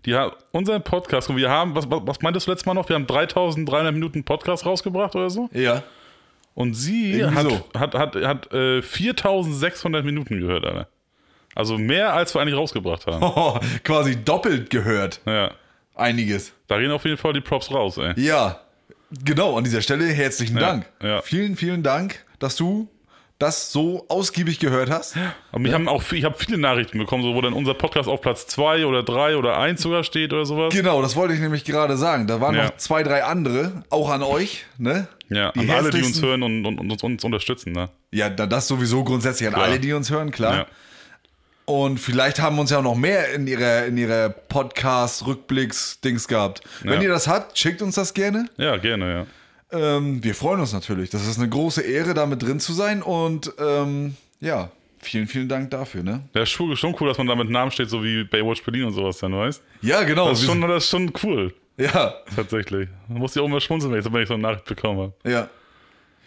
[0.05, 2.87] die hat unseren Podcast, und wir haben, was, was was meintest du letztes Mal noch?
[2.87, 5.49] Wir haben 3300 Minuten Podcast rausgebracht oder so?
[5.51, 5.81] Ja.
[6.53, 7.67] Und sie hat, so.
[7.75, 10.87] hat, hat, hat, äh, 4600 Minuten gehört, Alter.
[11.55, 13.23] Also mehr, als wir eigentlich rausgebracht haben.
[13.23, 15.21] Oh, quasi doppelt gehört.
[15.25, 15.53] Ja.
[15.95, 16.53] Einiges.
[16.67, 18.13] Da gehen auf jeden Fall die Props raus, ey.
[18.17, 18.59] Ja.
[19.23, 20.85] Genau, an dieser Stelle herzlichen Ja, Dank.
[21.01, 21.23] ja.
[21.23, 22.89] Vielen, vielen Dank, dass du
[23.37, 25.17] das so ausgiebig gehört hast.
[25.51, 28.07] Und mich haben auch, viel- ich habe viele Nachrichten bekommen, so, wo dann unser Podcast
[28.07, 30.73] auf Platz 2 oder 3 oder 1 sogar steht oder sowas.
[30.73, 32.27] Genau, das wollte ich nämlich gerade sagen.
[32.27, 32.65] Da waren Ja.
[32.65, 35.07] noch zwei, drei andere, auch an euch, ne?
[35.27, 37.89] Ja, Die an alle, die uns hören und, und, und uns, unterstützen, ne?
[38.11, 39.65] Ja, da- das sowieso grundsätzlich an Klar.
[39.67, 40.55] alle, die uns hören, klar.
[40.55, 40.65] Ja.
[41.65, 46.61] Und vielleicht haben uns ja auch noch mehr in ihrer, in ihrer Podcast-Rückblicks-Dings gehabt.
[46.83, 47.01] Wenn Ja.
[47.01, 48.47] ihr das habt, schickt uns das gerne.
[48.57, 49.25] ja, gerne, ja.
[49.75, 51.09] Ähm, wir freuen uns natürlich.
[51.09, 53.01] Das ist eine große Ehre, da mit drin zu sein.
[53.01, 54.69] Und ähm, ja,
[54.99, 56.21] vielen, vielen Dank dafür, ne?
[56.33, 56.69] Ja, ist schon,
[56.99, 59.61] cool, dass man da mit Namen steht, so wie Baywatch Berlin und sowas dann, weißt
[59.81, 60.29] Ja, genau.
[60.29, 62.89] Das ist schon, das ist schon cool, ja, tatsächlich.
[63.07, 65.13] Da muss ich auch mal schmunzeln, wenn ich, wenn ich so eine Nachricht bekommen habe.
[65.29, 65.49] ja.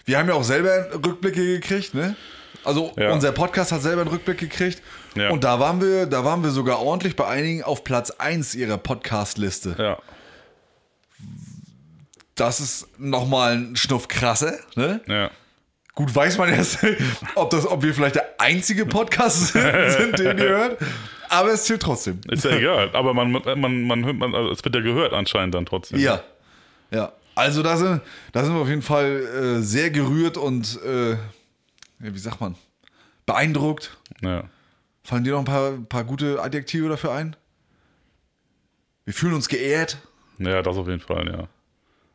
[0.04, 2.16] Wir haben ja auch selber Rückblicke gekriegt, ne?
[2.64, 3.12] Also Ja.
[3.12, 4.80] unser Podcast hat selber einen Rückblick gekriegt.
[5.14, 5.28] Ja.
[5.28, 8.78] Und da waren wir, da waren wir sogar ordentlich bei einigen auf Platz 1 ihrer
[8.78, 9.76] Podcast-Liste.
[9.78, 9.98] Ja.
[12.38, 15.00] Das ist nochmal ein Schnuff krasser, ne?
[15.06, 15.30] Ja.
[15.94, 16.78] Gut, weiß man erst,
[17.34, 20.78] ob, das, ob wir vielleicht der einzige Podcast sind, den ihr hört.
[21.28, 22.20] Aber es zählt trotzdem.
[22.30, 25.56] Ist ja egal, aber man, man, man hört, man, also es wird ja gehört anscheinend
[25.56, 25.98] dann trotzdem.
[25.98, 26.22] Ja.
[26.92, 27.12] Ja.
[27.34, 31.16] Also da sind, da sind wir auf jeden Fall äh, sehr gerührt und, äh,
[31.98, 32.54] wie sagt man,
[33.26, 33.96] beeindruckt.
[34.22, 34.44] Ja.
[35.02, 37.34] Fallen dir noch ein paar, paar gute Adjektive dafür ein?
[39.04, 39.98] Wir fühlen uns geehrt.
[40.38, 41.48] Ja, das auf jeden Fall, ja.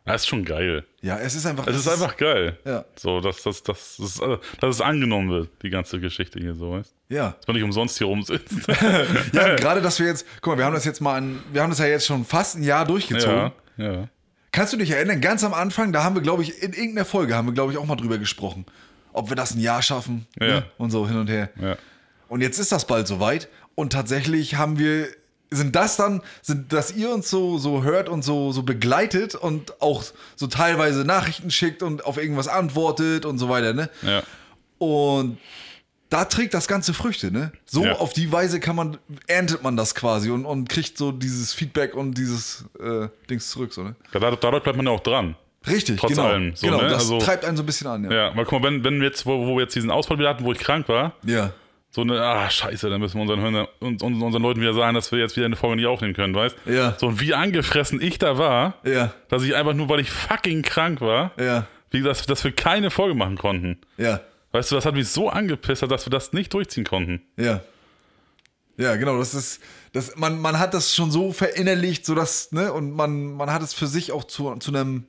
[0.06, 0.84] Das ist schon geil.
[1.01, 1.66] Ja, es ist einfach.
[1.68, 2.58] Es ist einfach geil.
[2.66, 2.84] Ja.
[2.97, 6.72] So, dass, dass, dass, dass, äh, dass es angenommen wird, die ganze Geschichte hier so,
[6.72, 7.32] weißt Ja.
[7.38, 8.68] Dass man nicht umsonst hier rumsitzt.
[9.34, 11.70] Ja, gerade, dass wir jetzt, guck mal, wir haben das jetzt mal, ein, wir haben
[11.70, 13.51] das ja jetzt schon fast ein Jahr durchgezogen.
[13.78, 14.08] ja, ja.
[14.51, 17.36] Kannst du dich erinnern, ganz am Anfang, da haben wir, glaube ich, in irgendeiner Folge
[17.36, 18.66] haben wir, glaube ich, auch mal drüber gesprochen,
[19.14, 20.47] ob wir das ein Jahr schaffen Ja.
[20.47, 20.66] ne?
[20.78, 21.49] und so hin und her.
[21.62, 21.78] ja.
[22.28, 25.08] Und jetzt ist das bald soweit und tatsächlich haben wir,
[25.56, 29.82] sind das dann, sind, dass ihr uns so, so hört und so, so begleitet und
[29.82, 30.04] auch
[30.36, 33.89] so teilweise Nachrichten schickt und auf irgendwas antwortet und so weiter, ne?
[34.01, 34.22] ja.
[34.80, 35.38] Und
[36.10, 37.51] da trägt das Ganze Früchte, ne?
[37.66, 37.93] So Ja.
[37.93, 38.97] auf die Weise kann man,
[39.28, 43.74] erntet man das quasi und, und kriegt so dieses Feedback und dieses äh, Dings zurück,
[43.74, 43.95] so, ne?
[44.12, 45.36] Dadurch, dadurch bleibt man ja auch dran.
[45.66, 46.28] Richtig, Trotz genau.
[46.28, 46.89] allem, so, genau, ne?
[46.89, 48.12] das Also- treibt einen so ein bisschen an, ja.
[48.12, 50.43] Ja, weil guck mal, wenn, wenn jetzt, wo, wo wir jetzt diesen Ausfall wieder hatten,
[50.43, 51.51] wo ich krank war, Ja,
[51.95, 54.95] so eine, ah, scheiße, dann müssen wir unseren, Hörern, uns, uns- unseren Leuten wieder sagen,
[54.95, 56.95] dass wir jetzt wieder eine Folge nicht aufnehmen können, weißt Ja.
[56.99, 60.63] So, und wie angefressen ich da war, ja, dass ich einfach nur, weil ich fucking
[60.63, 63.79] krank war, ja, wie dass, dass wir keine Folge machen konnten.
[63.97, 64.19] ja,
[64.51, 67.21] Weißt du, das hat mich so angepisst, dass wir das nicht durchziehen konnten.
[67.37, 67.61] ja.
[68.75, 72.73] Ja, genau, das ist, das, man, man hat das schon so verinnerlicht, so dass, ne,
[72.73, 75.05] und man, man hat es für sich auch zu, zu einem,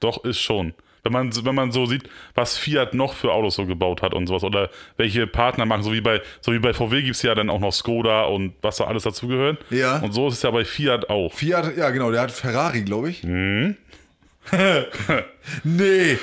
[0.00, 0.74] doch ist schon.
[1.04, 4.28] Wenn man, wenn man so sieht, was Fiat noch für Autos so gebaut hat und
[4.28, 7.34] sowas oder welche Partner machen, so wie bei, so wie bei VW gibt es ja
[7.34, 9.58] dann auch noch Skoda und was da alles dazugehört.
[9.70, 9.98] Ja.
[9.98, 11.32] Und so ist es ja bei Fiat auch.
[11.32, 13.24] Fiat, ja genau, der hat Ferrari, glaube ich.
[13.24, 13.76] Mhm.
[15.64, 16.18] nee.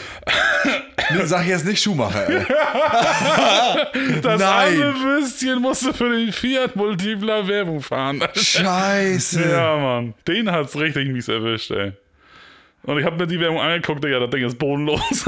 [1.12, 1.26] nee.
[1.26, 2.46] Sag jetzt nicht Schumacher, ey.
[4.22, 4.82] Das Nein.
[4.82, 8.22] arme Würstchen musste für den Fiat Multipler Werbung fahren.
[8.36, 9.50] Scheiße.
[9.50, 10.14] ja, Mann.
[10.28, 11.94] Den hat's richtig mies erwischt, ey.
[12.84, 15.26] Und ich habe mir die Werbung angeguckt, Digga, das Ding ist bodenlos,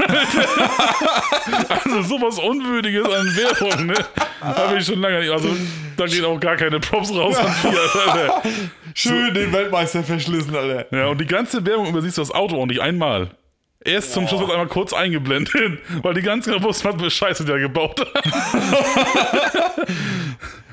[1.68, 3.94] also sowas Unwürdiges an Werbung, ne?
[4.40, 5.30] Habe ich schon lange nicht.
[5.30, 5.50] Also
[5.96, 8.42] da geht auch gar keine Props raus an Fiat, Alter.
[8.94, 10.86] Schön den Weltmeister verschlissen, Alter.
[10.96, 13.30] Ja, und die ganze Werbung übersiehst du das Auto auch nicht einmal.
[13.84, 17.44] Erst zum Schluss wird einmal kurz eingeblendet, weil die ganze genau wussten, was für Scheiße
[17.44, 18.08] der gebaut hat.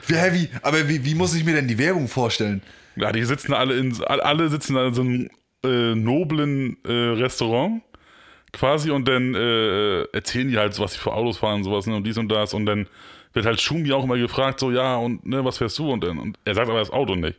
[0.08, 2.62] Wie, hä, wie, aber wie, wie muss ich mir denn die Werbung vorstellen?
[2.96, 5.30] Ja, die sitzen alle in, alle sitzen da in so einem
[5.64, 7.82] äh, noblen äh, Restaurant
[8.52, 11.86] quasi und dann äh, erzählen die halt so, was sie für Autos fahren und sowas
[11.86, 12.88] ne, und dies und das und dann
[13.34, 16.18] wird halt Schumi auch immer gefragt, so ja und ne, was fährst du und dann
[16.18, 17.38] und er sagt aber das Auto nicht.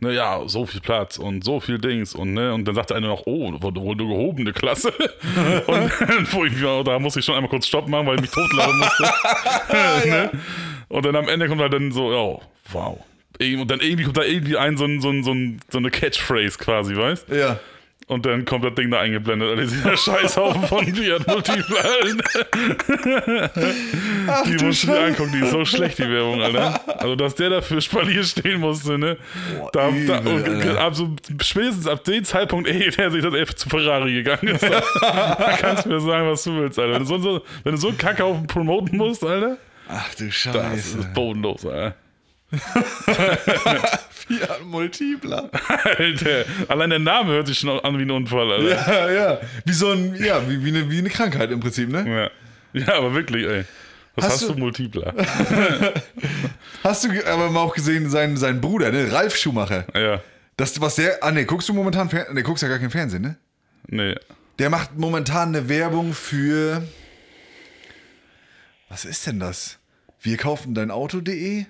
[0.00, 2.96] Ne, ja, so viel Platz und so viel Dings und ne, und dann sagt der
[2.96, 4.90] eine noch, oh, wohl wohl eine gehobene Klasse.
[5.66, 8.30] und dann, wo ich, da musste ich schon einmal kurz Stopp machen, weil ich mich
[8.30, 9.04] totlachen musste.
[10.08, 10.30] ne?
[10.88, 12.38] Und dann am Ende kommt halt dann so, ja,
[12.72, 12.98] wow.
[13.40, 15.90] Und dann irgendwie kommt da irgendwie ein, so, ein, so, ein, so, ein, so eine
[15.90, 17.58] Catchphrase quasi, weißt Ja.
[18.06, 22.44] Und dann kommt das Ding da eingeblendet, Alter, dieser Scheißhaufen von Fiat Multipla, Alter.
[24.46, 25.00] Die musst du dir Scheiße.
[25.06, 26.80] angucken, die ist so schlecht, die Werbung, Alter.
[27.00, 29.16] Also, dass der dafür Spalier stehen musste, ne?
[29.72, 30.80] Da, da, übel, und, Alter.
[30.82, 34.62] ab so, spätestens ab dem Zeitpunkt, ey, der sich das F zu Ferrari gegangen ist.
[34.64, 36.92] da kannst du mir sagen, was du willst, Alter.
[36.92, 39.56] Wenn du so, so, wenn du so einen Kackhaufen promoten musst, Alter,
[39.88, 40.98] Ach du das Scheiße.
[40.98, 41.94] ist bodenlos, Alter.
[44.10, 45.50] Fiat Multipler.
[45.98, 49.08] Alter, allein der Name hört sich schon an wie ein Unfall, Alter.
[49.08, 49.40] Ja, ja.
[49.64, 52.30] Wie so ein, ja, wie, wie, eine, wie eine Krankheit im Prinzip, ne?
[52.74, 53.64] Ja, ja aber wirklich, ey.
[54.16, 55.12] Was Hast hast, du- du Multipler?
[56.84, 59.10] Hast du aber mal auch gesehen, sein, sein Bruder, ne?
[59.12, 59.86] Ralf Schumacher.
[59.94, 60.22] ja,
[60.56, 63.36] Das, was der, ah ne, guckst du momentan, ne, guckst ja gar kein Fernsehen, ne?
[63.88, 64.14] nee.
[64.60, 66.84] Der macht momentan eine Werbung für,
[68.88, 69.78] was ist denn das?
[70.20, 71.66] Wir kaufen dein Auto.de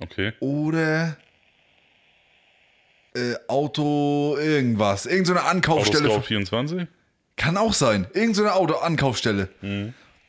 [0.00, 0.32] Okay.
[0.40, 1.16] oder
[3.14, 5.06] äh, Auto irgendwas.
[5.06, 6.04] Irgend so eine Ankaufsstelle.
[6.08, 6.86] Autoscout für- 24?
[7.36, 8.06] Kann auch sein.
[8.12, 9.48] Irgend so eine Auto-Ankaufsstelle.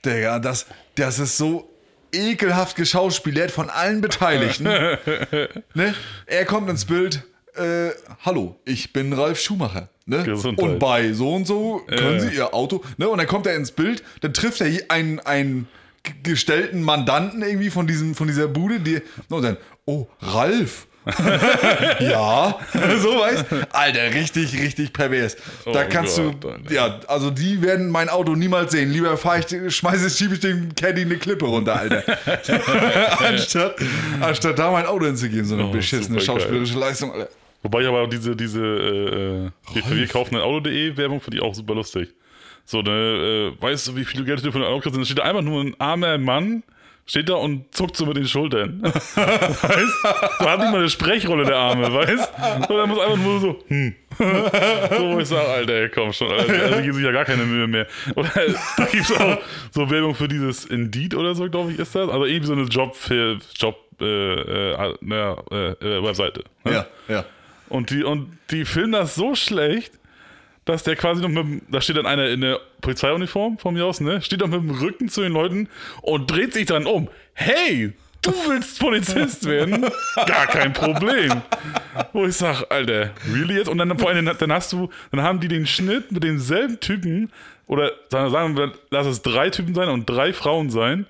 [0.05, 0.65] Digga, das,
[0.95, 1.69] das ist so
[2.13, 4.63] ekelhaft geschauspielert von allen Beteiligten.
[5.73, 5.95] ne?
[6.25, 7.23] Er kommt ins Bild.
[7.55, 7.89] Äh,
[8.25, 9.89] hallo, ich bin Ralf Schumacher.
[10.05, 10.23] Ne?
[10.57, 12.19] Und bei so und so können Ja.
[12.29, 12.81] Sie Ihr Auto.
[12.97, 13.09] Ne?
[13.09, 15.67] Und dann kommt er ins Bild, dann trifft er hier einen, einen
[16.23, 20.87] gestellten Mandanten irgendwie von, diesem, von dieser Bude, die, und dann, oh, Ralf.
[21.99, 22.59] ja,
[23.01, 25.35] so weißt Alter, richtig, richtig pervers.
[25.65, 26.71] da Oh kannst Gott, du, Alter.
[26.71, 28.91] ja, also die werden mein Auto niemals sehen.
[28.91, 32.03] Lieber fahr ich, schmeiße ich, schiebe ich dem Caddy eine Klippe runter, Alter.
[33.19, 33.77] anstatt,
[34.19, 37.29] anstatt da mein Auto hinzugeben, so eine Oh, beschissene schauspielerische Leistung, Alter.
[37.63, 41.37] Wobei ich aber auch diese, diese, äh, äh, wir, wir kaufen ein Auto.de Werbung finde
[41.37, 42.09] ich auch super lustig.
[42.71, 44.95] So, ne, äh, weißt du, wie viel Geld du ein Auto kriegst?
[44.95, 46.63] Dann steht da einfach nur ein armer Mann,
[47.05, 48.81] steht da und zuckt so mit den Schultern.
[48.83, 49.17] weißt
[50.39, 52.31] So hat nicht mal eine Sprechrolle, der Arme, weißt
[52.69, 53.93] So, der muss einfach nur so, hm.
[54.17, 57.67] so, ich sage, Alter, komm schon, Alter, also, die geben sich ja gar keine Mühe
[57.67, 57.87] mehr.
[58.15, 58.31] Oder
[58.77, 59.37] da gibt es auch
[59.71, 62.09] so Werbung für dieses Indeed oder so, glaube ich, ist das.
[62.09, 66.45] Also irgendwie so eine Job für Job, äh, äh, na, äh, äh, Webseite.
[66.63, 66.71] ne?
[66.71, 67.25] Ja, ja.
[67.67, 69.91] Und die, und die filmen das so schlecht,
[70.71, 73.85] dass der quasi noch mit dem, da steht dann einer in der Polizeiuniform von mir
[73.85, 74.21] aus, ne?
[74.21, 75.67] Steht doch mit dem Rücken zu den Leuten
[76.01, 77.09] und dreht sich dann um.
[77.33, 79.85] Hey, du willst Polizist werden?
[80.15, 81.41] Gar kein Problem.
[82.13, 83.69] Wo ich sag, Alter, really jetzt?
[83.69, 87.31] Und dann vor allem, dann hast du, dann haben die den Schnitt mit demselben Typen,
[87.67, 91.05] oder sagen wir, lass es drei Typen sein und drei Frauen sein,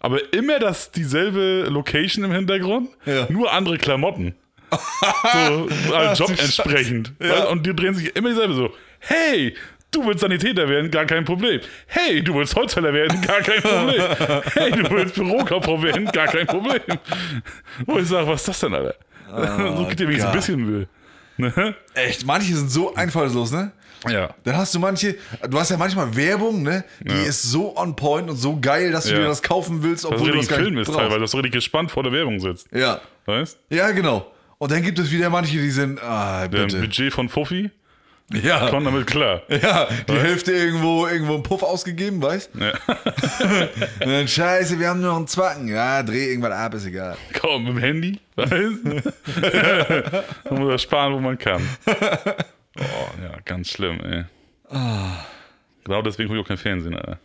[0.00, 3.26] aber immer das dieselbe Location im Hintergrund, Ja.
[3.30, 4.34] nur andere Klamotten
[5.48, 7.12] so als Ach, Job entsprechend.
[7.22, 7.44] Ja.
[7.48, 8.72] Und die drehen sich immer dieselbe so.
[9.02, 9.54] Hey,
[9.94, 11.60] Du willst Sanitäter werden, gar kein Problem.
[11.86, 14.02] Hey, du willst Holzfäller werden, gar kein Problem.
[14.54, 16.80] Hey, du willst Bürokauffrau werden, gar kein Problem.
[17.84, 18.94] Wo ich sage, was ist das denn, Alter?
[19.76, 20.88] so geht dir wenigstens ein bisschen Mühe.
[21.36, 21.74] Ne?
[21.92, 23.70] Echt, manche sind so einfallslos, ne?
[24.08, 24.30] Ja.
[24.44, 25.14] Dann hast du manche,
[25.46, 26.84] du hast ja manchmal Werbung, ne?
[27.00, 27.24] Die Ja.
[27.24, 29.18] ist so on point und so geil, dass du Ja.
[29.18, 31.00] dir das kaufen willst, Das obwohl du richtig das gar Film ist brauchst.
[31.00, 32.66] teilweise, dass du richtig gespannt vor der Werbung sitzt.
[32.72, 32.98] Ja.
[33.26, 34.26] Weißt Ja, genau.
[34.56, 36.80] Und dann gibt es wieder manche, die sind, ah, Der bitte.
[36.80, 37.70] Budget von Fuffi
[38.42, 38.70] Ja.
[38.70, 39.42] kommt damit klar.
[39.48, 42.72] Ja, die Hälfte irgendwo, irgendwo im Puff ausgegeben, weißt Ja.
[44.00, 45.68] Und dann, scheiße, wir haben nur noch einen Zwacken.
[45.68, 47.16] Ja, dreh irgendwann ab, ist egal.
[47.34, 48.84] Kaum mit dem Handy, weißt
[50.50, 51.62] Man muss sparen, wo man kann.
[51.86, 54.24] Oh, ja, ganz schlimm, ey.
[55.84, 57.18] Genau deswegen gucke ich auch kein Fernsehen, Alter.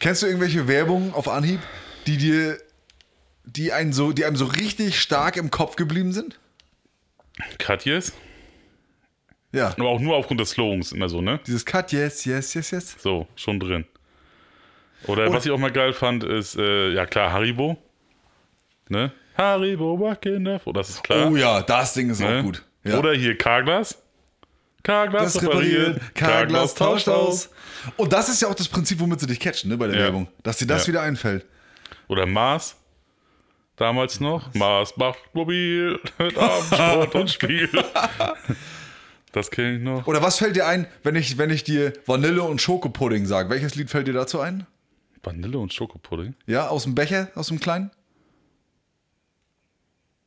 [0.00, 1.60] Kennst du irgendwelche Werbungen auf Anhieb,
[2.06, 2.58] die dir,
[3.44, 6.38] die einen so, die einem so richtig stark im Kopf geblieben sind?
[7.58, 8.12] Katjes?
[9.52, 9.68] Ja.
[9.78, 11.40] Aber auch nur aufgrund des Slogans immer so, ne?
[11.46, 12.96] Dieses Cut, yes, yes, yes, yes.
[12.98, 13.84] So, schon drin.
[15.06, 17.76] Oder was ich auch mal geil fand, ist, äh, ja klar, Haribo.
[18.88, 19.12] Ne?
[19.36, 20.62] Haribo, Wackenef.
[20.74, 21.30] Das ist klar.
[21.30, 22.38] Oh ja, das Ding ist ne?
[22.38, 22.64] auch gut.
[22.84, 22.98] Ja.
[22.98, 24.00] Oder hier Carglass.
[24.82, 26.00] Carglass das repariert.
[26.14, 27.50] Carglass tauscht aus.
[27.96, 30.02] Und das ist ja auch das Prinzip, womit sie dich catchen, ne, bei der Ja.
[30.04, 30.28] Werbung.
[30.42, 30.92] Dass dir das Ja.
[30.92, 31.46] wieder einfällt.
[32.08, 32.76] Oder Mars.
[33.76, 34.52] Damals noch.
[34.54, 35.98] Mars macht mobil.
[36.18, 37.68] mit Abendsport und Spiel.
[39.32, 40.06] Das kenne ich noch.
[40.06, 43.50] Oder was fällt dir ein, wenn ich, wenn ich dir Vanille und Schokopudding sage?
[43.50, 44.66] Welches Lied fällt dir dazu ein?
[45.22, 46.34] Vanille und Schokopudding?
[46.46, 47.90] Ja, aus dem Becher, aus dem kleinen?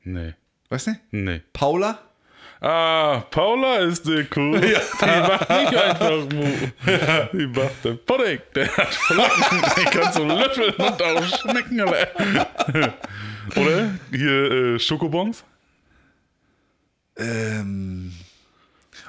[0.04, 0.34] Nee.
[0.70, 0.92] Weißt du?
[1.12, 1.42] Nee.
[1.52, 2.00] Paula?
[2.62, 4.58] Ah, Paula ist eine Kuh.
[4.58, 6.46] Die macht nicht einfach Mu.
[7.34, 8.40] Die macht den Pudding.
[8.56, 9.62] Der hat Flacken.
[9.76, 11.82] Den kannst du löffeln und auch schmecken.
[11.82, 12.08] Oder
[14.12, 15.44] hier äh, Schokobons.
[17.18, 18.14] Ähm.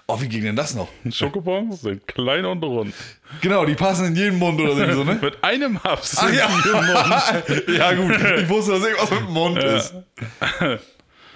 [0.07, 0.89] Oh, wie ging denn das noch?
[1.11, 2.95] Schokobons sind klein und rund.
[3.41, 5.15] Genau, die passen in jeden Mund oder so, ne?
[5.23, 6.17] Mit einem Haps.
[6.19, 6.49] Ach ja.
[7.73, 8.13] ja, gut.
[8.39, 9.95] Ich wusste, dass irgendwas mit dem Mund ist.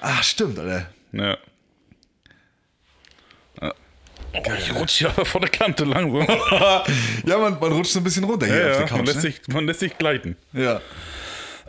[0.02, 0.90] Ach, stimmt, Alter.
[1.12, 1.38] Ja.
[3.62, 6.26] Oh, ich rutsche hier aber von der Kante langsam.
[7.26, 9.06] Ja, man, man rutscht so ein bisschen runter hier Ja, auf ja, der man, Couch.
[9.06, 9.30] lässt Ne?
[9.32, 10.36] sich, man lässt sich gleiten.
[10.52, 10.82] Ja.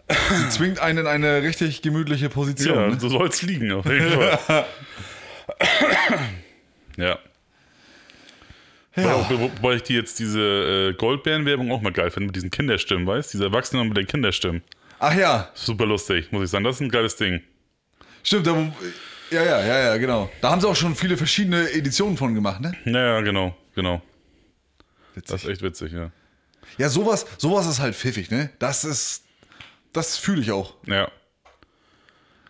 [0.10, 2.76] Sie zwingt einen in eine richtig gemütliche Position.
[2.76, 3.00] Ja, ne?
[3.00, 4.66] so soll es liegen, auf jeden Fall.
[7.00, 7.20] Ja.
[8.96, 9.30] Ja.
[9.30, 13.08] Wo- Wobei ich die jetzt diese äh, Goldbeeren-Werbung auch mal geil finde, mit diesen Kinderstimmen,
[13.08, 13.38] weißt du?
[13.38, 14.62] Diese Erwachsenen mit den Kinderstimmen.
[15.00, 16.64] Ach ja, Super lustig, muss ich sagen.
[16.66, 17.42] Das ist ein geiles Ding.
[18.24, 18.48] stimmt.
[18.48, 18.74] Da, wo-
[19.32, 20.30] ja, ja, ja, ja, genau.
[20.42, 22.74] Da haben sie auch schon viele verschiedene Editionen von gemacht, ne?
[22.84, 24.02] Naja, genau, genau.
[25.16, 25.44] Das Witzig.
[25.44, 26.12] ist echt witzig, ja.
[26.78, 28.50] Ja, sowas, sowas ist halt pfiffig, ne?
[28.60, 29.24] Das ist,
[29.94, 30.76] das fühle ich auch.
[30.88, 31.10] Ja.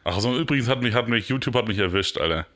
[0.04, 2.48] Ach so, übrigens hat mich, hat mich, YouTube hat mich erwischt, Alter.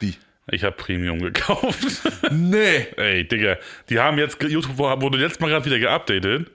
[0.00, 0.14] Wie?
[0.50, 2.02] Ich habe Premium gekauft.
[2.30, 2.86] Nee.
[2.96, 6.50] Ey, Digga, die haben jetzt, YouTube wurde jetzt mal gerade wieder geupdatet,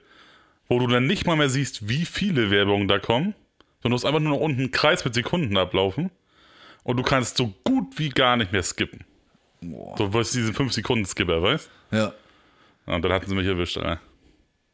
[0.67, 3.35] wo du dann nicht mal mehr siehst, wie viele Werbungen da kommen,
[3.81, 6.09] sondern du hast einfach nur noch unten einen Kreis mit Sekunden ablaufen
[6.83, 9.01] und du kannst so gut wie gar nicht mehr skippen.
[9.61, 9.95] Boah.
[9.97, 12.13] So, was diesen 5-Sekunden-Skipper, weißt Ja.
[12.87, 13.99] Ja, Und dann hatten sie mich erwischt, Alter.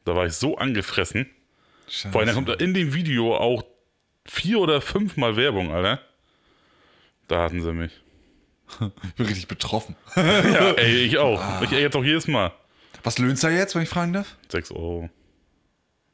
[0.05, 1.29] Da war ich so angefressen.
[1.87, 2.11] Scheiße.
[2.11, 3.63] Vor allem, da kommt da in dem Video auch
[4.25, 6.01] vier oder fünfmal Werbung, Alter.
[7.27, 7.91] Da hatten sie mich.
[8.81, 9.95] Ich bin richtig betroffen.
[10.15, 11.61] Ja, ey, ich auch.
[11.61, 12.51] Ich ey, jetzt auch jedes Mal.
[13.03, 14.35] Was löhnt da jetzt, wenn ich fragen darf?
[14.49, 15.09] 6 Euro.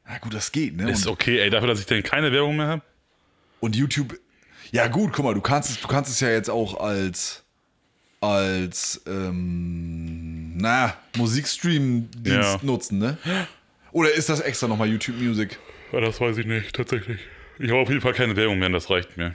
[0.08, 0.90] Ja, gut, das geht, ne?
[0.90, 2.82] Ist Und, okay, ey, dafür, dass ich dann keine Werbung mehr habe.
[3.60, 4.20] und YouTube.
[4.72, 7.44] Ja, gut, guck mal, du kannst es, du kannst es ja jetzt auch als,
[8.22, 12.60] als, ähm, na, Musikstream-Dienst Ja.
[12.64, 13.18] nutzen, ne?
[13.92, 15.58] Oder ist das extra nochmal YouTube Music?
[15.92, 17.20] Ja, das weiß ich nicht, tatsächlich.
[17.58, 19.34] Ich habe auf jeden Fall keine Werbung mehr, und das reicht mir.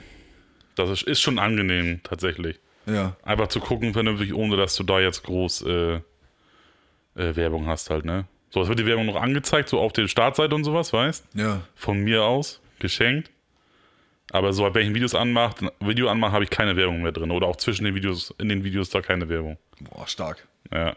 [0.75, 2.59] Das ist, ist schon angenehm, tatsächlich.
[2.85, 3.15] Ja.
[3.23, 6.01] Einfach zu gucken, vernünftig, ohne dass du da jetzt groß äh, äh,
[7.35, 8.25] Werbung hast halt, ne?
[8.51, 11.25] So, es wird die Werbung noch angezeigt, so auf der Startseite und sowas, weißt?
[11.33, 11.61] Ja.
[11.75, 13.31] Von mir aus, geschenkt.
[14.31, 17.11] Aber so, wenn ich ein Videos anmache, ein Video anmache, habe ich keine Werbung mehr
[17.11, 17.31] drin.
[17.31, 19.57] Oder auch zwischen den Videos, in den Videos da keine Werbung.
[19.81, 20.47] Boah, stark.
[20.73, 20.93] Ja.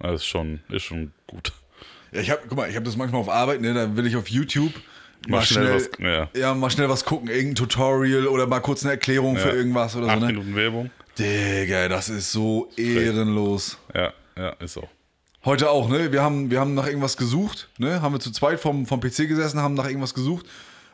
[0.00, 1.52] Das ist schon, ist schon gut.
[2.12, 3.74] Ja, ich hab, guck mal, ich habe das manchmal auf Arbeit, ne?
[3.74, 4.72] Da will ich auf YouTube
[5.28, 6.40] mal, Mal schnell schnell, was- ja.
[6.40, 6.54] ja.
[6.54, 9.54] mal schnell was gucken, irgendein Tutorial oder mal kurz eine Erklärung für Ja.
[9.54, 10.32] irgendwas oder Acht so, ne?
[10.32, 10.90] Minuten Werbung.
[11.18, 13.76] Digga, das ist so ehrenlos.
[13.94, 14.88] Ja, ja, ist auch.
[15.44, 16.12] Heute auch, ne?
[16.12, 18.00] Wir haben, wir haben nach irgendwas gesucht, ne?
[18.00, 20.46] Haben wir zu zweit vom, vom PC gesessen, haben nach irgendwas gesucht.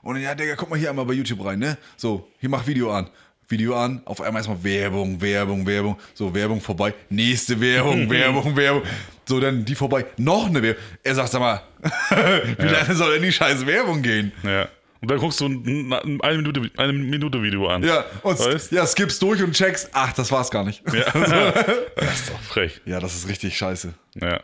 [0.03, 1.77] Und dann, ja, Digga, guck mal hier einmal bei YouTube rein, ne?
[1.97, 3.09] So, hier mach Video an.
[3.49, 5.99] Video an, auf einmal erstmal Werbung, Werbung, Werbung.
[6.15, 6.95] So, Werbung vorbei.
[7.11, 8.83] Nächste Werbung, Werbung, Werbung.
[9.27, 10.07] So, dann die vorbei.
[10.17, 10.83] Noch eine Werbung.
[11.03, 11.63] Er sagt, sag mal,
[12.59, 14.33] wie lange soll denn die scheiß Werbung gehen?
[14.43, 14.69] Ja.
[15.05, 17.83] Und dann guckst du ein, ein, eine, Minute, eine Minute Video an.
[17.83, 18.73] Ja, und Weißt?
[18.73, 20.83] ja, skippst durch und checkst, ach, das war's gar nicht.
[20.91, 21.11] Ja.
[21.95, 22.81] das ist doch frech.
[22.87, 23.93] Ja, das ist richtig scheiße.
[24.15, 24.29] Ja.
[24.31, 24.41] Ja,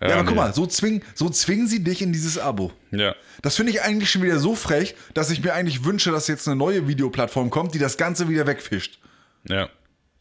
[0.00, 0.24] aber nee.
[0.24, 2.72] guck mal, so zwingen, so zwingen sie dich in dieses Abo.
[2.90, 3.14] Ja.
[3.42, 6.48] Das finde ich eigentlich schon wieder so frech, dass ich mir eigentlich wünsche, dass jetzt
[6.48, 8.98] eine neue Videoplattform kommt, die das Ganze wieder wegfischt.
[9.48, 9.68] Ja.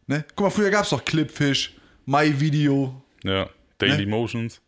[0.05, 0.25] Ne?
[0.35, 1.75] Guck mal, früher gab es doch Clipfish,
[2.05, 3.01] MyVideo.
[3.23, 3.49] Ja.
[3.79, 4.11] Daily Ne?
[4.11, 4.61] Motions.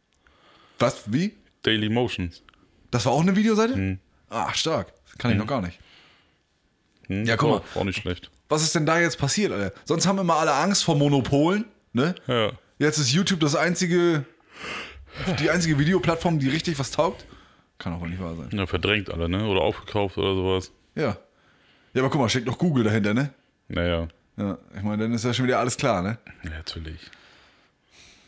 [0.80, 1.04] Was?
[1.06, 1.36] Wie?
[1.62, 2.42] Daily Motions.
[2.90, 4.00] Das war auch eine Videoseite?
[4.34, 4.94] Ah, stark.
[5.06, 5.80] Das kann ich noch gar nicht.
[7.08, 7.26] Hm?
[7.26, 7.58] Ja, guck mal.
[7.58, 8.32] Auch, auch nicht schlecht.
[8.50, 9.74] Was ist denn da jetzt passiert, Alter?
[9.86, 12.16] Sonst haben immer alle Angst vor Monopolen, ne?
[12.28, 12.52] Ja.
[12.80, 14.26] Jetzt ist YouTube das einzige,
[15.40, 17.26] die einzige Videoplattform, die richtig was taugt.
[17.78, 18.50] Kann auch wohl nicht wahr sein.
[18.52, 18.66] ja.
[18.66, 19.46] Verdrängt alle, ne?
[19.48, 20.72] Oder aufgekauft oder sowas.
[20.96, 21.18] Ja.
[21.94, 23.34] Ja, aber guck mal, steckt noch Google dahinter, ne?
[23.68, 24.08] Naja.
[24.38, 26.18] Ja, ich meine, dann ist ja schon wieder alles klar, ne?
[26.44, 27.00] Ja, natürlich.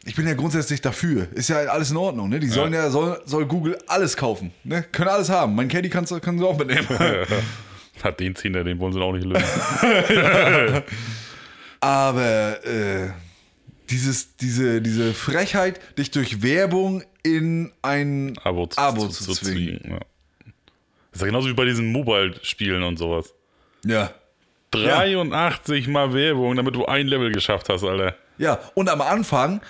[0.08, 1.28] Ich bin ja grundsätzlich dafür.
[1.34, 2.40] Ist ja alles in Ordnung, ne?
[2.40, 4.84] Die sollen ja, soll, soll Google alles kaufen, ne?
[4.92, 5.56] Können alles haben.
[5.56, 6.88] Mein Caddy kannst, du- können sie auch mitnehmen.
[8.04, 9.44] Hat den Zehner, den wollen sie auch nicht lösen.
[11.80, 13.10] Aber äh,
[13.90, 19.80] dieses, diese, diese Frechheit, dich durch Werbung in ein Abo zu, Abo zu, zu zwingen.
[19.86, 20.00] Ja.
[21.12, 23.34] Das ist ja genauso wie bei diesen Mobile-Spielen und sowas.
[23.86, 24.12] Ja.
[24.72, 28.16] 83 mal Werbung, damit du ein Level geschafft hast, Alter.
[28.38, 29.62] Ja, und am Anfang,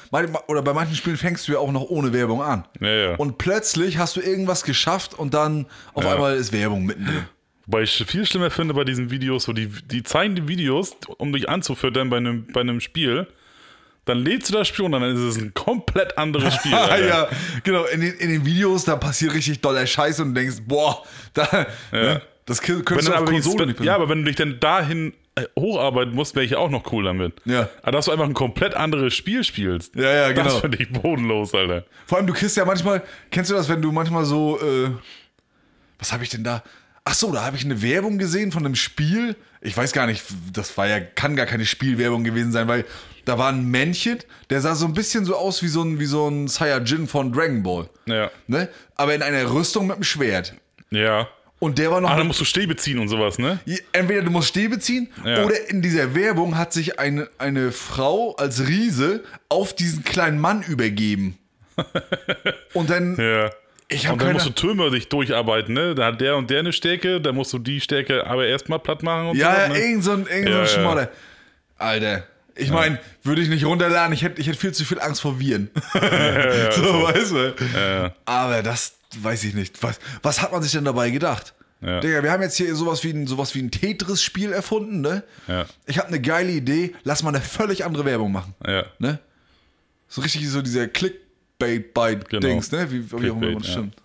[0.47, 2.66] oder bei manchen Spielen fängst du ja auch noch ohne Werbung an.
[2.80, 3.16] Ja, ja.
[3.16, 6.13] Und plötzlich hast du irgendwas geschafft und dann auf Ja.
[6.13, 7.26] einmal ist Werbung mittendrin.
[7.68, 11.34] Wobei ich viel schlimmer finde bei diesen Videos, so die, die zeigen die Videos, um
[11.34, 13.28] dich anzufüttern bei einem, bei einem Spiel.
[14.05, 16.72] Dann lädst du das Spiel und dann ist es ein komplett anderes Spiel.
[16.74, 17.28] Ja,
[17.63, 17.86] genau.
[17.86, 21.03] In den, in den Videos, da passiert richtig doller Scheiße und du denkst, boah,
[21.34, 24.59] da, ne, das k- Wenn du auf Konsole nicht ja, aber wenn du dich dann
[24.59, 25.13] dahin
[25.58, 27.34] hocharbeiten musst, wäre ich auch noch cool damit.
[27.46, 27.70] Ja.
[27.82, 29.96] Aber dass du einfach ein komplett anderes Spiel spielst.
[29.96, 30.60] Ja, ja, Das genau.
[30.60, 31.84] finde ich bodenlos, Alter.
[32.06, 34.92] Vor allem, du kriegst ja manchmal, kennst du das, wenn du manchmal so, äh,
[36.00, 36.64] was habe ich denn da?
[37.04, 39.36] Ach so, da habe ich eine Werbung gesehen von einem Spiel.
[39.62, 40.24] Ich weiß gar nicht,
[40.54, 42.86] das war ja, kann gar keine Spielwerbung gewesen sein, weil
[43.26, 44.20] da war ein Männchen,
[44.50, 47.34] der sah so ein bisschen so aus wie so ein, wie so ein Saiyajin von
[47.34, 47.90] Dragon Ball.
[48.06, 48.32] Ja.
[48.48, 48.70] Ne?
[48.96, 50.54] Aber in einer Rüstung mit einem Schwert.
[50.92, 51.28] Ja.
[51.66, 53.59] Und der war noch Ah, dann musst du Stäbe ziehen und sowas, ne?
[53.91, 55.43] Entweder du musst Stäbe ziehen Ja.
[55.43, 60.61] oder in dieser Werbung hat sich eine, eine Frau als Riese auf diesen kleinen Mann
[60.61, 61.38] übergeben.
[62.74, 63.49] Und dann, Ja.
[63.88, 64.34] ich Und dann keine...
[64.34, 65.95] musst du Türme dich durcharbeiten, ne?
[65.95, 69.01] Da hat der und der eine Stärke, dann musst du die Stärke aber erstmal platt
[69.03, 69.61] machen und Ja, so.
[69.61, 69.80] ja, ne?
[69.80, 70.68] irgend so ein, irgend so Ja, ein ja.
[70.68, 71.09] Schmodder.
[71.78, 72.24] Alter,
[72.56, 75.39] ich meine, würde ich nicht runterladen, ich hätte ich hätt viel zu viel Angst vor
[75.39, 75.70] Viren.
[75.93, 75.99] so,
[77.03, 78.14] weißt du?
[78.26, 79.82] Aber das weiß ich nicht.
[79.84, 81.53] Was, was hat man sich denn dabei gedacht?
[81.82, 81.99] Ja.
[81.99, 85.24] Digga, wir haben jetzt hier sowas wie ein, sowas wie ein Tetris-Spiel erfunden, ne?
[85.47, 85.66] Ja.
[85.86, 88.56] Ich habe eine geile Idee, lass mal eine völlig andere Werbung machen.
[88.66, 88.86] ja.
[88.99, 89.20] Ne?
[90.08, 92.84] So richtig so dieser Clickbait-Bite-Dings, Genau.
[92.84, 92.91] ne?
[92.91, 93.95] Wie, wie auch immer das stimmt.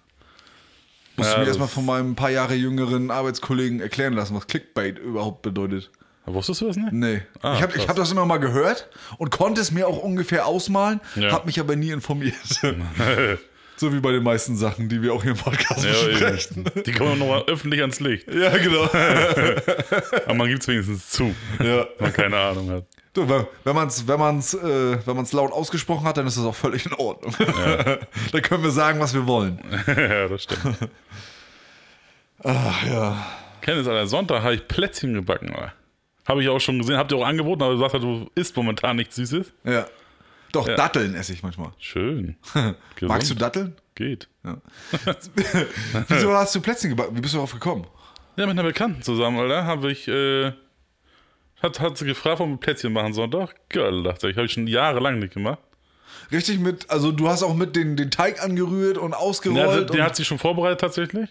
[1.16, 5.42] Musste Ja, mir erstmal von meinem paar Jahre jüngeren Arbeitskollegen erklären lassen, was Clickbait überhaupt
[5.42, 5.90] bedeutet.
[6.34, 6.92] Wusstest du das nicht?
[6.92, 7.22] Nee.
[7.42, 11.00] Ah, ich habe hab das immer mal gehört und konnte es mir auch ungefähr ausmalen,
[11.16, 11.32] Ja.
[11.32, 12.34] habe mich aber nie informiert.
[13.76, 16.64] so wie bei den meisten Sachen, die wir auch hier im Podcast Ja, besprechen.
[16.74, 16.82] eben.
[16.84, 18.32] Die kommen nochmal öffentlich ans Licht.
[18.32, 18.84] Ja, genau.
[20.24, 21.64] Aber man gibt es wenigstens zu, ja.
[21.78, 22.84] wenn man keine Ahnung hat.
[23.12, 26.44] Du, wenn man es wenn man's, äh, wenn man's laut ausgesprochen hat, dann ist das
[26.44, 27.34] auch völlig in Ordnung.
[27.38, 29.58] dann können wir sagen, was wir wollen.
[29.88, 30.76] ja, das stimmt.
[32.44, 33.26] Ach ja.
[33.62, 35.72] Kenntnis, Alter, Sonntag habe ich Plätzchen gebacken, Alter.
[36.26, 38.56] Habe ich auch schon gesehen, habt ihr auch angeboten, aber du sagst ja, du isst
[38.56, 39.52] momentan nichts Süßes.
[39.64, 39.86] Ja.
[40.52, 40.76] Doch, Ja.
[40.76, 41.70] Datteln esse ich manchmal.
[41.78, 42.36] Schön.
[43.00, 43.34] Magst du.
[43.34, 43.74] Datteln?
[43.94, 44.28] Geht.
[46.08, 47.16] Wieso hast du Plätzchen gebacken?
[47.16, 47.86] Wie bist du darauf gekommen?
[48.36, 50.52] Ja, mit einer Bekannten zusammen, Alter, habe ich, äh,
[51.62, 53.54] hat, hat sie gefragt, ob wir Plätzchen machen Sonntag.
[53.68, 54.36] Geil, dachte ich.
[54.36, 55.58] Habe ich schon jahrelang nicht gemacht.
[56.32, 59.58] Richtig mit, also du hast auch mit den, den Teig angerührt und ausgerollt.
[59.60, 61.28] Ja, den, und den hat sie schon vorbereitet tatsächlich.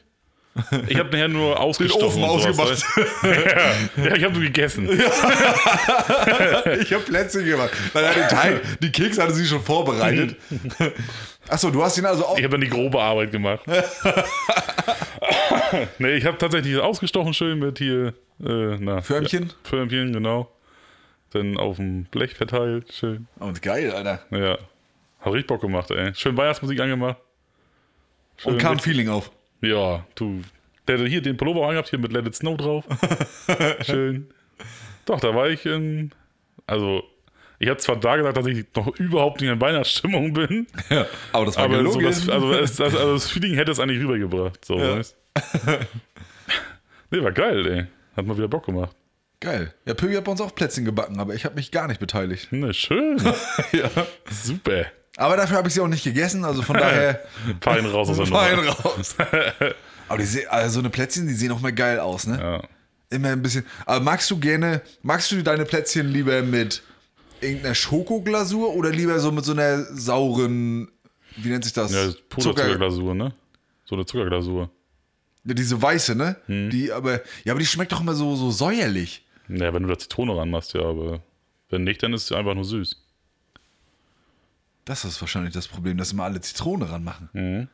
[0.88, 2.24] Ich habe nachher nur ausgestochen.
[2.24, 2.84] Ofen und sowas,
[3.98, 4.90] ja, ich habe nur gegessen.
[6.82, 7.72] ich habe Plätzchen gemacht.
[7.94, 10.36] Weil er den Teig, die Kekse hatte sie schon vorbereitet.
[11.48, 12.38] Achso, du hast ihn also auch.
[12.38, 13.62] Ich habe dann die grobe Arbeit gemacht.
[16.00, 19.02] nee, ich habe tatsächlich ausgestochen schön mit hier, äh, na.
[19.02, 19.44] Förmchen?
[19.44, 20.52] Ja, Förmchen, genau.
[21.32, 23.28] Dann auf dem Blech verteilt, schön.
[23.40, 24.24] Und geil, Alter.
[24.32, 24.58] Ja.
[25.20, 26.14] Hat richtig Bock gemacht, ey.
[26.16, 27.18] Schön Weihnachtsmusik angemacht.
[28.38, 29.32] Schön Und kam Feeling auf.
[29.62, 30.42] Ja, du.
[30.88, 32.86] Der hier den Pullover angehabt, hier mit Let It Snow drauf.
[33.86, 34.30] Schön.
[35.06, 36.12] Doch, da war ich in.
[36.66, 37.04] Also,
[37.60, 41.46] ich habe zwar da gesagt, dass ich noch überhaupt nicht in Weihnachtsstimmung bin, Ja, aber
[41.46, 42.04] das war aber so gelogen.
[42.06, 44.64] das, also, das, also das Feeling hätte es eigentlich rübergebracht.
[44.66, 44.98] So, Ja.
[44.98, 45.16] weißt
[47.12, 47.86] Nee, war geil, ey.
[48.16, 48.96] Hat mal wieder Bock gemacht.
[49.40, 49.74] Geil.
[49.86, 52.52] Ja, Pöbi hat bei uns auch Plätzchen gebacken, aber ich habe mich gar nicht beteiligt.
[52.52, 53.18] Ne, schön.
[53.72, 53.90] ja.
[54.30, 54.86] Super.
[55.20, 57.22] Aber dafür habe ich sie auch nicht gegessen, also von daher
[57.62, 59.16] Fein raus aus der fein raus.
[60.08, 62.40] Aber die sehen, also so eine Plätzchen, die sehen auch mal geil aus, ne?
[62.40, 62.64] Ja.
[63.10, 63.66] Immer ein bisschen.
[63.86, 66.84] Aber magst du gerne, magst du deine Plätzchen lieber mit
[67.42, 70.90] irgendeiner Schokoglasur oder lieber so mit so einer sauren,
[71.36, 71.92] wie nennt sich das?
[71.92, 73.34] Ja, Puderzuckerglasur, ne?
[73.86, 74.70] So eine Zuckerglasur.
[75.44, 76.38] Ja, diese weiße, ne?
[76.46, 76.70] Hm.
[76.70, 79.26] Die aber, ja, aber die schmeckt doch immer so, so säuerlich.
[79.50, 81.22] Ja, wenn du da Zitrone ranmachst, ja, aber
[81.70, 82.96] wenn nicht, dann ist sie einfach nur süß.
[84.90, 87.30] Das ist wahrscheinlich das Problem, dass immer alle Zitrone ranmachen.
[87.34, 87.68] Mhm.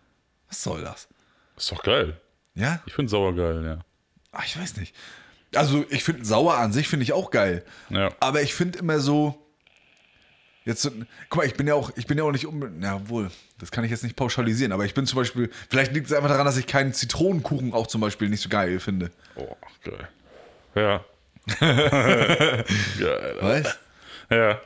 [0.49, 1.07] Was soll das?
[1.55, 2.20] Ist doch geil.
[2.55, 2.82] Ja?
[2.86, 3.80] Ich finde sauer geil, ja.
[4.34, 4.93] Ach, ich weiß nicht.
[5.55, 7.63] Also, ich finde sauer an sich finde ich auch geil.
[7.89, 8.09] Ja.
[8.20, 9.41] Aber ich finde immer so.
[10.66, 10.91] Jetzt, so-
[11.30, 13.72] guck mal, ich bin ja auch, ich bin ja auch nicht unbedingt, ja wohl, das
[13.72, 16.45] kann ich jetzt nicht pauschalisieren, aber ich bin zum Beispiel, vielleicht liegt es einfach daran,
[16.45, 19.11] dass ich keinen Zitronenkuchen auch zum Beispiel nicht so geil finde.
[19.36, 20.09] Oh, geil.
[20.76, 21.05] Ja.
[22.99, 23.36] geil.
[23.39, 23.80] Weißt?
[24.32, 24.59] Ja.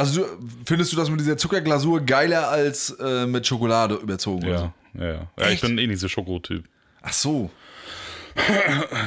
[0.00, 0.26] Also du,
[0.64, 4.48] findest du das mit dieser Zuckerglasur geiler als äh, mit Schokolade überzogen?
[4.48, 4.72] oder so?
[4.98, 5.12] Ja, ja.
[5.12, 5.30] ja.
[5.38, 6.64] ja ich bin eh nicht so Schokotyp.
[7.02, 7.50] Ach so.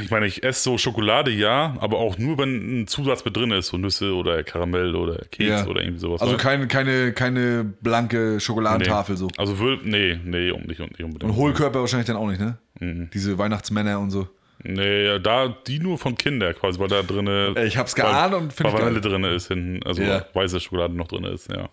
[0.03, 3.51] Ich meine, ich esse so Schokolade, ja, aber auch nur, wenn ein Zusatz mit drin
[3.51, 5.65] ist, so Nüsse oder Karamell oder Keks Ja.
[5.65, 6.21] oder irgendwie sowas.
[6.21, 6.43] Also weißt?
[6.43, 9.19] keine, keine, keine blanke Schokoladentafel nee.
[9.19, 9.29] so.
[9.37, 11.23] Also, nee, nee, um nicht, nicht unbedingt.
[11.23, 12.59] Und Hohlkörper wahrscheinlich dann auch nicht, ne?
[12.79, 13.09] Mhm.
[13.13, 14.27] Diese Weihnachtsmänner und so.
[14.63, 17.51] Nee, ja, da, die nur von Kinder quasi, weil da drinne.
[17.55, 20.25] Ey, ich hab's geahnt und find Weil ich Vanille drin ist, hinten, also Ja.
[20.33, 21.69] weiße Schokolade noch drin ist, ja.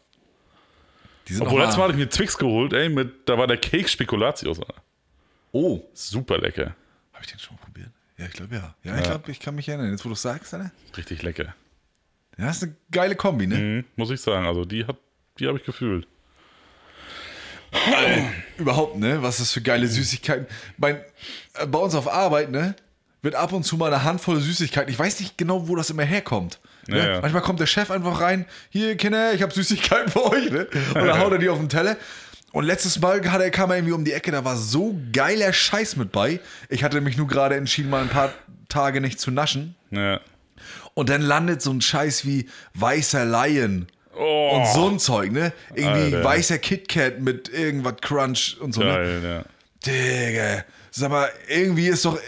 [1.38, 4.60] Obwohl, letztes Mal hatte ich mir Twix geholt, ey, mit, da war der Cake Spekulatius.
[5.52, 6.74] Oh, Super lecker.
[7.12, 7.90] habe ich den schon mal probiert?
[8.18, 8.74] Ja, ich glaube ja.
[8.82, 9.90] Ja, ich glaube, ich kann mich erinnern.
[9.92, 10.72] Jetzt, wo du es sagst, Alter.
[10.96, 11.54] Richtig lecker.
[12.36, 13.56] Ja, das ist eine geile Kombi, ne?
[13.56, 14.46] Mhm, muss ich sagen.
[14.46, 14.96] Also, die hat,
[15.38, 16.06] die habe ich gefühlt.
[18.56, 19.22] Überhaupt, ne?
[19.22, 20.46] Was das für geile Süßigkeiten.
[20.76, 20.96] Mein,
[21.54, 22.74] äh, bei uns auf Arbeit, ne?
[23.22, 24.90] Wird ab und zu mal eine Handvoll Süßigkeiten.
[24.90, 26.58] Ich weiß nicht genau, wo das immer herkommt.
[26.86, 26.98] Ne?
[26.98, 27.20] Ja, ja.
[27.20, 28.46] Manchmal kommt der Chef einfach rein.
[28.70, 30.66] Hier, Kinder, ich habe Süßigkeiten für euch, ne?
[30.94, 31.96] Und dann haut er die auf den Teller.
[32.52, 35.52] Und letztes Mal hat er, kam er irgendwie um die Ecke, da war so geiler
[35.52, 36.40] Scheiß mit bei.
[36.68, 38.32] Ich hatte mich nur gerade entschieden, mal ein paar
[38.68, 39.76] Tage nicht zu naschen.
[39.90, 40.20] Ja.
[40.94, 43.86] Und dann landet so ein Scheiß wie weißer Lion
[44.20, 45.52] Oh, und so ein Zeug, ne?
[45.74, 46.24] Irgendwie Alter.
[46.24, 48.86] weißer KitKat mit irgendwas Crunch und so, ne?
[48.86, 49.44] geil, ja.
[49.86, 52.18] Digga, sag mal, irgendwie ist doch,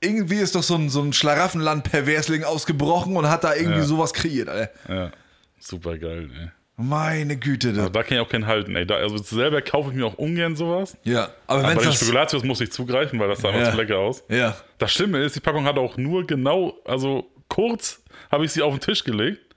[0.00, 3.84] irgendwie ist doch so ein, so ein Schlaraffenland-Perversling ausgebrochen und hat da irgendwie Ja.
[3.84, 4.70] sowas kreiert, Alter.
[4.88, 5.10] Ja.
[5.58, 6.48] Super geil, ey.
[6.82, 7.90] Meine Güte, da.
[7.90, 8.86] da kann ich auch keinen halten, ey.
[8.86, 10.96] Da, also selber kaufe ich mir auch ungern sowas.
[11.04, 11.96] Ja, aber wenn bei den das.
[11.96, 13.70] Spekulatius muss ich zugreifen, weil das sah Ja.
[13.70, 14.24] zu lecker aus.
[14.30, 18.00] Ja, Das Schlimme ist, die Packung hat auch nur genau, also kurz
[18.32, 19.49] habe ich sie auf den Tisch gelegt.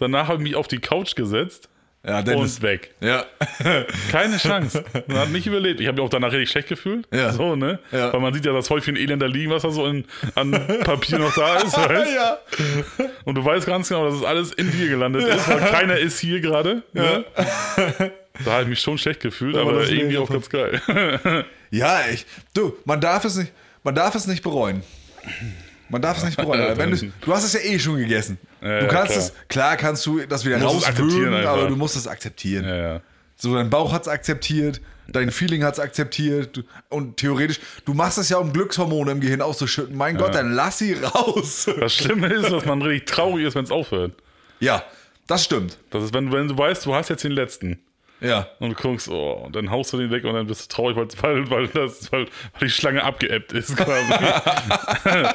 [0.00, 1.68] Danach habe ich mich auf die Couch gesetzt
[2.02, 2.62] ja, dann und ist.
[2.62, 2.94] weg.
[3.00, 3.26] Ja,
[4.10, 4.84] Keine Chance.
[5.06, 5.80] Man hat nicht überlebt.
[5.80, 7.06] Ich habe mich auch danach richtig schlecht gefühlt.
[7.12, 7.32] Ja.
[7.32, 7.78] So, ne?
[7.92, 8.10] Ja.
[8.12, 11.18] Weil man sieht ja das Häufchen Elend da liegen, was da so in, an Papier
[11.18, 11.76] noch da ist.
[11.76, 12.14] Weißt?
[12.14, 12.38] ja.
[13.24, 16.18] Und du weißt ganz genau, dass es alles in dir gelandet ist, weil keiner ist
[16.18, 16.82] hier gerade.
[16.94, 17.24] Ne?
[18.44, 20.80] Da habe ich mich schon schlecht gefühlt, Aber aber das ist irgendwie auch ganz geil.
[21.72, 22.26] Ja, ich.
[22.52, 23.52] Du, man darf es nicht,
[23.84, 24.82] man darf es nicht bereuen.
[25.88, 26.76] Man darf es nicht bereuen.
[26.76, 28.38] Wenn du, du hast es ja eh schon gegessen.
[28.62, 29.24] Ja, du kannst klar.
[29.24, 32.64] es, klar kannst du das wieder rauswürgen, aber du musst es akzeptieren.
[32.64, 33.00] ja, ja.
[33.36, 37.94] So, dein Bauch hat es akzeptiert, dein Feeling hat es akzeptiert du, und theoretisch, du
[37.94, 39.96] machst es ja, um Glückshormone im Gehirn auszuschütten.
[39.96, 41.68] Mein Gott, dann lass sie raus.
[41.80, 44.12] Das Schlimme ist, dass man richtig traurig ist, wenn es aufhört.
[44.60, 44.84] ja,
[45.26, 45.78] das stimmt.
[45.90, 47.78] Das ist, wenn, wenn du weißt, du hast jetzt den letzten.
[48.20, 48.48] Ja.
[48.58, 50.96] Und du guckst, oh, und dann haust du den weg und dann bist du traurig,
[50.96, 52.26] weil, weil, weil, das, weil,
[52.58, 54.12] weil die Schlange abgeebbt ist quasi.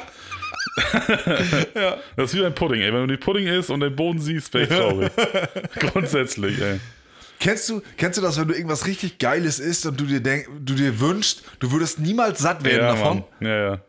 [1.74, 1.98] Ja.
[2.16, 2.92] Das ist wie ein Pudding, ey.
[2.92, 5.10] Wenn du den Pudding isst und den Boden siehst, wäre ich traurig.
[5.78, 6.80] Grundsätzlich, ey.
[7.38, 10.48] Kennst du, kennst du das, wenn du irgendwas richtig Geiles isst und du dir, denk,
[10.64, 13.24] du dir wünschst, du würdest niemals satt werden Ja, davon?
[13.40, 13.48] Mann.
[13.48, 13.80] Ja, ja.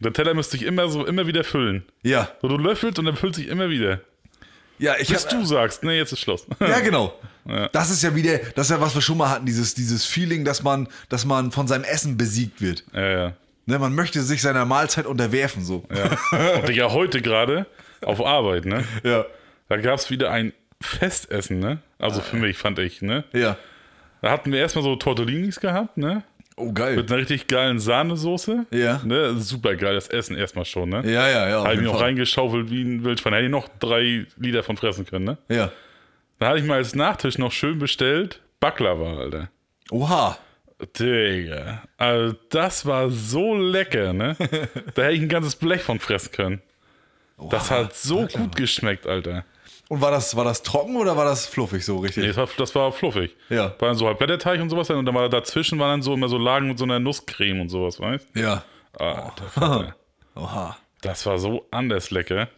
[0.00, 1.84] Der Teller müsste sich immer so, immer wieder füllen.
[2.02, 2.28] Ja.
[2.42, 4.00] So, du löffelst und er füllt sich immer wieder.
[4.78, 6.44] Ja, ich Bis hab, du sagst, nee, jetzt ist Schluss.
[6.60, 7.14] Ja, genau.
[7.72, 10.44] Das ist ja wieder, das ist ja, was wir schon mal hatten, dieses, dieses Feeling,
[10.44, 12.84] dass man, dass man von seinem Essen besiegt wird.
[12.92, 13.32] Ja, ja.
[13.66, 15.84] Ne, man möchte sich seiner Mahlzeit unterwerfen, so.
[15.94, 16.58] ja.
[16.58, 17.66] Und ja heute gerade
[18.04, 18.84] auf Arbeit, ne?
[19.04, 19.24] Ja.
[19.68, 21.78] Da gab es wieder ein Festessen, ne?
[21.98, 23.24] Also für mich, fand ich, ne?
[23.32, 23.56] Ja.
[24.20, 26.24] Da hatten wir erstmal so Tortellinis gehabt, ne?
[26.56, 26.96] Oh, geil.
[26.96, 28.66] Mit einer richtig geilen Sahnesoße.
[28.70, 29.00] Ja.
[29.04, 29.34] Ne?
[29.38, 31.02] Super geil, das Essen erstmal schon, ne?
[31.04, 31.64] Ja, ja, ja.
[31.64, 33.32] Habe ich mir auch reingeschaufelt wie ein Wildschwein.
[33.32, 35.38] Hätte ich noch drei Liter von fressen können, ne?
[35.48, 35.72] Ja.
[36.38, 39.48] Da hatte ich mal als Nachtisch noch schön bestellt Baklava, Alter.
[39.90, 40.36] Oha.
[40.98, 41.82] Digga.
[41.96, 44.36] Also, das war so lecker, ne?
[44.94, 46.62] da hätte ich ein ganzes Blech von fressen können.
[47.50, 49.44] Das hat so gut geschmeckt, Alter.
[49.88, 52.22] Und war das, war das trocken oder war das fluffig so richtig?
[52.22, 53.36] Nee, das, war, das war fluffig.
[53.48, 53.74] Ja.
[53.78, 54.88] War dann so halt Blätterteig und sowas.
[54.90, 57.68] Und dann war dazwischen waren dann so immer so Lagen mit so einer Nusscreme und
[57.68, 58.64] sowas, weißt Ja.
[58.98, 59.96] Alter, Vater.
[60.34, 60.76] Oha.
[61.02, 62.48] Das war so anders lecker.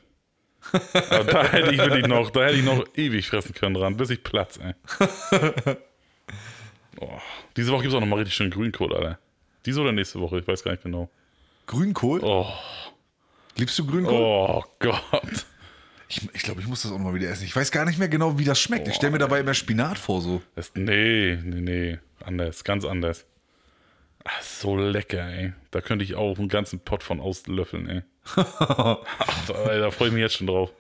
[1.11, 4.11] Aber da hätte ich wirklich noch, da hätte ich noch ewig fressen können dran, bis
[4.11, 4.75] ich platz, ey.
[7.01, 7.09] Oh.
[7.57, 9.19] Diese Woche gibt es auch noch mal richtig schön Grünkohl, Alter.
[9.67, 10.39] Diese oder nächste Woche?
[10.39, 11.09] Ich weiß gar nicht genau.
[11.67, 12.21] Grünkohl?
[12.23, 12.47] Oh,
[13.57, 14.15] Liebst du Grünkohl?
[14.15, 15.47] oh Gott.
[16.09, 17.45] Ich, ich glaube, ich muss das auch mal wieder essen.
[17.45, 18.89] Ich weiß gar nicht mehr genau, wie das schmeckt.
[18.89, 20.43] ich stelle mir dabei immer Spinat vor, so.
[20.55, 21.99] Das, nee, nee, nee.
[22.25, 23.25] Anders, ganz anders.
[24.25, 25.53] Ach, so lecker, ey.
[25.71, 28.03] Da könnte ich auch einen ganzen Pott von auslöffeln, ey.
[28.37, 28.99] Ach,
[29.47, 30.73] da, da freue ich mich jetzt schon drauf.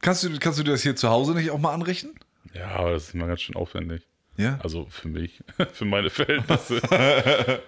[0.00, 2.14] Kannst du, kannst du dir das hier zu Hause nicht auch mal anrichten?
[2.54, 4.06] Ja, aber das ist immer ganz schön aufwendig.
[4.36, 4.58] Ja.
[4.62, 5.40] Also für mich,
[5.72, 6.80] für meine Verhältnisse.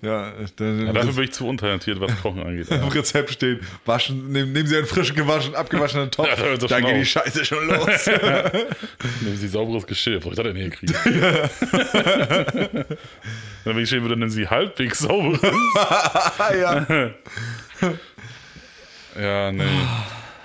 [0.00, 2.68] Ja, dann, Ja, dafür bin ich zu untalentiert, was Kochen angeht.
[2.70, 2.84] im.
[2.86, 6.94] Rezept steht, waschen, nehmen, nehmen Sie einen frisch gewaschen, abgewaschenen Topf, Ja, da dann geht
[6.94, 7.06] die auf.
[7.08, 8.06] Scheiße schon los.
[9.20, 10.22] Nehmen Sie sauberes Geschirr.
[10.22, 10.94] Wo ich das denn herkriegen?
[13.64, 15.40] Wenn ich stehen würde, nehmen Sie halbwegs sauberes.
[16.60, 16.86] ja.
[19.20, 19.64] Ja, nee.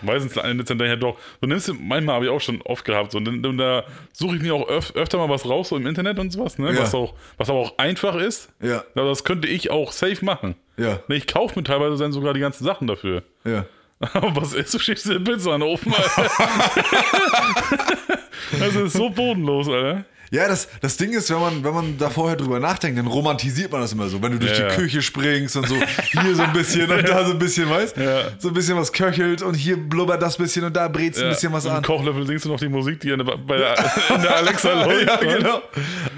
[0.04, 1.18] Meistens endet dann daher doch.
[1.41, 4.36] Du nimmst, manchmal habe ich auch schon oft gehabt, so, und, dann- und da suche
[4.36, 6.72] ich mir auch öf öfter mal was raus, so im Internet und sowas, ne?
[6.74, 6.82] Ja.
[6.82, 8.49] Was, auch, was aber auch einfach ist.
[8.62, 8.84] Ja.
[8.95, 10.56] Aber das könnte ich auch safe machen.
[10.78, 10.99] Ja.
[11.08, 13.24] Ich kaufe mir teilweise dann sogar die ganzen Sachen dafür.
[13.45, 13.66] Ja.
[14.14, 16.30] Aber was ist, du schiebst dir eine Pizza in den Ofen, Alter.
[18.60, 20.06] das ist so bodenlos, Alter.
[20.34, 23.71] Ja, das, das Ding ist, wenn man, wenn man da vorher drüber nachdenkt, dann romantisiert
[23.71, 24.19] man das immer so.
[24.19, 24.67] Wenn du durch Ja.
[24.67, 27.95] die Küche springst und so, hier so ein bisschen und da so ein bisschen, weißt
[27.97, 28.23] Ja.
[28.39, 31.53] So ein bisschen was köchelt und hier blubbert das bisschen und da brätst ein bisschen
[31.53, 31.84] was Im an.
[31.84, 33.75] Kochlöffel singst du noch die Musik, die in der, bei der,
[34.15, 35.05] in der Alexa läuft.
[35.07, 35.61] Ja, genau.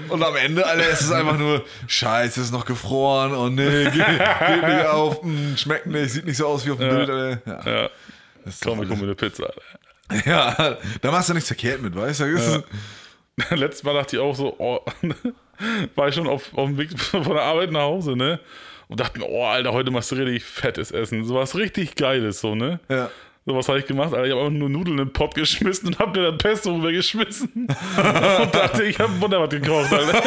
[0.08, 3.92] Und am Ende, Alter, ist es einfach nur, scheiße, ist noch gefroren und nee, geht,
[3.92, 7.40] geht nicht auf, mm, schmeckt nicht, sieht nicht so aus wie auf dem Bild, Alter.
[7.44, 7.70] Ja.
[7.82, 7.90] Ja.
[8.46, 10.26] Das ist Komm, ich hol mir eine Pizza, Alter.
[10.30, 12.64] ja, da machst du nichts verkehrt mit, weißt du?
[13.50, 14.80] Letztes Mal dachte ich auch so, oh,
[15.94, 18.40] war ich schon auf, auf dem Weg von der Arbeit nach Hause, ne?
[18.88, 21.24] Und dachte mir, oh, Alter, heute machst du richtig fettes Essen.
[21.24, 22.80] So was richtig Geiles, so, ne?
[22.88, 23.10] Ja.
[23.44, 24.24] So was habe ich gemacht, Alter.
[24.24, 27.50] Ich habe einfach nur Nudeln in den Pott geschmissen und habe mir dann Pesto rübergeschmissen.
[27.66, 30.22] und dachte, ich habe wunderbar gekocht, Alter.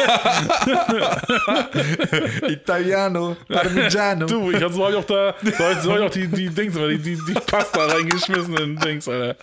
[2.48, 4.26] Italiano, Parmigiano.
[4.26, 6.74] Du, ich hab, so habe ich auch da, so so ich auch die, die Dings,
[6.74, 9.36] die, die, die Pasta reingeschmissen in Dings, Alter.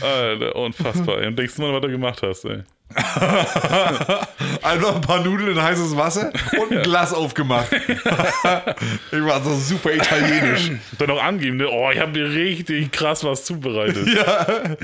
[0.00, 1.18] Alter, unfassbar.
[1.18, 2.62] Und denkst du mal, was du gemacht hast, ey.
[4.62, 7.70] Einfach ein paar Nudeln in heißes Wasser und ein Glas aufgemacht.
[7.72, 10.72] ich war so super italienisch.
[10.96, 11.68] Dann noch angeben, ne?
[11.68, 14.08] Oh, ich habe mir richtig krass was zubereitet.
[14.08, 14.76] Ja,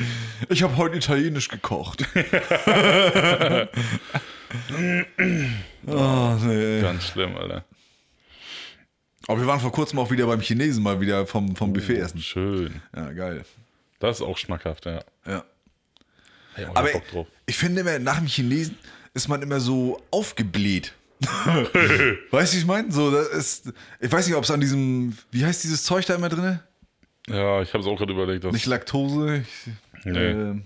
[0.51, 2.05] ich habe heute italienisch gekocht.
[5.87, 6.83] oh, nee.
[6.83, 7.65] Ganz schlimm, Alter.
[9.27, 12.21] Aber wir waren vor kurzem auch wieder beim Chinesen mal wieder vom, vom Buffet essen.
[12.21, 12.83] Schön.
[12.95, 13.45] Ja, geil.
[14.05, 15.03] Das ist auch schmackhaft, ja.
[15.27, 15.45] Ja.
[16.69, 17.27] Auch Aber Bock drauf.
[17.47, 18.77] ich finde immer, nach dem Chinesen
[19.15, 20.93] ist man immer so aufgebläht.
[22.31, 22.93] weißt du, ich meine?
[22.93, 26.17] So, das ist, ich weiß nicht, ob es an diesem, wie heißt dieses Zeug da
[26.17, 26.61] immer drin?
[27.29, 28.45] Ja, ich habe es auch gerade überlegt.
[28.45, 30.19] Nicht Laktose, ich, Nee.
[30.19, 30.65] ähm,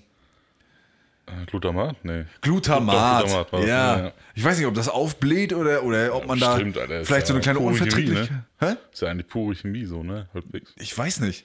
[1.26, 2.04] äh, Glutamat?
[2.04, 2.24] Nee.
[2.40, 3.24] Glutamat.
[3.24, 3.98] Glutamat war das, ja.
[4.06, 4.12] ja.
[4.34, 7.34] Ich weiß nicht, ob das aufbläht oder, oder ob man Stimmt, da Alter, vielleicht so
[7.34, 8.42] eine ja kleine Chemie, Unverträglichkeit.
[8.58, 8.74] Hä?
[8.92, 10.28] Ist ja eigentlich pure Chemie so, ne?
[10.34, 10.74] Halbwegs.
[10.76, 11.44] Ich weiß nicht.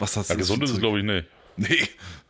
[0.00, 1.26] Was das Ja, gesund ist es, glaube ich, nicht.
[1.56, 1.88] Nee,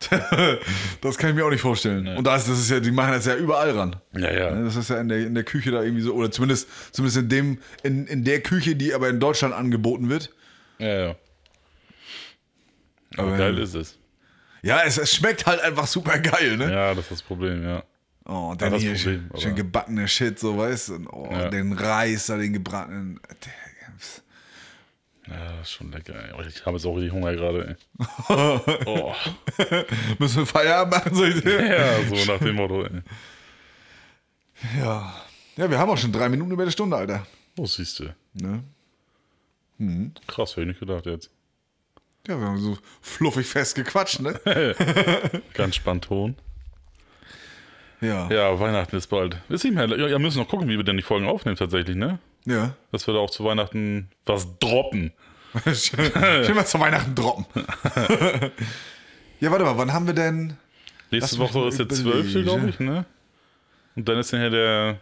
[1.01, 2.05] das kann ich mir auch nicht vorstellen.
[2.17, 3.95] Und da ist, das ist ja, die machen das ja überall ran.
[4.13, 4.51] Ja, ja.
[4.63, 7.29] Das ist ja in der, in der Küche da irgendwie so, oder zumindest, zumindest in
[7.29, 10.33] dem, in, in der Küche, die aber in Deutschland angeboten wird.
[10.79, 11.15] Ja, ja.
[13.17, 13.97] Aber geil ist es.
[14.63, 16.71] Ja, es, es schmeckt halt einfach super geil, ne?
[16.71, 17.83] Ja, das ist das Problem, ja.
[18.25, 20.93] Oh, und dann das hier Problem, schön, schön gebackene Shit, so weißt du.
[20.95, 21.49] Und, Oh, Ja.
[21.49, 23.19] den Reis, da den gebratenen.
[25.31, 26.31] Ja, ist schon lecker, ey.
[26.37, 28.05] Oh, Ich habe jetzt auch richtig Hunger gerade, ey.
[28.85, 29.13] Oh.
[30.19, 31.65] Müssen wir Feierabend machen, soll ich dir?
[31.77, 33.01] Ja, so nach dem Motto, ey.
[34.77, 35.15] Ja.
[35.55, 37.25] Ja, wir haben auch schon drei Minuten über die Stunde, Alter.
[37.57, 38.13] Oh, siehst du.
[38.33, 38.63] Ne?
[40.27, 41.29] Krass, hätte ich nicht gedacht jetzt.
[42.27, 44.39] Ja, wir haben so fluffig fest gequatscht, ne?
[45.53, 46.35] Ganz spontan.
[47.99, 48.29] Ja.
[48.29, 49.37] Ja, Weihnachten ist bald.
[49.49, 49.87] Ist nicht mehr.
[49.87, 52.19] Ja, wir müssen noch gucken, wie wir denn die Folgen aufnehmen tatsächlich, ne?
[52.45, 52.75] Ja.
[52.91, 55.13] Dass wir da auch zu Weihnachten was droppen.
[55.65, 57.45] schön, schön mal zu Weihnachten droppen.
[59.39, 60.57] ja, warte mal, wann haben wir denn.
[61.11, 62.29] Nächste Lass Woche ist der überlegen.
[62.29, 62.43] 12.
[62.45, 63.05] glaube ich, ne?
[63.95, 64.99] Und dann ist nachher der,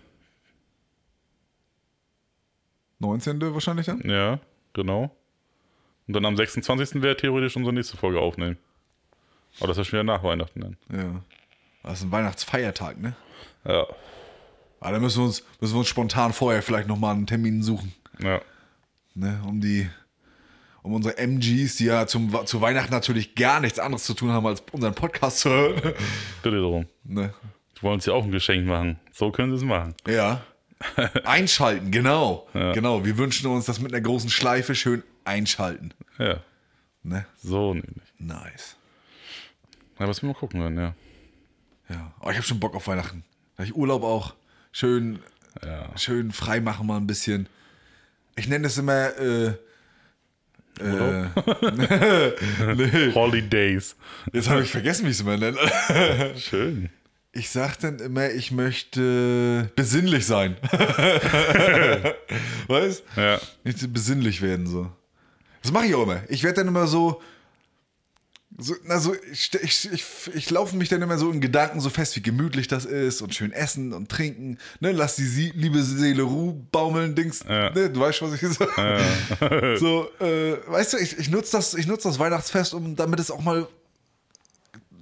[3.00, 3.42] 19.
[3.54, 4.02] wahrscheinlich dann?
[4.02, 4.40] ja,
[4.74, 5.16] genau.
[6.08, 7.02] Und dann am 26.
[7.02, 8.58] wäre theoretisch unsere nächste Folge aufnehmen.
[9.60, 10.78] Aber das ist ja schon wieder nach Weihnachten dann.
[10.92, 11.22] Ja.
[11.84, 13.16] Das ist ein Weihnachtsfeiertag, ne?
[13.66, 13.88] Ja,
[14.80, 17.94] Aber da müssen wir uns, müssen wir uns spontan vorher vielleicht nochmal einen Termin suchen.
[18.22, 18.42] ja.
[19.16, 19.42] Ne?
[19.46, 19.90] Um die.
[20.82, 24.46] Um unsere MGs, die ja zum, zu Weihnachten natürlich gar nichts anderes zu tun haben,
[24.46, 25.76] als unseren Podcast zu hören.
[26.42, 26.86] Bitte darum.
[27.04, 27.34] ne?
[27.78, 28.98] Die wollen uns ja auch ein Geschenk machen.
[29.12, 29.94] So können sie es machen.
[30.08, 30.42] Ja.
[31.26, 32.48] Einschalten, genau.
[32.54, 33.04] Genau.
[33.04, 35.94] Wir wünschen uns das mit einer großen Schleife schön einschalten.
[36.18, 36.38] Ja,
[37.04, 37.26] Ne?
[37.42, 38.14] so nämlich.
[38.18, 38.78] Nice.
[40.00, 40.94] Ja, was wir mal gucken werden, ja.
[41.90, 42.14] Ja.
[42.20, 43.26] Aber ich habe schon Bock auf Weihnachten.
[43.58, 44.34] Da ich Urlaub auch.
[44.72, 45.20] Schön
[45.66, 45.90] Ja.
[45.98, 47.48] Schön frei machen mal ein bisschen.
[48.36, 49.54] Ich nenne das immer, äh,
[50.80, 51.26] äh,
[52.76, 53.96] nee, Holidays.
[54.32, 55.58] jetzt habe ich vergessen, wie ich es immer nenne.
[56.38, 56.90] Schön.
[57.32, 60.56] Ich sag dann immer, ich möchte besinnlich sein.
[62.68, 63.04] weißt?
[63.18, 63.36] Ja.
[63.36, 64.90] Ich möchte besinnlich werden so.
[65.62, 66.24] Das mache ich auch immer.
[66.30, 67.22] Ich werde dann immer so,
[68.60, 72.16] so also ich, ich, ich, ich laufe mich dann immer so in Gedanken so fest,
[72.16, 74.58] wie gemütlich das ist und schön essen und trinken.
[74.80, 77.44] Ne, lass die Sie liebe Seele Ruhe baumeln, Dings.
[77.48, 77.72] Ja.
[77.72, 79.78] Ne, du weißt was ich sage.
[79.80, 83.32] so, äh, weißt du, ich, ich nutze das, ich nutz das Weihnachtsfest, um damit es
[83.32, 83.68] auch mal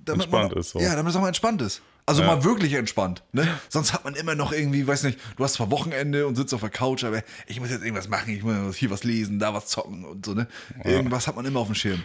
[0.05, 0.79] damit Entspannt man, ist so.
[0.79, 1.81] Ja, damit es auch mal entspannt ist.
[2.09, 3.21] Also mal wirklich entspannt.
[3.33, 3.45] Ne?
[3.67, 6.61] Sonst hat man immer noch irgendwie, weiß nicht, du hast zwar Wochenende und sitzt auf
[6.61, 9.67] der Couch, aber ich muss jetzt irgendwas machen, ich muss hier was lesen, da was
[9.67, 10.47] zocken und so, ne?
[10.85, 12.03] Irgendwas hat man immer auf dem Schirm.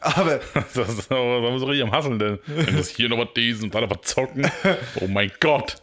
[0.00, 0.38] Aber
[0.74, 3.70] Das ist aber, muss ich richtig am Hasseln, denn ich muss hier noch was lesen,
[3.72, 4.48] da noch was zocken.
[5.00, 5.76] Oh mein Gott.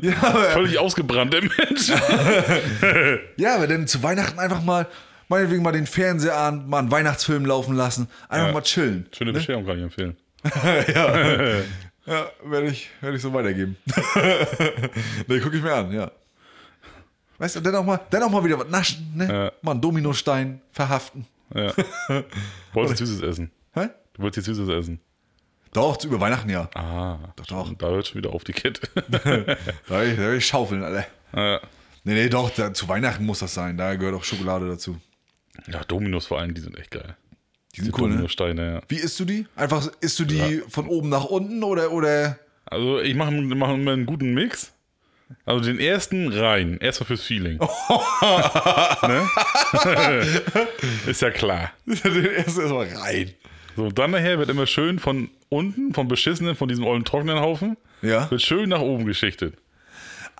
[0.00, 1.88] ja, aber, Völlig ausgebrannt, der Mensch.
[3.36, 4.86] ja, aber dann zu Weihnachten einfach mal,
[5.28, 8.52] meinetwegen mal den Fernseher an, mal einen Weihnachtsfilm laufen lassen, einfach Ja.
[8.52, 9.06] mal chillen.
[9.16, 10.16] Schöne Bescherung kann ich empfehlen.
[10.94, 11.60] Ja,
[12.06, 13.76] werde ich, werd ich so weitergeben.
[15.26, 16.10] ne, gucke ich mir an, ja.
[17.38, 19.26] Weißt du, dann auch mal, dann auch mal wieder was naschen, ne?
[19.28, 19.52] Ja.
[19.62, 21.26] Mal einen Dominostein verhaften.
[21.54, 21.72] Ja.
[22.72, 23.50] Wolltest du Süßes essen?
[23.74, 23.88] Hä?
[24.14, 25.00] Du wolltest jetzt Süßes essen.
[25.72, 26.70] Doch, über Weihnachten ja.
[26.74, 27.74] Ah, Doch, doch.
[27.74, 28.88] Da hört schon wieder auf die Kette.
[29.88, 31.06] Da will will ich schaufeln, Alter.
[31.34, 31.60] ja.
[32.04, 33.76] Nee, nee, doch, da, zu Weihnachten muss das sein.
[33.76, 34.96] Da gehört auch Schokolade dazu.
[35.66, 37.16] ja, Dominos vor allem, die sind echt geil.
[37.76, 38.72] Die sind cool, ne?
[38.72, 38.80] Ja.
[38.88, 39.46] Wie isst du die?
[39.54, 42.38] Einfach, isst du die von oben nach unten oder, oder?
[42.64, 44.72] Also ich mache mach immer einen guten Mix.
[45.44, 47.58] Also den ersten rein, erstmal fürs Feeling.
[49.02, 49.28] ne?
[51.06, 51.72] Ist ja klar.
[51.84, 53.32] Den ersten erstmal rein.
[53.76, 57.76] So, dann nachher wird immer schön von unten, vom beschissenen, von diesem ollen trockenen Haufen,
[58.02, 58.30] Ja?
[58.30, 59.54] wird schön nach oben geschichtet.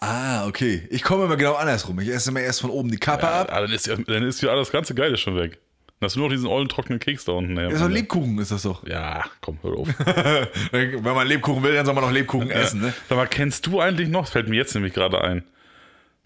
[0.01, 0.87] Ah, okay.
[0.91, 1.99] Ich komme immer genau andersrum.
[2.01, 3.49] Ich esse immer erst von oben die Kappe ab.
[3.51, 5.59] Ah, dann, ist ja, dann ist ja alles ganze Geile schon weg.
[5.99, 7.57] Dann hast du nur noch diesen ollen trockenen Keks da unten.
[7.57, 8.87] Das ist doch Lebkuchen, ist das doch.
[8.87, 9.89] Ja, komm, hör auf.
[10.71, 12.93] Wenn man Lebkuchen will, dann soll man noch Lebkuchen essen, ne?
[13.09, 15.43] Sag mal, kennst du eigentlich noch, fällt mir jetzt nämlich gerade ein,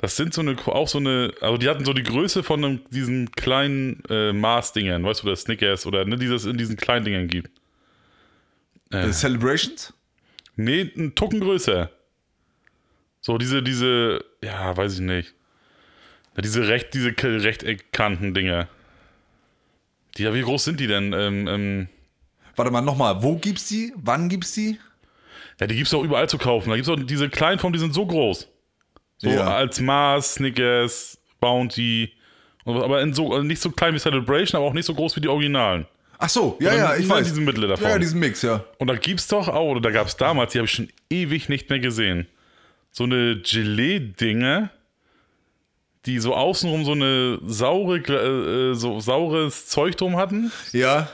[0.01, 2.81] das sind so eine, auch so eine, also die hatten so die Größe von einem,
[2.91, 7.29] diesen kleinen äh, Maßdingern, weißt du, das Snickers oder ne, dieses in diesen kleinen Dingern
[7.29, 7.51] gibt.
[8.91, 9.93] Äh, Celebrations?
[10.57, 11.91] Nee, ein Tucken größer.
[13.21, 15.35] So diese, diese, ja, weiß ich nicht.
[16.35, 18.68] Ja, diese recht, diese Rechteckkanten-Dinger.
[20.17, 21.13] Die, ja, wie groß sind die denn?
[21.13, 21.89] Ähm, ähm,
[22.57, 23.23] Warte mal, nochmal.
[23.23, 23.93] Wo gibt's die?
[23.97, 24.79] Wann gibt's die?
[25.61, 26.71] ja, die gibt's auch überall zu kaufen.
[26.71, 28.49] Da gibt's auch diese kleinen Formen, die sind so groß.
[29.19, 29.55] So Ja.
[29.55, 32.13] als Mars, Snickers, Bounty.
[32.65, 35.21] Aber in so, also nicht so klein wie Celebration, aber auch nicht so groß wie
[35.21, 35.87] die Originalen.
[36.19, 37.27] Ach so, ja, ja, ich weiß.
[37.29, 37.87] diesem Mittel davon.
[37.89, 38.63] Ja, diesen Mix, ja.
[38.79, 41.71] Und da gibt's doch auch, oder da gab's damals, die habe ich schon ewig nicht
[41.71, 42.27] mehr gesehen.
[42.91, 44.71] So eine Gelee-Dinge,
[46.07, 50.51] die so außenrum so eine saure, Gla- äh, so saures Zeug drum hatten.
[50.73, 51.09] Ja,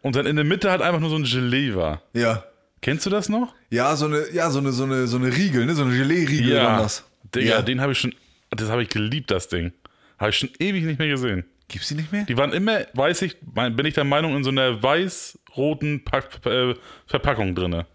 [0.00, 2.02] Und dann in der Mitte halt einfach nur so ein Gelee war.
[2.12, 2.44] ja.
[2.84, 3.54] Kennst du das noch?
[3.70, 5.74] Ja, so eine, ja, so eine, so eine, so eine Riegel, ne?
[5.76, 7.04] So eine Gelee-Riegel waren das.
[7.32, 7.62] Digga, ja.
[7.62, 8.12] den habe ich schon,
[8.50, 9.72] das habe ich geliebt, das Ding.
[10.18, 11.44] Habe ich schon ewig nicht mehr gesehen.
[11.68, 12.24] Gibt's die nicht mehr?
[12.24, 16.02] Die waren immer, weiß ich, bin ich der Meinung, in so einer weiß-roten
[16.44, 16.74] äh,
[17.06, 17.86] Verpackung drinne.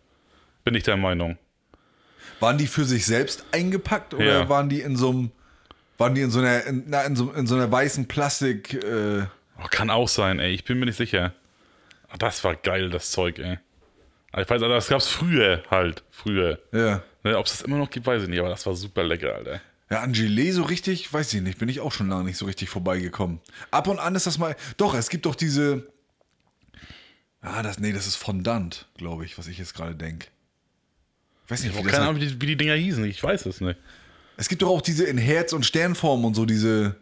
[0.63, 1.37] Bin ich der Meinung.
[2.39, 4.47] Waren die für sich selbst eingepackt oder Ja.
[4.49, 5.31] waren die in so einem,
[5.97, 9.25] waren die in so einer, in, in, so, in so einer weißen Plastik, äh,
[9.59, 10.51] Oh, kann auch sein, ey.
[10.53, 11.33] Ich bin mir nicht sicher.
[12.09, 13.57] Ach, das war geil, das Zeug, ey.
[14.31, 16.03] Aber Ich weiß, Alter, das gab's früher halt.
[16.11, 16.59] Früher.
[16.71, 17.01] ja.
[17.23, 19.33] Ne, Ob es das immer noch gibt, weiß ich nicht, aber das war super lecker,
[19.33, 19.59] Alter.
[19.89, 22.45] Ja, an Gelee so richtig, weiß ich nicht, bin ich auch schon lange nicht so
[22.45, 23.39] richtig vorbeigekommen.
[23.71, 25.87] Ab und an ist das mal, doch, es gibt doch diese,
[27.41, 30.27] ah, das, nee, das ist Fondant, glaube ich, was ich jetzt gerade denke.
[31.45, 32.05] Ich weiß nicht, Ich wie das keine.
[32.09, 33.03] Ahnung, wie die, wie die Dinger hießen.
[33.05, 33.79] Ich weiß es nicht.
[34.37, 36.95] Es gibt doch auch diese in Herz- und Sternform und so, diese,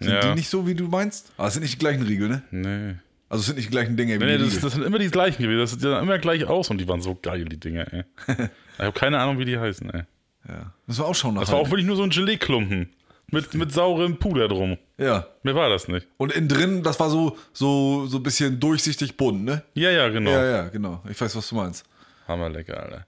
[0.00, 0.20] sind Ja.
[0.20, 1.30] die nicht so, wie du meinst?
[1.36, 2.42] Aber es sind nicht die gleichen Riegel, ne?
[2.50, 2.94] Nee.
[3.28, 5.08] Also es sind nicht die gleichen Dinge wie Nee, die das, das sind immer die
[5.08, 5.60] gleichen gewesen.
[5.60, 8.04] Das sieht ja immer gleich aus und die waren so geil, die Dinger, ey.
[8.28, 10.02] ich habe keine Ahnung, wie die heißen, ey.
[10.48, 10.72] ja.
[10.86, 11.52] Müssen wir auch schauen Das nachher.
[11.54, 12.90] war auch wirklich nur so ein Gelee-Klumpen.
[13.32, 14.76] Mit, mit saurem Puder drum.
[14.98, 15.28] Ja.
[15.44, 16.08] Mehr war das nicht.
[16.16, 19.62] Und innen drin, das war so, so, so ein bisschen durchsichtig bunt, ne?
[19.74, 20.32] Ja, ja, genau.
[20.32, 21.00] Ja, ja, genau.
[21.08, 21.84] Ich weiß, was du meinst.
[22.26, 23.06] Hammerlecker, Alter.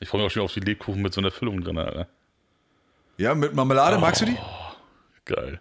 [0.00, 2.08] Ich freue mich auch schon auf die Lebkuchen mit so einer Füllung drin, Alter.
[3.16, 4.38] Ja, mit Marmelade, magst du die?
[5.24, 5.60] Geil.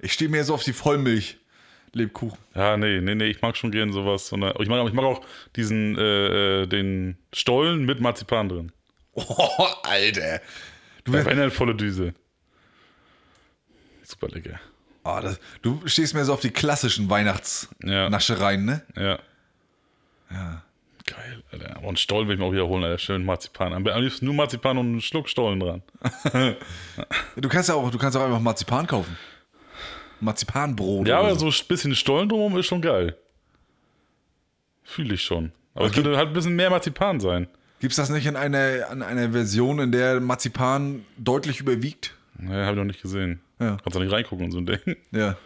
[0.00, 2.38] Ich stehe mir so auf die Vollmilch-Lebkuchen.
[2.54, 4.28] Ja, nee, nee, nee, ich mag schon gern sowas.
[4.28, 5.24] So eine, ich, mag, ich mag auch
[5.56, 8.72] diesen, äh, äh, den Stollen mit Marzipan drin.
[9.20, 10.40] Oh, Alter.
[11.02, 12.14] Du, Ja, wenn eine volle Düse.
[14.04, 14.60] Super lecker.
[15.04, 17.10] oh, das, du stehst mir so auf die klassischen Ja.
[17.10, 18.82] Weihnachtsnaschereien, ne?
[18.96, 19.18] Ja.
[20.30, 20.62] Ja.
[21.08, 21.82] Geil, Alter.
[21.82, 22.98] Und Stollen will ich mir auch wiederholen, Alter.
[22.98, 23.72] Schön Marzipan.
[23.72, 25.82] Am liebsten nur Marzipan und einen Schluck Stollen dran.
[27.36, 29.16] Du kannst ja auch, du kannst auch einfach Marzipan kaufen.
[30.20, 31.06] Marzipanbrot.
[31.06, 33.16] Ja, aber so ein bisschen Stollen drumherum ist schon geil.
[34.82, 35.52] Fühle ich schon.
[35.74, 37.46] Aber es könnte halt ein bisschen mehr Marzipan sein.
[37.80, 42.14] Gibt's das nicht in einer, in einer Version, in der Marzipan deutlich überwiegt?
[42.42, 43.40] Ja, habe ich noch nicht gesehen.
[43.60, 43.76] Ja.
[43.76, 44.96] Kannst du nicht reingucken und so ein Ding.
[45.12, 45.36] Ja.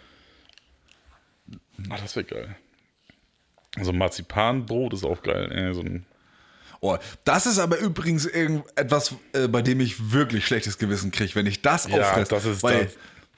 [1.91, 2.57] Ach, das wäre geil.
[3.79, 5.51] Also Marzipanbrot ist auch geil.
[5.53, 6.05] Ey, so ein,
[6.85, 11.33] Oh, das ist aber übrigens irgend etwas, äh, bei dem ich wirklich schlechtes Gewissen kriege,
[11.37, 12.31] wenn ich das Ja, auffresse.
[12.31, 12.91] das ist weil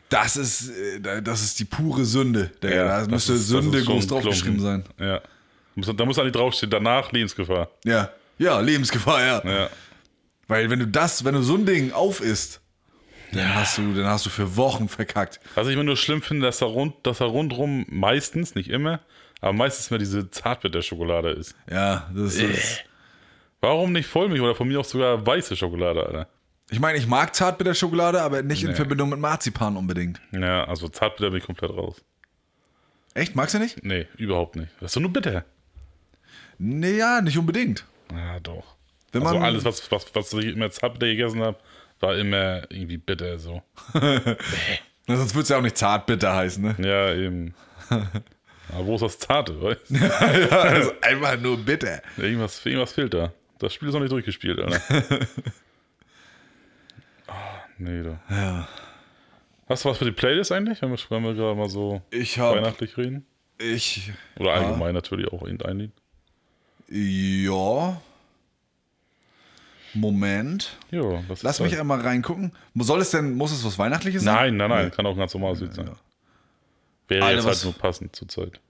[0.08, 0.34] das.
[0.34, 2.50] das ist, äh, da- das ist die pure Sünde.
[2.62, 4.84] Der, da das müsste ist- Sünde groß draufgeschrieben sein.
[4.98, 5.20] Ja.
[5.74, 7.68] Muss- Da muss eigentlich draufstehen, danach Lebensgefahr.
[7.84, 8.08] Ja.
[8.38, 9.42] Ja, Lebensgefahr, ja.
[9.44, 9.70] Ja.
[10.48, 12.60] Weil wenn du das, wenn du so ein Ding auf isst,
[13.32, 15.38] dann hast du, dann hast du für Wochen verkackt.
[15.54, 19.00] Was ich immer nur schlimm finde, dass da, rund, dass da rundrum meistens, nicht immer,
[19.44, 21.54] aber meistens mehr diese Zartbitterschokolade ist.
[21.70, 22.84] Ja, das ist.
[23.60, 26.28] Warum nicht Vollmilch oder von mir auch sogar weiße Schokolade, Alter?
[26.70, 28.74] Ich meine, ich mag Zartbitterschokolade, aber nicht in Nee.
[28.74, 30.18] Verbindung mit Marzipan unbedingt.
[30.32, 32.02] Ja, also Zartbitter bin ich komplett raus.
[33.12, 33.36] Echt?
[33.36, 33.84] Magst du nicht?
[33.84, 34.72] Nee, überhaupt nicht.
[34.80, 35.44] Das ist doch nur bitter.
[36.58, 37.84] Nee, ja, nicht unbedingt.
[38.12, 38.76] Ja, doch.
[39.12, 41.58] Wenn also man- alles, was, was, was ich immer Zartbitter gegessen habe,
[42.00, 43.62] war immer irgendwie bitter so.
[45.06, 46.76] Sonst würde es ja auch nicht Zartbitter heißen, ne?
[46.78, 47.54] Ja, eben.
[48.72, 50.08] Aber wo ist das Zarte, weißt ja,
[50.60, 52.00] also einfach nur bitter.
[52.16, 53.32] Irgendwas, irgendwas fehlt da.
[53.58, 54.80] Das Spiel ist noch nicht durchgespielt, Alter.
[57.26, 58.20] Ah, nee, da.
[58.30, 58.68] Ja.
[59.68, 62.38] Hast du was für die Playlist eigentlich, wenn wir, wenn wir gerade mal so Ich
[62.38, 63.24] hab- weihnachtlich reden?
[63.58, 64.12] Ich.
[64.38, 65.92] Oder allgemein natürlich auch irgendein Lied?
[66.88, 68.00] Ja.
[69.94, 70.76] Moment.
[70.90, 72.52] Ja, das Lass ist mich einmal reingucken.
[72.74, 74.34] Soll es denn, muss es was Weihnachtliches sein?
[74.34, 75.90] Nein, nein, nein, kann auch ein ganz normales Lied sein.
[77.08, 78.60] Wäre Alter, jetzt halt nur passend zur Zeit.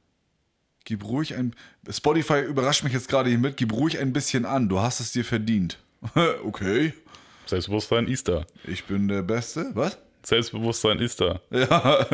[0.85, 1.55] Gib ruhig ein.
[1.89, 3.57] Spotify überrascht mich jetzt gerade hier mit.
[3.57, 4.69] Gib ruhig ein bisschen an.
[4.69, 5.79] Du hast es dir verdient.
[6.45, 6.93] okay.
[7.47, 8.45] Selbstbewusstsein ist da.
[8.67, 9.71] Ich bin der Beste.
[9.75, 9.99] Was?
[10.25, 11.41] Selbstbewusstsein ist da.
[11.51, 12.07] Ja.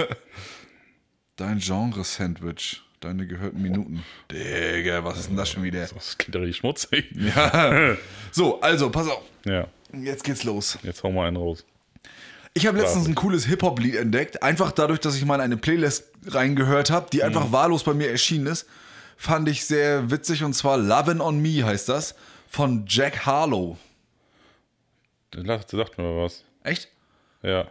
[1.36, 2.82] Dein Genre-Sandwich.
[3.00, 4.04] Deine gehörten Minuten.
[4.30, 5.86] Digga, was ist denn das schon wieder?
[5.86, 7.06] Das klingt ja richtig schmutzig.
[7.14, 7.96] Ja.
[8.32, 9.22] So, also, pass auf.
[9.44, 10.78] Ja, Jetzt geht's los.
[10.82, 11.64] jetzt hau mal einen raus.
[12.54, 14.42] Ich habe letztens ein cooles Hip-Hop-Lied entdeckt.
[14.42, 18.10] Einfach dadurch, dass ich mal in eine Playlist reingehört habe, die einfach wahllos bei mir
[18.10, 18.66] erschienen ist.
[19.16, 22.14] Fand ich sehr witzig und zwar Lovin' on Me heißt das.
[22.48, 23.78] Von Jack Harlow.
[25.32, 26.42] Der sagt mir was.
[26.64, 26.88] Echt?
[27.42, 27.68] Ja.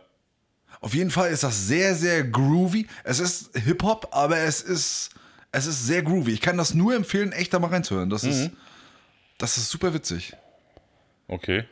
[0.81, 2.87] Auf jeden Fall ist das sehr, sehr groovy.
[3.03, 5.09] Es ist Hip-Hop, aber es ist,
[5.51, 6.31] es ist sehr groovy.
[6.31, 8.09] Ich kann das nur empfehlen, echt da mal reinzuhören.
[8.09, 8.51] Das, ist,
[9.37, 10.33] das ist super witzig.
[11.27, 11.65] Okay.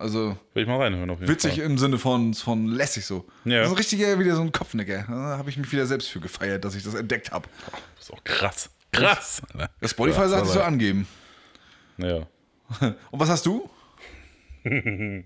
[0.00, 1.64] Also Will ich mal reinhören auf jeden witzig Fall.
[1.64, 3.26] im Sinne von, von lässig so.
[3.44, 3.58] Ja.
[3.58, 5.04] Das ist ein richtiger, wieder so ein Kopfnicker.
[5.06, 7.48] Da habe ich mich wieder selbst für gefeiert, dass ich das entdeckt habe.
[7.96, 8.70] Das ist auch krass.
[8.92, 9.42] Krass.
[9.80, 11.06] Das Spotify sagt, ich soll angeben.
[11.98, 12.26] Ja.
[13.10, 13.68] Und was hast du?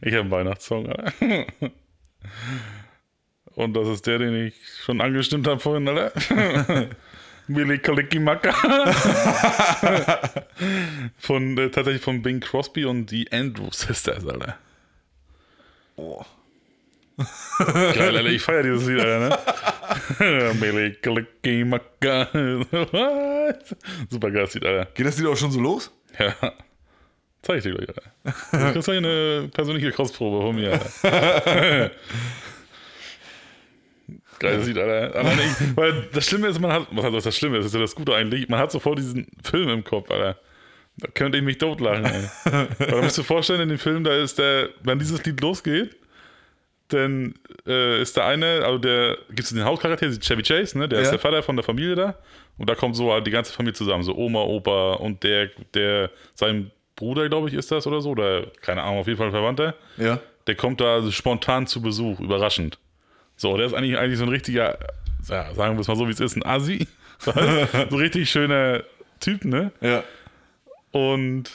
[0.00, 0.92] Ich habe einen Weihnachtssong.
[3.54, 6.12] Und das ist der, den ich schon angestimmt habe vorhin, Alter.
[7.48, 8.52] Willy Kalikimaka.
[11.18, 14.58] von, äh, tatsächlich von Bing Crosby und die Andrew Sisters, Alter.
[15.96, 16.24] Oh.
[17.58, 19.38] Geil, Alter, ich feiere dieses Lied, Alter, ne?
[20.60, 22.28] Willy Kalikimaka.
[24.10, 24.90] Super geiles Lied, Alter.
[24.94, 25.90] Geht das Lied auch schon so los?
[26.18, 26.34] Ja.
[27.42, 28.10] Zeig ich dir gleich, Alter.
[28.52, 31.90] Das ist eine persönliche Kostprobe von mir, Alter.
[34.44, 35.18] Geiles Lied, Alter.
[35.18, 37.80] Aber nicht, weil das Schlimme ist, man hat, was heißt das Schlimme ist, ist ja
[37.80, 40.38] das Gute eigentlich, man hat sofort diesen Film im Kopf, Alter.
[40.98, 42.04] Da könnte ich mich totlachen.
[42.44, 45.96] Weil du musst dir vorstellen, in dem Film, da ist der, wenn dieses Lied losgeht,
[46.88, 47.34] dann
[47.66, 50.88] äh, ist der eine, also der, gibt es den Hauptcharakter, Chevy Chase, ne?
[50.88, 51.04] Der Ja.
[51.04, 52.14] ist der Vater von der Familie da.
[52.58, 56.10] Und da kommt so halt die ganze Familie zusammen, so Oma, Opa und der, der,
[56.34, 59.32] sein Bruder, glaube ich, ist das oder so, oder keine Ahnung, auf jeden Fall ein
[59.32, 59.74] Verwandter.
[59.96, 60.20] Ja.
[60.46, 62.78] Der kommt da spontan zu Besuch, überraschend.
[63.44, 64.78] So, der ist eigentlich, eigentlich so ein richtiger,
[65.28, 66.88] ja, sagen wir es mal so, wie es ist, ein Asi.
[67.26, 67.72] Weißt?
[67.90, 68.84] so richtig schöner
[69.20, 69.70] Typ, ne?
[69.82, 70.02] Ja.
[70.92, 71.50] Und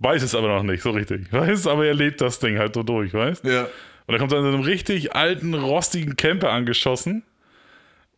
[0.00, 1.32] weiß es aber noch nicht so richtig.
[1.32, 3.44] Weiß, aber er lebt das Ding halt so durch, weißt?
[3.44, 3.68] Ja.
[4.06, 7.22] Und er kommt dann in einem richtig alten, rostigen Camper angeschossen.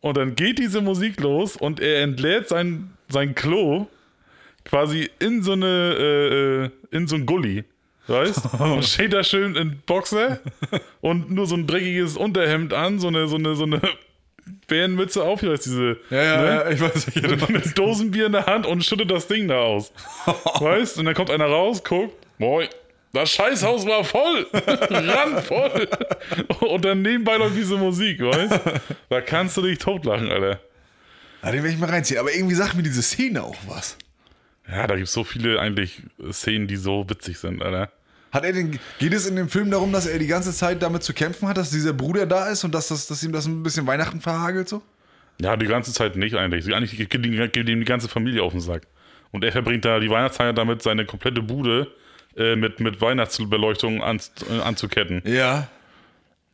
[0.01, 3.87] Und dann geht diese Musik los und er entleert sein, sein Klo
[4.65, 7.63] quasi in so eine, äh, äh, in so ein Gully.
[8.07, 8.53] Weißt?
[8.59, 10.39] Und steht da schön in Boxer
[11.01, 13.79] und nur so ein dreckiges Unterhemd an, so eine, so eine, so eine
[14.67, 16.47] Bärenmütze auf, hier ist diese, Ja, ja, ne?
[16.47, 17.49] ja, ich weiß nicht.
[17.49, 19.93] mit Dosenbier in der Hand und schüttet das Ding da aus.
[20.59, 20.97] Weißt?
[20.99, 22.67] Und dann kommt einer raus, guckt, moin,
[23.13, 25.87] das Scheißhaus war voll, randvoll.
[26.61, 28.59] Und dann nebenbei noch diese Musik, weißt?
[29.07, 30.59] Da kannst du dich totlachen, Alter.
[31.43, 32.19] Ja, den will ich mal reinziehen.
[32.19, 33.97] Aber irgendwie sagt mir diese Szene auch was.
[34.69, 37.91] Ja, da gibt es so viele eigentlich Szenen, die so witzig sind, Alter.
[38.31, 41.03] Hat er den, geht es in dem Film darum, dass er die ganze Zeit damit
[41.03, 43.61] zu kämpfen hat, dass dieser Bruder da ist und dass, das, dass ihm das ein
[43.61, 44.81] bisschen Weihnachten verhagelt so?
[45.39, 46.73] Ja, die ganze Zeit nicht eigentlich.
[46.73, 48.87] Eigentlich geht ihm geht ihm die ganze Familie auf den Sack.
[49.31, 51.91] Und er verbringt da die Weihnachtszeit damit, seine komplette Bude
[52.35, 54.19] äh, mit, mit Weihnachtsbeleuchtung an,
[54.49, 55.21] äh, anzuketten.
[55.25, 55.67] Ja.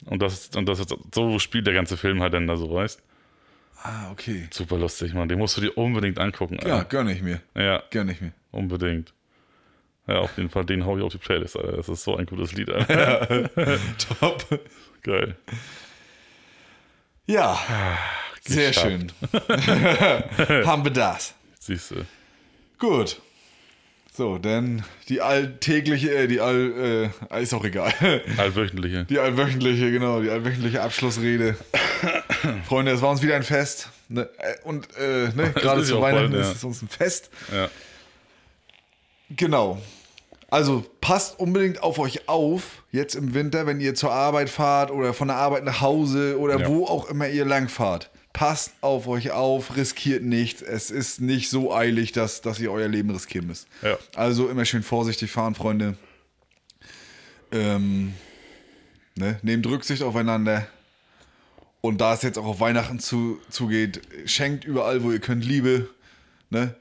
[0.06, 3.02] Und das, und das ist, so spielt der ganze Film halt dann da so, weißt
[3.82, 4.48] Ah, okay.
[4.52, 5.30] Super lustig, Mann.
[5.30, 6.58] Den musst du dir unbedingt angucken.
[6.66, 6.86] Ja, Alter.
[6.90, 7.40] gönn ich mir.
[7.56, 8.34] Ja, Gönn ich mir.
[8.52, 9.14] unbedingt.
[10.08, 11.78] Ja, auf jeden Fall, den hau ich auf die Playlist, Alter.
[11.78, 13.50] Das ist so ein gutes Lied, Alter.
[14.20, 14.44] Top.
[15.04, 15.36] Geil.
[17.26, 17.58] Ja.
[18.42, 18.88] Sehr geschafft.
[18.88, 19.12] schön.
[20.66, 21.36] Haben wir das.
[21.60, 22.06] Siehst du.
[22.80, 23.22] Gut.
[24.20, 27.94] So, dann die alltägliche, äh, die all, äh, ist auch egal.
[28.36, 29.06] Allwöchentliche.
[29.06, 31.56] Die allwöchentliche, genau, die allwöchentliche Abschlussrede.
[32.68, 33.88] Freunde, es war uns wieder ein Fest.
[34.10, 34.28] Ne?
[34.40, 36.54] äh, Und äh, ne, gerade ist zu Weihnachten bald, ist ja.
[36.58, 37.30] es uns ein Fest.
[37.50, 37.70] Ja.
[39.38, 39.82] Genau.
[40.50, 45.14] Also passt unbedingt auf euch auf, jetzt im Winter, wenn ihr zur Arbeit fahrt oder
[45.14, 46.68] von der Arbeit nach Hause oder Ja.
[46.68, 48.10] wo auch immer ihr lang fahrt.
[48.34, 50.62] Passt auf euch auf, riskiert nichts.
[50.62, 53.68] Es ist nicht so eilig, dass, dass ihr euer Leben riskieren müsst.
[53.82, 53.98] Ja.
[54.16, 55.98] Also immer schön vorsichtig fahren, Freunde.
[57.52, 58.14] Ähm,
[59.16, 59.40] ne?
[59.42, 60.68] Nehmt Rücksicht aufeinander.
[61.82, 65.90] Und da es jetzt auch auf Weihnachten zu, zugeht, schenkt überall, wo ihr könnt, Liebe.
[66.50, 66.76] Ne?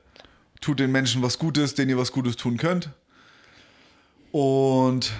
[0.60, 2.90] Tut den Menschen was Gutes, denen ihr was Gutes tun könnt.
[4.32, 5.12] Und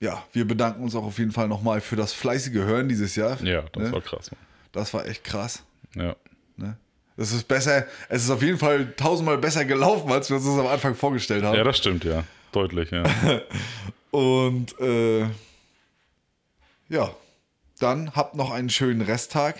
[0.00, 3.42] ja, wir bedanken uns auch auf jeden Fall nochmal für das fleißige Hören dieses Jahr.
[3.42, 3.92] Ja, das ne?
[3.92, 4.40] war krass, Mann.
[4.76, 5.62] Das war echt krass.
[5.94, 6.14] Ja.
[6.56, 6.76] Ne?
[7.16, 10.58] Es ist besser, es ist auf jeden Fall tausendmal besser gelaufen, als wir uns das
[10.58, 11.56] am Anfang vorgestellt haben.
[11.56, 12.24] Ja, das stimmt, ja.
[12.52, 13.02] Deutlich, ja.
[14.10, 15.26] Und äh,
[16.88, 17.10] ja,
[17.78, 19.56] dann habt noch einen schönen Resttag.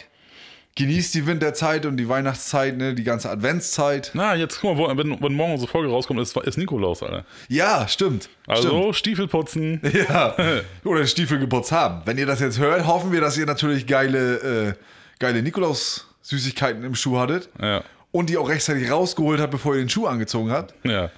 [0.77, 4.11] Genießt die Winterzeit und die Weihnachtszeit, ne, die ganze Adventszeit.
[4.13, 7.25] Na, jetzt guck mal, wenn, wenn morgen unsere Folge rauskommt, ist, ist Nikolaus, Alter.
[7.49, 8.29] Ja, stimmt.
[8.47, 9.81] Also Stiefel putzen.
[9.83, 10.09] stimmt.
[10.11, 10.37] Ja.
[10.85, 12.03] Oder Stiefel geputzt haben.
[12.05, 14.75] Wenn ihr das jetzt hört, hoffen wir, dass ihr natürlich geile, äh,
[15.19, 17.49] geile Nikolaus-Süßigkeiten im Schuh hattet.
[17.61, 17.83] Ja.
[18.13, 20.75] Und die auch rechtzeitig rausgeholt habt, bevor ihr den Schuh angezogen habt.
[20.85, 21.11] Ja.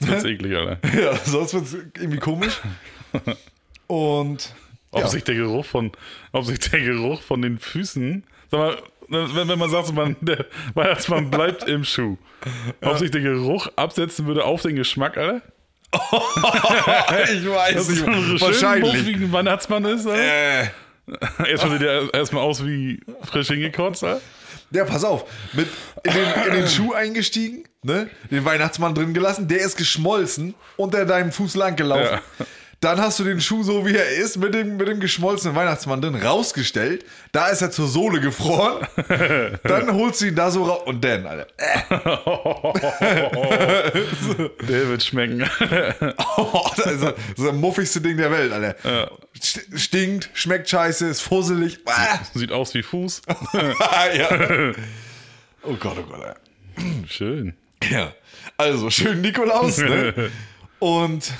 [0.00, 0.78] Das ist eklig, Alter.
[1.00, 2.60] Ja, sonst wird es irgendwie komisch.
[3.86, 4.54] Und
[4.90, 5.08] Ob ja.
[5.08, 5.92] sich der Geruch von,
[6.32, 8.76] ob sich der Geruch von den Füßen, sag mal,
[9.08, 12.16] wenn, wenn man sagt, so, man, der Weihnachtsmann bleibt im Schuh,
[12.80, 15.42] ob sich der Geruch absetzen würde auf den Geschmack, Alter?
[15.94, 18.28] ich weiß so ein nicht.
[18.28, 18.94] schön Wahrscheinlich.
[18.94, 20.62] muffigen Weihnachtsmann ist, Alter?
[20.62, 20.66] Äh,
[21.46, 24.20] Erstmal sieht er erstmal aus wie frisch hingekotzt, Alter.
[24.70, 25.24] ja, pass auf.
[25.52, 25.68] Mit
[26.02, 28.08] in den, in den Schuh eingestiegen, ne?
[28.30, 32.20] den Weihnachtsmann drin gelassen, der ist geschmolzen, unter deinem Fuß lang gelaufen.
[32.38, 32.46] Ja.
[32.84, 36.02] Dann hast du den Schuh so wie er ist, mit dem, mit dem geschmolzenen Weihnachtsmann
[36.02, 37.04] drin, rausgestellt.
[37.32, 38.86] Da ist er zur Sohle gefroren.
[39.64, 40.82] dann holst du ihn da so raus.
[40.84, 41.46] Und dann, Alter.
[44.68, 45.48] Der wird schmecken.
[46.36, 47.02] Oh, das ist
[47.38, 49.10] das muffigste Ding der Welt, Alter.
[49.40, 51.78] St- Stinkt, schmeckt scheiße, ist fusselig.
[51.86, 53.22] Ah, Sieht aus wie Fuß.
[53.54, 54.28] ja.
[55.62, 56.36] Oh Gott, oh Gott, Alter.
[57.08, 57.54] Schön.
[57.88, 58.12] Ja.
[58.56, 60.30] Also, schön Nikolaus, ne?
[60.80, 61.32] Und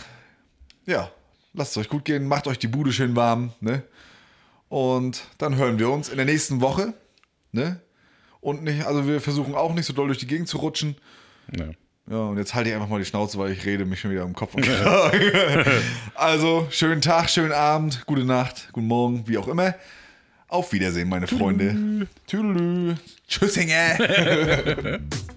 [0.87, 1.11] ja,
[1.55, 3.83] lasst es euch gut gehen, macht euch die Bude schön warm, ne?
[4.69, 6.95] Und dann hören wir uns in der nächsten Woche,
[7.53, 7.81] ne?
[8.41, 10.97] Und nicht, also wir versuchen auch nicht so doll durch die Gegend zu rutschen.
[11.57, 11.67] Ja.
[12.11, 14.25] Ja, und jetzt halte ich einfach mal die Schnauze, weil ich rede mich schon wieder
[14.25, 14.55] im Kopf.
[14.55, 15.65] Kragen.
[16.15, 19.75] also, schönen Tag, schönen Abend, gute Nacht, guten Morgen, wie auch immer.
[20.49, 22.07] Auf Wiedersehen, meine Freunde.
[22.27, 22.99] Tschüss.
[23.27, 25.01] Tschüssinge.